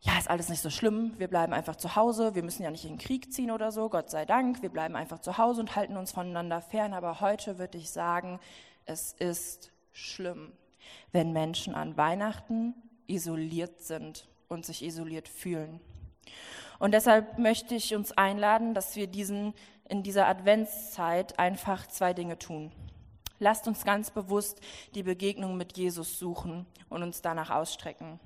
ja, 0.00 0.16
ist 0.16 0.30
alles 0.30 0.48
nicht 0.48 0.62
so 0.62 0.70
schlimm, 0.70 1.14
wir 1.18 1.26
bleiben 1.26 1.52
einfach 1.52 1.74
zu 1.74 1.96
Hause, 1.96 2.34
wir 2.34 2.44
müssen 2.44 2.62
ja 2.62 2.70
nicht 2.70 2.84
in 2.84 2.92
den 2.92 2.98
Krieg 2.98 3.32
ziehen 3.32 3.50
oder 3.50 3.72
so, 3.72 3.88
Gott 3.88 4.10
sei 4.10 4.24
Dank, 4.24 4.62
wir 4.62 4.68
bleiben 4.68 4.94
einfach 4.94 5.18
zu 5.20 5.38
Hause 5.38 5.60
und 5.60 5.74
halten 5.74 5.96
uns 5.96 6.12
voneinander 6.12 6.60
fern. 6.60 6.92
Aber 6.94 7.20
heute 7.20 7.58
würde 7.58 7.78
ich 7.78 7.90
sagen, 7.90 8.38
es 8.84 9.12
ist 9.14 9.72
schlimm, 9.92 10.52
wenn 11.12 11.32
Menschen 11.32 11.74
an 11.74 11.96
Weihnachten 11.96 12.74
isoliert 13.06 13.80
sind 13.80 14.28
und 14.48 14.66
sich 14.66 14.84
isoliert 14.84 15.28
fühlen. 15.28 15.80
Und 16.78 16.92
deshalb 16.92 17.38
möchte 17.38 17.74
ich 17.74 17.94
uns 17.94 18.12
einladen, 18.12 18.74
dass 18.74 18.96
wir 18.96 19.06
diesen, 19.06 19.54
in 19.88 20.02
dieser 20.02 20.28
Adventszeit 20.28 21.38
einfach 21.38 21.86
zwei 21.88 22.14
Dinge 22.14 22.38
tun. 22.38 22.70
Lasst 23.40 23.68
uns 23.68 23.84
ganz 23.84 24.10
bewusst 24.10 24.60
die 24.94 25.02
Begegnung 25.02 25.56
mit 25.56 25.76
Jesus 25.76 26.18
suchen 26.18 26.66
und 26.88 27.02
uns 27.02 27.22
danach 27.22 27.50
ausstrecken. 27.50 28.18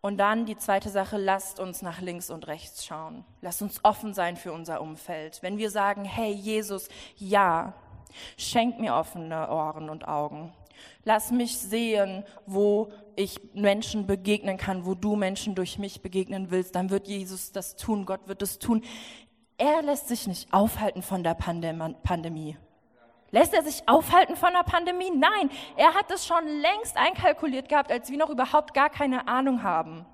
Und 0.00 0.18
dann 0.18 0.46
die 0.46 0.56
zweite 0.56 0.88
Sache, 0.88 1.16
lasst 1.16 1.58
uns 1.58 1.82
nach 1.82 2.00
links 2.00 2.30
und 2.30 2.46
rechts 2.46 2.86
schauen. 2.86 3.24
Lasst 3.40 3.62
uns 3.62 3.84
offen 3.84 4.14
sein 4.14 4.36
für 4.36 4.52
unser 4.52 4.80
Umfeld. 4.80 5.42
Wenn 5.42 5.58
wir 5.58 5.70
sagen, 5.70 6.04
hey 6.04 6.30
Jesus, 6.30 6.88
ja, 7.16 7.74
schenk 8.36 8.78
mir 8.78 8.94
offene 8.94 9.50
Ohren 9.50 9.90
und 9.90 10.08
Augen. 10.08 10.52
Lass 11.04 11.30
mich 11.30 11.56
sehen, 11.56 12.24
wo 12.46 12.92
ich 13.14 13.38
Menschen 13.54 14.06
begegnen 14.06 14.56
kann, 14.56 14.84
wo 14.84 14.94
du 14.94 15.16
Menschen 15.16 15.54
durch 15.54 15.78
mich 15.78 16.02
begegnen 16.02 16.50
willst, 16.50 16.74
dann 16.74 16.90
wird 16.90 17.08
Jesus 17.08 17.52
das 17.52 17.76
tun, 17.76 18.04
Gott 18.06 18.26
wird 18.26 18.42
es 18.42 18.58
tun. 18.58 18.82
Er 19.58 19.82
lässt 19.82 20.08
sich 20.08 20.26
nicht 20.26 20.52
aufhalten 20.52 21.02
von 21.02 21.22
der 21.22 21.34
Pandemie. 21.34 22.56
Lässt 23.30 23.54
er 23.54 23.62
sich 23.62 23.88
aufhalten 23.88 24.36
von 24.36 24.52
der 24.52 24.62
Pandemie? 24.62 25.10
Nein, 25.10 25.50
er 25.76 25.94
hat 25.94 26.10
es 26.10 26.26
schon 26.26 26.46
längst 26.46 26.96
einkalkuliert 26.96 27.68
gehabt, 27.68 27.90
als 27.90 28.10
wir 28.10 28.18
noch 28.18 28.30
überhaupt 28.30 28.74
gar 28.74 28.90
keine 28.90 29.28
Ahnung 29.28 29.62
haben. 29.62 30.06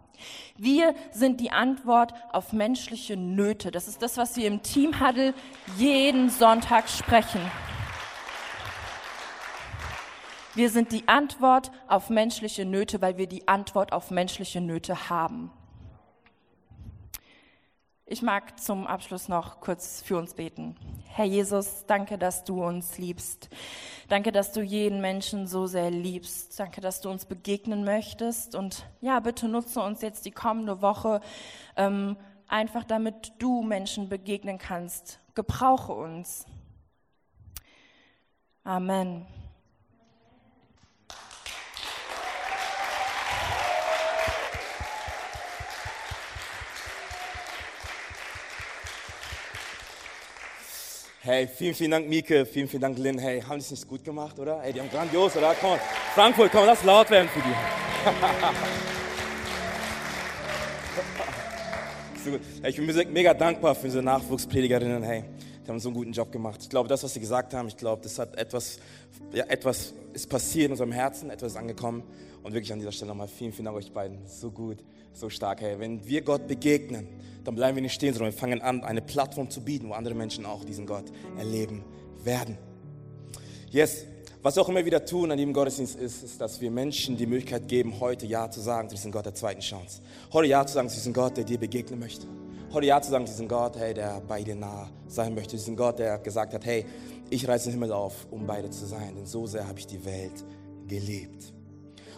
Wir 0.56 0.94
sind 1.10 1.40
die 1.40 1.50
Antwort 1.50 2.14
auf 2.32 2.52
menschliche 2.52 3.16
Nöte. 3.16 3.70
Das 3.70 3.88
ist 3.88 4.02
das, 4.02 4.16
was 4.16 4.36
wir 4.36 4.46
im 4.46 4.62
Team 4.62 5.00
Huddle 5.00 5.34
jeden 5.76 6.30
Sonntag 6.30 6.88
sprechen. 6.88 7.40
Wir 10.54 10.68
sind 10.68 10.92
die 10.92 11.08
Antwort 11.08 11.72
auf 11.88 12.10
menschliche 12.10 12.66
Nöte, 12.66 13.00
weil 13.00 13.16
wir 13.16 13.26
die 13.26 13.48
Antwort 13.48 13.92
auf 13.92 14.10
menschliche 14.10 14.60
Nöte 14.60 15.08
haben. 15.08 15.50
Ich 18.04 18.20
mag 18.20 18.60
zum 18.60 18.86
Abschluss 18.86 19.28
noch 19.28 19.60
kurz 19.60 20.02
für 20.02 20.18
uns 20.18 20.34
beten. 20.34 20.76
Herr 21.06 21.24
Jesus, 21.24 21.86
danke, 21.86 22.18
dass 22.18 22.44
du 22.44 22.62
uns 22.62 22.98
liebst. 22.98 23.48
Danke, 24.08 24.30
dass 24.30 24.52
du 24.52 24.60
jeden 24.60 25.00
Menschen 25.00 25.46
so 25.46 25.66
sehr 25.66 25.90
liebst. 25.90 26.60
Danke, 26.60 26.82
dass 26.82 27.00
du 27.00 27.08
uns 27.08 27.24
begegnen 27.24 27.84
möchtest. 27.84 28.54
Und 28.54 28.84
ja, 29.00 29.20
bitte 29.20 29.48
nutze 29.48 29.80
uns 29.80 30.02
jetzt 30.02 30.26
die 30.26 30.30
kommende 30.30 30.82
Woche 30.82 31.22
ähm, 31.76 32.18
einfach, 32.46 32.84
damit 32.84 33.32
du 33.38 33.62
Menschen 33.62 34.10
begegnen 34.10 34.58
kannst. 34.58 35.20
Gebrauche 35.34 35.94
uns. 35.94 36.44
Amen. 38.64 39.26
Hey, 51.24 51.46
vielen, 51.46 51.72
vielen 51.72 51.92
Dank, 51.92 52.08
Mieke. 52.08 52.44
Vielen, 52.44 52.66
vielen 52.66 52.80
Dank, 52.80 52.98
Lynn. 52.98 53.16
Hey, 53.16 53.40
haben 53.40 53.60
die 53.60 53.64
es 53.64 53.70
nicht 53.70 53.86
gut 53.86 54.02
gemacht, 54.02 54.36
oder? 54.40 54.60
Hey, 54.60 54.72
die 54.72 54.80
haben 54.80 54.90
grandios, 54.90 55.36
oder? 55.36 55.54
Komm, 55.60 55.78
Frankfurt, 56.16 56.50
komm, 56.50 56.66
lass 56.66 56.82
laut 56.82 57.08
werden 57.10 57.28
für 57.28 57.38
die. 57.38 57.54
so 62.24 62.30
gut. 62.32 62.40
Hey, 62.60 62.70
ich 62.70 62.76
bin 62.76 63.12
mega 63.12 63.32
dankbar 63.34 63.76
für 63.76 63.84
unsere 63.84 64.02
Nachwuchspredigerinnen. 64.02 65.04
Hey, 65.04 65.22
die 65.64 65.70
haben 65.70 65.78
so 65.78 65.90
einen 65.90 65.96
guten 65.96 66.10
Job 66.10 66.32
gemacht. 66.32 66.58
Ich 66.60 66.68
glaube, 66.68 66.88
das, 66.88 67.04
was 67.04 67.14
sie 67.14 67.20
gesagt 67.20 67.54
haben, 67.54 67.68
ich 67.68 67.76
glaube, 67.76 68.02
das 68.02 68.18
hat 68.18 68.36
etwas, 68.36 68.80
ja, 69.32 69.44
etwas 69.44 69.94
ist 70.14 70.28
passiert 70.28 70.66
in 70.66 70.72
unserem 70.72 70.90
Herzen, 70.90 71.30
etwas 71.30 71.52
ist 71.52 71.56
angekommen. 71.56 72.02
Und 72.42 72.52
wirklich 72.52 72.72
an 72.72 72.80
dieser 72.80 72.90
Stelle 72.90 73.10
nochmal 73.10 73.28
vielen, 73.28 73.52
vielen 73.52 73.66
Dank 73.66 73.76
euch 73.76 73.92
beiden. 73.92 74.26
So 74.26 74.50
gut, 74.50 74.78
so 75.12 75.28
stark. 75.28 75.60
Hey, 75.60 75.78
wenn 75.78 76.06
wir 76.06 76.22
Gott 76.22 76.46
begegnen, 76.46 77.06
dann 77.44 77.54
bleiben 77.54 77.76
wir 77.76 77.82
nicht 77.82 77.94
stehen, 77.94 78.14
sondern 78.14 78.32
wir 78.32 78.38
fangen 78.38 78.62
an, 78.62 78.84
eine 78.84 79.02
Plattform 79.02 79.50
zu 79.50 79.62
bieten, 79.62 79.88
wo 79.88 79.92
andere 79.92 80.14
Menschen 80.14 80.46
auch 80.46 80.64
diesen 80.64 80.86
Gott 80.86 81.04
erleben 81.36 81.84
werden. 82.24 82.56
Yes, 83.70 84.06
was 84.42 84.56
wir 84.56 84.62
auch 84.62 84.68
immer 84.68 84.84
wieder 84.84 85.04
tun 85.04 85.30
an 85.30 85.38
diesem 85.38 85.52
Gottesdienst 85.52 85.96
ist, 85.96 86.24
ist, 86.24 86.40
dass 86.40 86.60
wir 86.60 86.70
Menschen 86.70 87.16
die 87.16 87.26
Möglichkeit 87.26 87.68
geben, 87.68 88.00
heute 88.00 88.26
Ja 88.26 88.50
zu 88.50 88.60
sagen 88.60 88.88
zu 88.88 88.96
diesem 88.96 89.12
Gott 89.12 89.24
der 89.24 89.34
zweiten 89.34 89.60
Chance. 89.60 90.02
Heute 90.32 90.48
Ja 90.48 90.66
zu 90.66 90.74
sagen 90.74 90.88
zu 90.88 90.96
diesem 90.96 91.12
Gott, 91.12 91.36
der 91.36 91.44
dir 91.44 91.58
begegnen 91.58 92.00
möchte. 92.00 92.26
Heute 92.72 92.86
Ja 92.86 93.00
zu 93.00 93.10
sagen 93.10 93.26
zu 93.26 93.32
diesem 93.32 93.48
Gott, 93.48 93.76
hey, 93.76 93.94
der 93.94 94.20
bei 94.20 94.42
dir 94.42 94.56
nah 94.56 94.90
sein 95.06 95.34
möchte. 95.34 95.56
Diesen 95.56 95.76
Gott, 95.76 95.98
der 95.98 96.18
gesagt 96.18 96.54
hat, 96.54 96.64
hey, 96.64 96.84
ich 97.30 97.46
reiße 97.46 97.66
den 97.66 97.74
Himmel 97.74 97.92
auf, 97.92 98.26
um 98.30 98.46
bei 98.46 98.62
dir 98.62 98.70
zu 98.70 98.84
sein. 98.84 99.14
Denn 99.14 99.26
so 99.26 99.46
sehr 99.46 99.66
habe 99.68 99.78
ich 99.78 99.86
die 99.86 100.04
Welt 100.04 100.44
geliebt. 100.88 101.52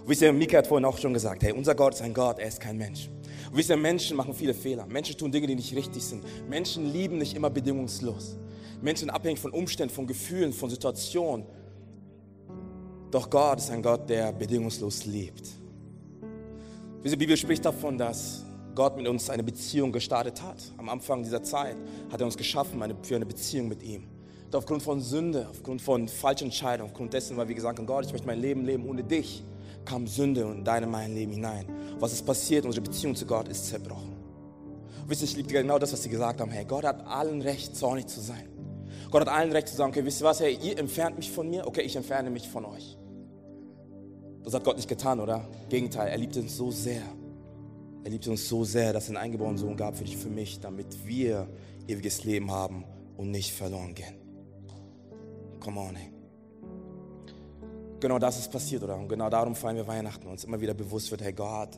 Wisst 0.07 0.21
ihr, 0.21 0.33
Mika 0.33 0.59
hat 0.59 0.67
vorhin 0.67 0.85
auch 0.85 0.99
schon 0.99 1.15
gesagt, 1.15 1.43
hey, 1.43 1.53
unser 1.53 1.75
Gott 1.75 1.95
ist 1.95 2.03
ein 2.03 2.13
Gott, 2.13 2.39
er 2.39 2.49
ist 2.49 2.61
kein 2.61 2.77
Mensch. 2.77 3.09
Und 3.51 3.57
wisst 3.57 3.71
ihr, 3.71 3.77
Menschen 3.77 4.17
machen 4.17 4.35
viele 4.35 4.53
Fehler. 4.53 4.87
Menschen 4.87 5.17
tun 5.17 5.33
Dinge, 5.33 5.47
die 5.47 5.55
nicht 5.55 5.75
richtig 5.75 6.05
sind. 6.05 6.23
Menschen 6.49 6.93
lieben 6.93 7.17
nicht 7.17 7.35
immer 7.35 7.49
bedingungslos. 7.49 8.37
Menschen 8.83 9.07
sind 9.07 9.11
abhängig 9.11 9.39
von 9.39 9.51
Umständen, 9.53 9.95
von 9.95 10.07
Gefühlen, 10.07 10.53
von 10.53 10.69
Situationen. 10.69 11.47
Doch 13.11 13.31
Gott 13.31 13.59
ist 13.59 13.71
ein 13.71 13.83
Gott, 13.83 14.11
der 14.11 14.33
bedingungslos 14.33 15.07
liebt. 15.07 15.49
Diese 17.03 17.17
Bibel 17.17 17.37
spricht 17.37 17.65
davon, 17.65 17.97
dass 17.97 18.45
Gott 18.75 18.97
mit 18.97 19.07
uns 19.09 19.31
eine 19.31 19.43
Beziehung 19.43 19.91
gestartet 19.91 20.43
hat. 20.43 20.57
Am 20.77 20.89
Anfang 20.91 21.23
dieser 21.23 21.43
Zeit 21.43 21.77
hat 22.11 22.21
er 22.21 22.27
uns 22.27 22.37
geschaffen 22.37 22.83
für 23.03 23.17
eine 23.17 23.27
Beziehung 23.27 23.69
mit 23.69 23.83
ihm. 23.83 24.05
Doch 24.51 24.59
aufgrund 24.59 24.83
von 24.83 25.01
Sünde, 25.01 25.47
aufgrund 25.49 25.81
von 25.81 26.09
falschen 26.09 26.47
Entscheidungen, 26.47 26.91
aufgrund 26.91 27.13
dessen, 27.15 27.37
weil 27.37 27.49
wir 27.49 27.55
gesagt 27.55 27.79
haben, 27.79 27.87
Gott, 27.87 28.05
ich 28.05 28.13
möchte 28.13 28.27
mein 28.27 28.41
Leben 28.41 28.65
leben 28.65 28.87
ohne 28.87 29.03
dich, 29.03 29.43
kam 29.85 30.07
Sünde 30.07 30.43
in 30.43 30.65
dein 30.65 30.85
und 30.85 30.91
mein 30.91 31.15
Leben 31.15 31.33
hinein. 31.33 31.67
Was 31.99 32.13
ist 32.13 32.25
passiert? 32.25 32.65
Unsere 32.65 32.85
Beziehung 32.85 33.15
zu 33.15 33.27
Gott 33.27 33.49
ist 33.49 33.67
zerbrochen. 33.67 34.13
Und 35.03 35.11
wisst 35.11 35.23
ihr, 35.23 35.29
ich 35.29 35.37
liebe 35.37 35.53
genau 35.53 35.79
das, 35.79 35.93
was 35.93 36.03
sie 36.03 36.09
gesagt 36.09 36.41
haben. 36.41 36.51
Hey, 36.51 36.65
Gott 36.65 36.85
hat 36.85 37.07
allen 37.07 37.43
Recht, 37.43 37.77
zornig 37.77 38.07
zu 38.07 38.21
sein. 38.21 38.49
Gott 39.11 39.23
hat 39.23 39.29
allen 39.29 39.53
Recht 39.53 39.69
zu 39.69 39.77
sagen, 39.77 39.91
okay, 39.91 40.05
wisst 40.05 40.23
ihr 40.23 40.25
was, 40.25 40.41
hey, 40.41 40.59
ihr 40.63 40.79
entfernt 40.79 41.17
mich 41.17 41.31
von 41.31 41.49
mir, 41.49 41.67
okay, 41.67 41.83
ich 41.83 41.95
entferne 41.95 42.31
mich 42.31 42.49
von 42.49 42.65
euch. 42.65 42.99
Das 44.43 44.55
hat 44.55 44.65
Gott 44.65 44.77
nicht 44.77 44.89
getan, 44.89 45.21
oder? 45.21 45.49
Gegenteil, 45.69 46.09
er 46.09 46.19
liebte 46.19 46.41
uns 46.41 46.57
so 46.57 46.71
sehr. 46.71 47.03
Er 48.03 48.11
liebte 48.11 48.31
uns 48.31 48.49
so 48.49 48.65
sehr, 48.65 48.93
dass 48.93 49.05
er 49.05 49.11
einen 49.11 49.17
eingeborenen 49.19 49.59
Sohn 49.59 49.77
gab 49.77 49.97
für 49.97 50.05
dich, 50.05 50.17
für 50.17 50.29
mich, 50.29 50.61
damit 50.61 51.07
wir 51.07 51.49
ewiges 51.89 52.25
Leben 52.25 52.51
haben 52.51 52.85
und 53.17 53.31
nicht 53.31 53.53
verloren 53.53 53.95
gehen. 53.95 54.15
Come 55.61 55.81
on, 55.81 55.97
ey 55.97 56.14
genau 58.05 58.19
das 58.19 58.39
ist 58.39 58.53
passiert, 58.53 58.83
oder? 58.83 58.97
Und 58.97 59.09
genau 59.09 59.31
darum 59.31 59.55
feiern 59.55 59.77
wir 59.77 59.87
Weihnachten, 59.87 60.29
uns 60.29 60.45
immer 60.45 60.61
wieder 60.61 60.75
bewusst 60.75 61.11
wird, 61.11 61.23
hey, 61.23 61.33
Gott 61.33 61.71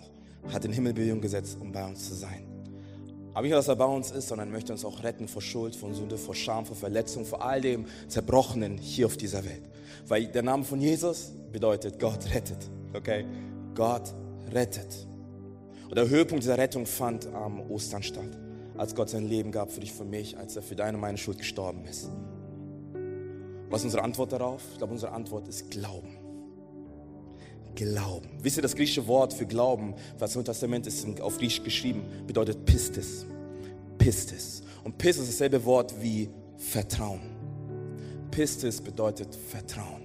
hat 0.53 0.65
den 0.65 0.73
Himmel 0.73 0.93
Bewegung 0.93 1.21
gesetzt, 1.21 1.57
um 1.61 1.71
bei 1.71 1.85
uns 1.87 2.09
zu 2.09 2.15
sein. 2.15 2.47
Aber 3.33 3.43
nicht 3.43 3.51
nur, 3.51 3.61
dass 3.61 3.69
er 3.69 3.77
bei 3.77 3.85
uns 3.85 4.11
ist, 4.11 4.29
sondern 4.29 4.49
er 4.49 4.53
möchte 4.53 4.73
uns 4.73 4.85
auch 4.85 5.05
retten 5.05 5.29
vor 5.29 5.41
Schuld, 5.41 5.77
vor 5.77 5.95
Sünde, 5.95 6.19
vor 6.19 6.35
Scham, 6.35 6.67
vor 6.67 6.75
Verletzung, 6.75 7.25
vor 7.25 7.45
all 7.45 7.61
dem 7.61 7.85
Zerbrochenen 8.09 8.77
hier 8.77 9.07
auf 9.07 9.17
dieser 9.17 9.45
Welt. 9.45 9.63
Weil 10.09 10.27
der 10.27 10.43
Name 10.43 10.65
von 10.65 10.81
Jesus 10.81 11.33
bedeutet, 11.53 12.01
Gott 12.01 12.25
rettet. 12.35 12.59
Okay? 12.93 13.25
Gott 13.75 14.13
rettet. 14.53 15.07
Und 15.85 15.97
der 15.97 16.09
Höhepunkt 16.09 16.43
dieser 16.43 16.59
Rettung 16.59 16.87
fand 16.87 17.27
am 17.27 17.61
Ostern 17.71 18.03
statt, 18.03 18.37
als 18.77 18.95
Gott 18.97 19.11
sein 19.11 19.29
Leben 19.29 19.53
gab 19.53 19.71
für 19.71 19.81
dich, 19.81 19.93
für 19.93 20.05
mich, 20.05 20.37
als 20.37 20.57
er 20.57 20.63
für 20.63 20.75
deine 20.75 20.97
und 20.97 21.03
meine 21.03 21.19
Schuld 21.19 21.39
gestorben 21.39 21.85
ist. 21.85 22.11
Was 23.69 23.81
ist 23.81 23.87
unsere 23.87 24.05
Antwort 24.05 24.33
darauf? 24.33 24.63
Ich 24.73 24.79
glaube, 24.79 24.93
unsere 24.93 25.13
Antwort 25.13 25.49
ist 25.49 25.71
Glauben. 25.71 26.16
Glauben. 27.77 28.29
Wisst 28.43 28.57
ihr, 28.57 28.63
das 28.63 28.75
griechische 28.75 29.07
Wort 29.07 29.33
für 29.33 29.47
Glauben, 29.47 29.95
was 30.19 30.35
im 30.35 30.45
Testament 30.45 30.87
ist 30.87 31.07
auf 31.21 31.39
Griechisch 31.39 31.63
geschrieben, 31.63 32.03
bedeutet 32.27 32.65
Pistis. 32.65 33.27
Pistis. 33.99 34.63
Und 34.83 34.99
Pistis 34.99 35.29
ist 35.29 35.35
dasselbe 35.35 35.65
Wort 35.65 35.95
wie 36.01 36.29
Vertrauen. 36.57 37.21
Pistis 38.31 38.81
bedeutet 38.81 39.29
Vertrauen. 39.35 40.03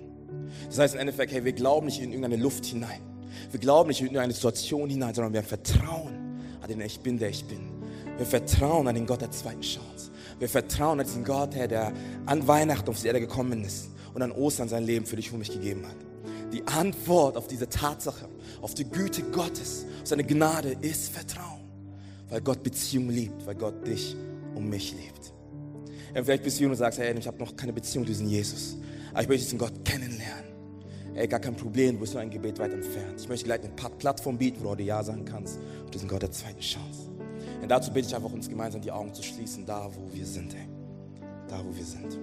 Das 0.68 0.80
heißt 0.80 0.94
im 0.96 1.00
Endeffekt, 1.00 1.32
hey, 1.32 1.44
wir 1.44 1.54
glauben 1.54 1.88
nicht 1.88 2.00
in 2.00 2.12
irgendeine 2.12 2.38
Luft 2.38 2.66
hinein. 2.66 3.02
Wir 3.50 3.60
glauben 3.60 3.88
nicht 3.88 4.02
in 4.02 4.08
irgendeine 4.08 4.34
Situation 4.34 4.90
hinein, 4.90 5.14
sondern 5.14 5.34
wir 5.34 5.44
vertrauen 5.44 6.40
an 6.62 6.68
den 6.68 6.82
Ich 6.82 7.00
Bin, 7.00 7.18
der 7.18 7.30
ich 7.30 7.46
bin. 7.46 7.72
Wir 8.18 8.26
vertrauen 8.26 8.88
an 8.88 8.96
den 8.96 9.08
Gott 9.08 9.22
der 9.22 9.32
zweiten 9.32 9.62
Chance. 9.62 10.12
Wir 10.40 10.50
vertrauen 10.50 11.00
an 11.00 11.06
diesen 11.06 11.24
Gott, 11.24 11.56
Herr, 11.56 11.68
der 11.68 11.94
an 12.26 12.48
Weihnachten 12.48 12.90
auf 12.90 13.02
die 13.02 13.08
Erde 13.08 13.20
gekommen 13.20 13.64
ist 13.64 13.90
und 14.14 14.22
an 14.22 14.32
Ostern 14.32 14.70
sein 14.70 14.84
Leben 14.84 15.06
für 15.06 15.16
dich 15.16 15.32
und 15.32 15.40
mich 15.40 15.52
gegeben 15.52 15.86
hat. 15.88 16.11
Die 16.52 16.68
Antwort 16.68 17.38
auf 17.38 17.48
diese 17.48 17.70
Tatsache, 17.70 18.28
auf 18.62 18.74
die 18.74 18.84
Güte 18.84 19.24
Gottes, 19.24 19.86
auf 20.02 20.08
seine 20.08 20.24
Gnade 20.24 20.76
ist 20.82 21.12
Vertrauen. 21.12 21.62
Weil 22.30 22.42
Gott 22.42 22.64
Beziehung 22.64 23.10
liebt, 23.10 23.46
weil 23.46 23.56
Gott 23.56 23.86
dich 23.86 24.16
und 24.56 24.70
mich 24.70 24.94
liebt. 24.94 25.34
Ja, 26.14 26.24
vielleicht 26.24 26.44
bist 26.44 26.58
du 26.58 26.60
hier 26.60 26.70
und 26.70 26.76
sagst, 26.76 27.00
hey, 27.00 27.18
ich 27.18 27.28
habe 27.28 27.38
noch 27.38 27.56
keine 27.56 27.74
Beziehung 27.74 28.06
zu 28.06 28.12
diesem 28.12 28.28
Jesus. 28.28 28.78
Aber 29.12 29.24
ich 29.24 29.30
möchte 29.30 29.44
diesen 29.46 29.60
Gott 29.60 29.74
kennenlernen. 29.86 30.46
ey, 31.16 31.28
gar 31.28 31.40
kein 31.40 31.56
Problem, 31.56 31.96
du 31.96 32.02
bist 32.02 32.14
nur 32.14 32.22
ein 32.22 32.30
Gebet 32.30 32.60
weit 32.60 32.74
entfernt. 32.74 33.20
Ich 33.20 33.30
möchte 33.30 33.46
gleich 33.46 33.62
eine 33.62 33.74
Plattform 33.74 34.38
bieten, 34.38 34.60
wo 34.60 34.64
du 34.64 34.70
heute 34.72 34.84
Ja 34.84 35.04
sagen 35.04 35.26
kannst. 35.26 35.60
Und 35.86 35.94
diesen 35.94 36.08
Gott 36.08 36.22
der 36.22 36.32
zweiten 36.32 36.60
Chance. 36.60 37.10
Und 37.62 37.70
dazu 37.70 37.92
bitte 37.92 38.08
ich 38.08 38.16
einfach, 38.16 38.32
uns 38.32 38.50
gemeinsam 38.50 38.82
die 38.82 38.92
Augen 38.92 39.14
zu 39.14 39.24
schließen, 39.24 39.66
da 39.66 39.90
wo 39.94 40.14
wir 40.14 40.26
sind, 40.26 40.54
ey. 40.54 40.68
Da 41.48 41.64
wo 41.64 41.76
wir 41.76 41.86
sind. 41.86 42.18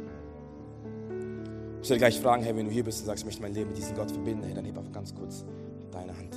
Ich 1.83 1.89
werde 1.89 1.99
gleich 1.99 2.20
fragen, 2.20 2.43
hey, 2.43 2.55
wenn 2.57 2.66
du 2.66 2.72
hier 2.72 2.85
bist 2.85 3.01
und 3.01 3.07
sagst, 3.07 3.22
ich 3.22 3.26
möchte 3.26 3.43
mein 3.43 3.55
Leben 3.55 3.68
mit 3.68 3.79
diesem 3.79 3.95
Gott 3.95 4.11
verbinden, 4.11 4.43
hey, 4.45 4.55
dann 4.55 4.64
heb 4.64 4.76
einfach 4.76 4.93
ganz 4.93 5.14
kurz 5.14 5.45
deine 5.91 6.16
Hand. 6.16 6.37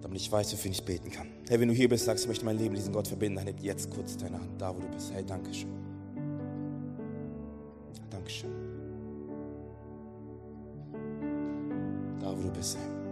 Damit 0.00 0.20
ich 0.20 0.30
weiß, 0.30 0.52
wofür 0.52 0.70
ich 0.70 0.84
beten 0.84 1.10
kann. 1.10 1.28
Hey, 1.48 1.58
wenn 1.58 1.68
du 1.68 1.74
hier 1.74 1.88
bist 1.88 2.02
und 2.02 2.06
sagst, 2.06 2.24
ich 2.24 2.28
möchte 2.28 2.44
mein 2.44 2.58
Leben 2.58 2.70
mit 2.70 2.78
diesem 2.78 2.92
Gott 2.92 3.08
verbinden, 3.08 3.36
dann 3.36 3.46
heb 3.46 3.60
jetzt 3.60 3.90
kurz 3.90 4.16
deine 4.16 4.38
Hand, 4.38 4.60
da 4.60 4.74
wo 4.74 4.80
du 4.80 4.88
bist. 4.88 5.12
Hey, 5.12 5.24
danke 5.26 5.52
schön. 5.52 5.70
Dankeschön. 8.10 8.50
Da 12.20 12.36
wo 12.36 12.42
du 12.42 12.50
bist, 12.50 12.76
hey. 12.76 13.02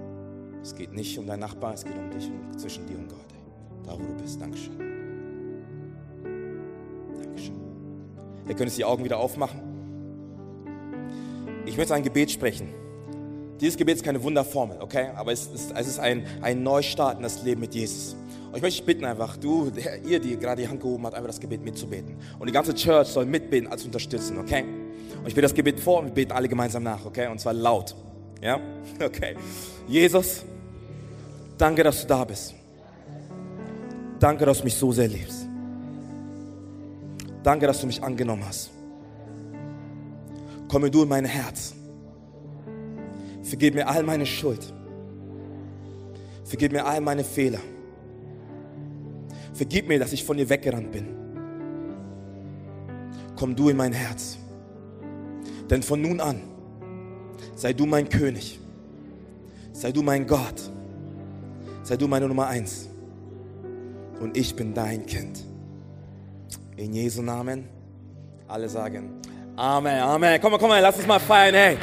Es 0.62 0.74
geht 0.74 0.92
nicht 0.92 1.18
um 1.18 1.26
deinen 1.26 1.40
Nachbarn, 1.40 1.74
es 1.74 1.84
geht 1.84 1.96
um 1.96 2.10
dich 2.10 2.30
und 2.30 2.60
zwischen 2.60 2.86
dir 2.86 2.98
und 2.98 3.08
Gott. 3.08 3.18
Ey. 3.32 3.86
Da 3.86 3.92
wo 3.94 4.04
du 4.04 4.14
bist. 4.14 4.40
Dankeschön. 4.40 4.99
Ihr 8.48 8.54
könnt 8.54 8.76
die 8.76 8.84
Augen 8.84 9.04
wieder 9.04 9.18
aufmachen. 9.18 9.60
Ich 11.66 11.76
möchte 11.76 11.94
ein 11.94 12.02
Gebet 12.02 12.30
sprechen. 12.30 12.74
Dieses 13.60 13.76
Gebet 13.76 13.96
ist 13.96 14.04
keine 14.04 14.22
Wunderformel, 14.22 14.78
okay? 14.80 15.08
Aber 15.14 15.32
es 15.32 15.46
ist, 15.46 15.72
es 15.76 15.86
ist 15.86 15.98
ein, 15.98 16.26
ein 16.40 16.62
Neustart 16.62 17.18
in 17.18 17.22
das 17.22 17.42
Leben 17.42 17.60
mit 17.60 17.74
Jesus. 17.74 18.16
Und 18.50 18.56
ich 18.56 18.62
möchte 18.62 18.78
dich 18.78 18.86
bitten 18.86 19.04
einfach, 19.04 19.36
du, 19.36 19.70
der, 19.70 20.02
ihr, 20.02 20.18
die 20.18 20.36
gerade 20.38 20.62
die 20.62 20.68
Hand 20.68 20.80
gehoben 20.80 21.06
hat, 21.06 21.14
einfach 21.14 21.28
das 21.28 21.38
Gebet 21.38 21.62
mitzubeten. 21.62 22.16
Und 22.38 22.46
die 22.46 22.52
ganze 22.52 22.74
Church 22.74 23.08
soll 23.08 23.26
mitbeten 23.26 23.70
als 23.70 23.84
unterstützen, 23.84 24.38
okay? 24.38 24.64
Und 25.18 25.28
ich 25.28 25.34
bete 25.34 25.42
das 25.42 25.54
Gebet 25.54 25.78
vor 25.78 26.00
und 26.00 26.06
wir 26.06 26.14
beten 26.14 26.32
alle 26.32 26.48
gemeinsam 26.48 26.82
nach, 26.82 27.04
okay? 27.04 27.28
Und 27.28 27.38
zwar 27.38 27.52
laut. 27.52 27.94
Ja? 28.40 28.60
Okay. 29.02 29.34
Jesus, 29.88 30.42
danke, 31.56 31.82
dass 31.82 32.02
du 32.02 32.06
da 32.06 32.24
bist. 32.24 32.54
Danke, 34.18 34.44
dass 34.44 34.58
du 34.58 34.64
mich 34.64 34.74
so 34.74 34.92
sehr 34.92 35.08
liebst. 35.08 35.39
Danke, 37.42 37.66
dass 37.66 37.80
du 37.80 37.86
mich 37.86 38.02
angenommen 38.02 38.44
hast. 38.46 38.70
Komme 40.68 40.90
du 40.90 41.02
in 41.02 41.08
mein 41.08 41.24
Herz. 41.24 41.74
Vergib 43.42 43.74
mir 43.74 43.88
all 43.88 44.02
meine 44.02 44.26
Schuld. 44.26 44.72
Vergib 46.44 46.72
mir 46.72 46.84
all 46.84 47.00
meine 47.00 47.24
Fehler. 47.24 47.60
Vergib 49.52 49.88
mir, 49.88 49.98
dass 49.98 50.12
ich 50.12 50.24
von 50.24 50.36
dir 50.36 50.48
weggerannt 50.48 50.92
bin. 50.92 51.08
Komm 53.36 53.56
du 53.56 53.68
in 53.68 53.76
mein 53.76 53.92
Herz. 53.92 54.36
Denn 55.68 55.82
von 55.82 56.00
nun 56.00 56.20
an 56.20 56.40
sei 57.60 57.74
du 57.74 57.84
mein 57.84 58.08
König. 58.08 58.58
Sei 59.72 59.92
du 59.92 60.02
mein 60.02 60.26
Gott. 60.26 60.70
Sei 61.82 61.96
du 61.96 62.08
meine 62.08 62.26
Nummer 62.26 62.46
eins. 62.46 62.88
Und 64.20 64.36
ich 64.36 64.56
bin 64.56 64.72
dein 64.72 65.04
Kind. 65.04 65.44
In 66.80 66.94
Jesu 66.94 67.20
Namen. 67.20 67.68
Alle 68.48 68.66
sagen 68.66 69.20
Amen, 69.54 70.00
Amen. 70.00 70.40
Komm 70.40 70.52
mal, 70.52 70.58
komm 70.58 70.70
mal, 70.70 70.80
lass 70.80 70.96
uns 70.96 71.06
mal 71.06 71.18
feiern, 71.20 71.54
hey. 71.54 71.76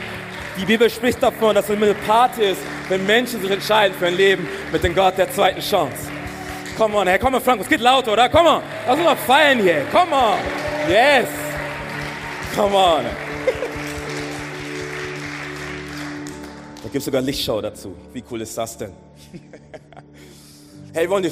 Die 0.60 0.66
Bibel 0.66 0.90
spricht 0.90 1.22
davon, 1.22 1.54
dass 1.54 1.70
es 1.70 1.78
eine 1.78 1.94
Party 1.94 2.46
ist, 2.46 2.62
wenn 2.90 3.06
Menschen 3.06 3.40
sich 3.40 3.52
entscheiden 3.52 3.96
für 3.96 4.08
ein 4.08 4.16
Leben 4.16 4.48
mit 4.72 4.84
dem 4.84 4.96
Gott 4.96 5.16
der 5.20 5.32
zweiten 5.32 5.62
Chance. 5.62 6.10
Komm 6.76 6.96
on, 6.96 7.06
hey, 7.06 7.20
komm 7.20 7.34
mal, 7.34 7.42
Frank, 7.42 7.62
es 7.62 7.70
geht 7.70 7.80
laut, 7.80 8.08
oder? 8.08 8.28
Komm 8.28 8.48
on, 8.48 8.64
lass 8.88 8.96
uns 8.96 9.06
mal 9.06 9.16
feiern 9.16 9.60
hier. 9.60 9.86
Komm 9.92 10.12
on. 10.12 10.40
Yes. 10.90 11.28
Come 12.56 12.76
on. 12.76 13.06
Da 16.78 16.90
gibt 16.90 16.96
es 16.96 17.06
sogar 17.06 17.22
Lichtshow 17.22 17.62
dazu. 17.62 17.96
Wie 18.14 18.24
cool 18.32 18.42
ist 18.42 18.58
das 18.58 18.78
denn? 18.78 18.94
hey, 20.94 21.04
wir 21.04 21.10
wollen 21.10 21.22
dir 21.22 21.26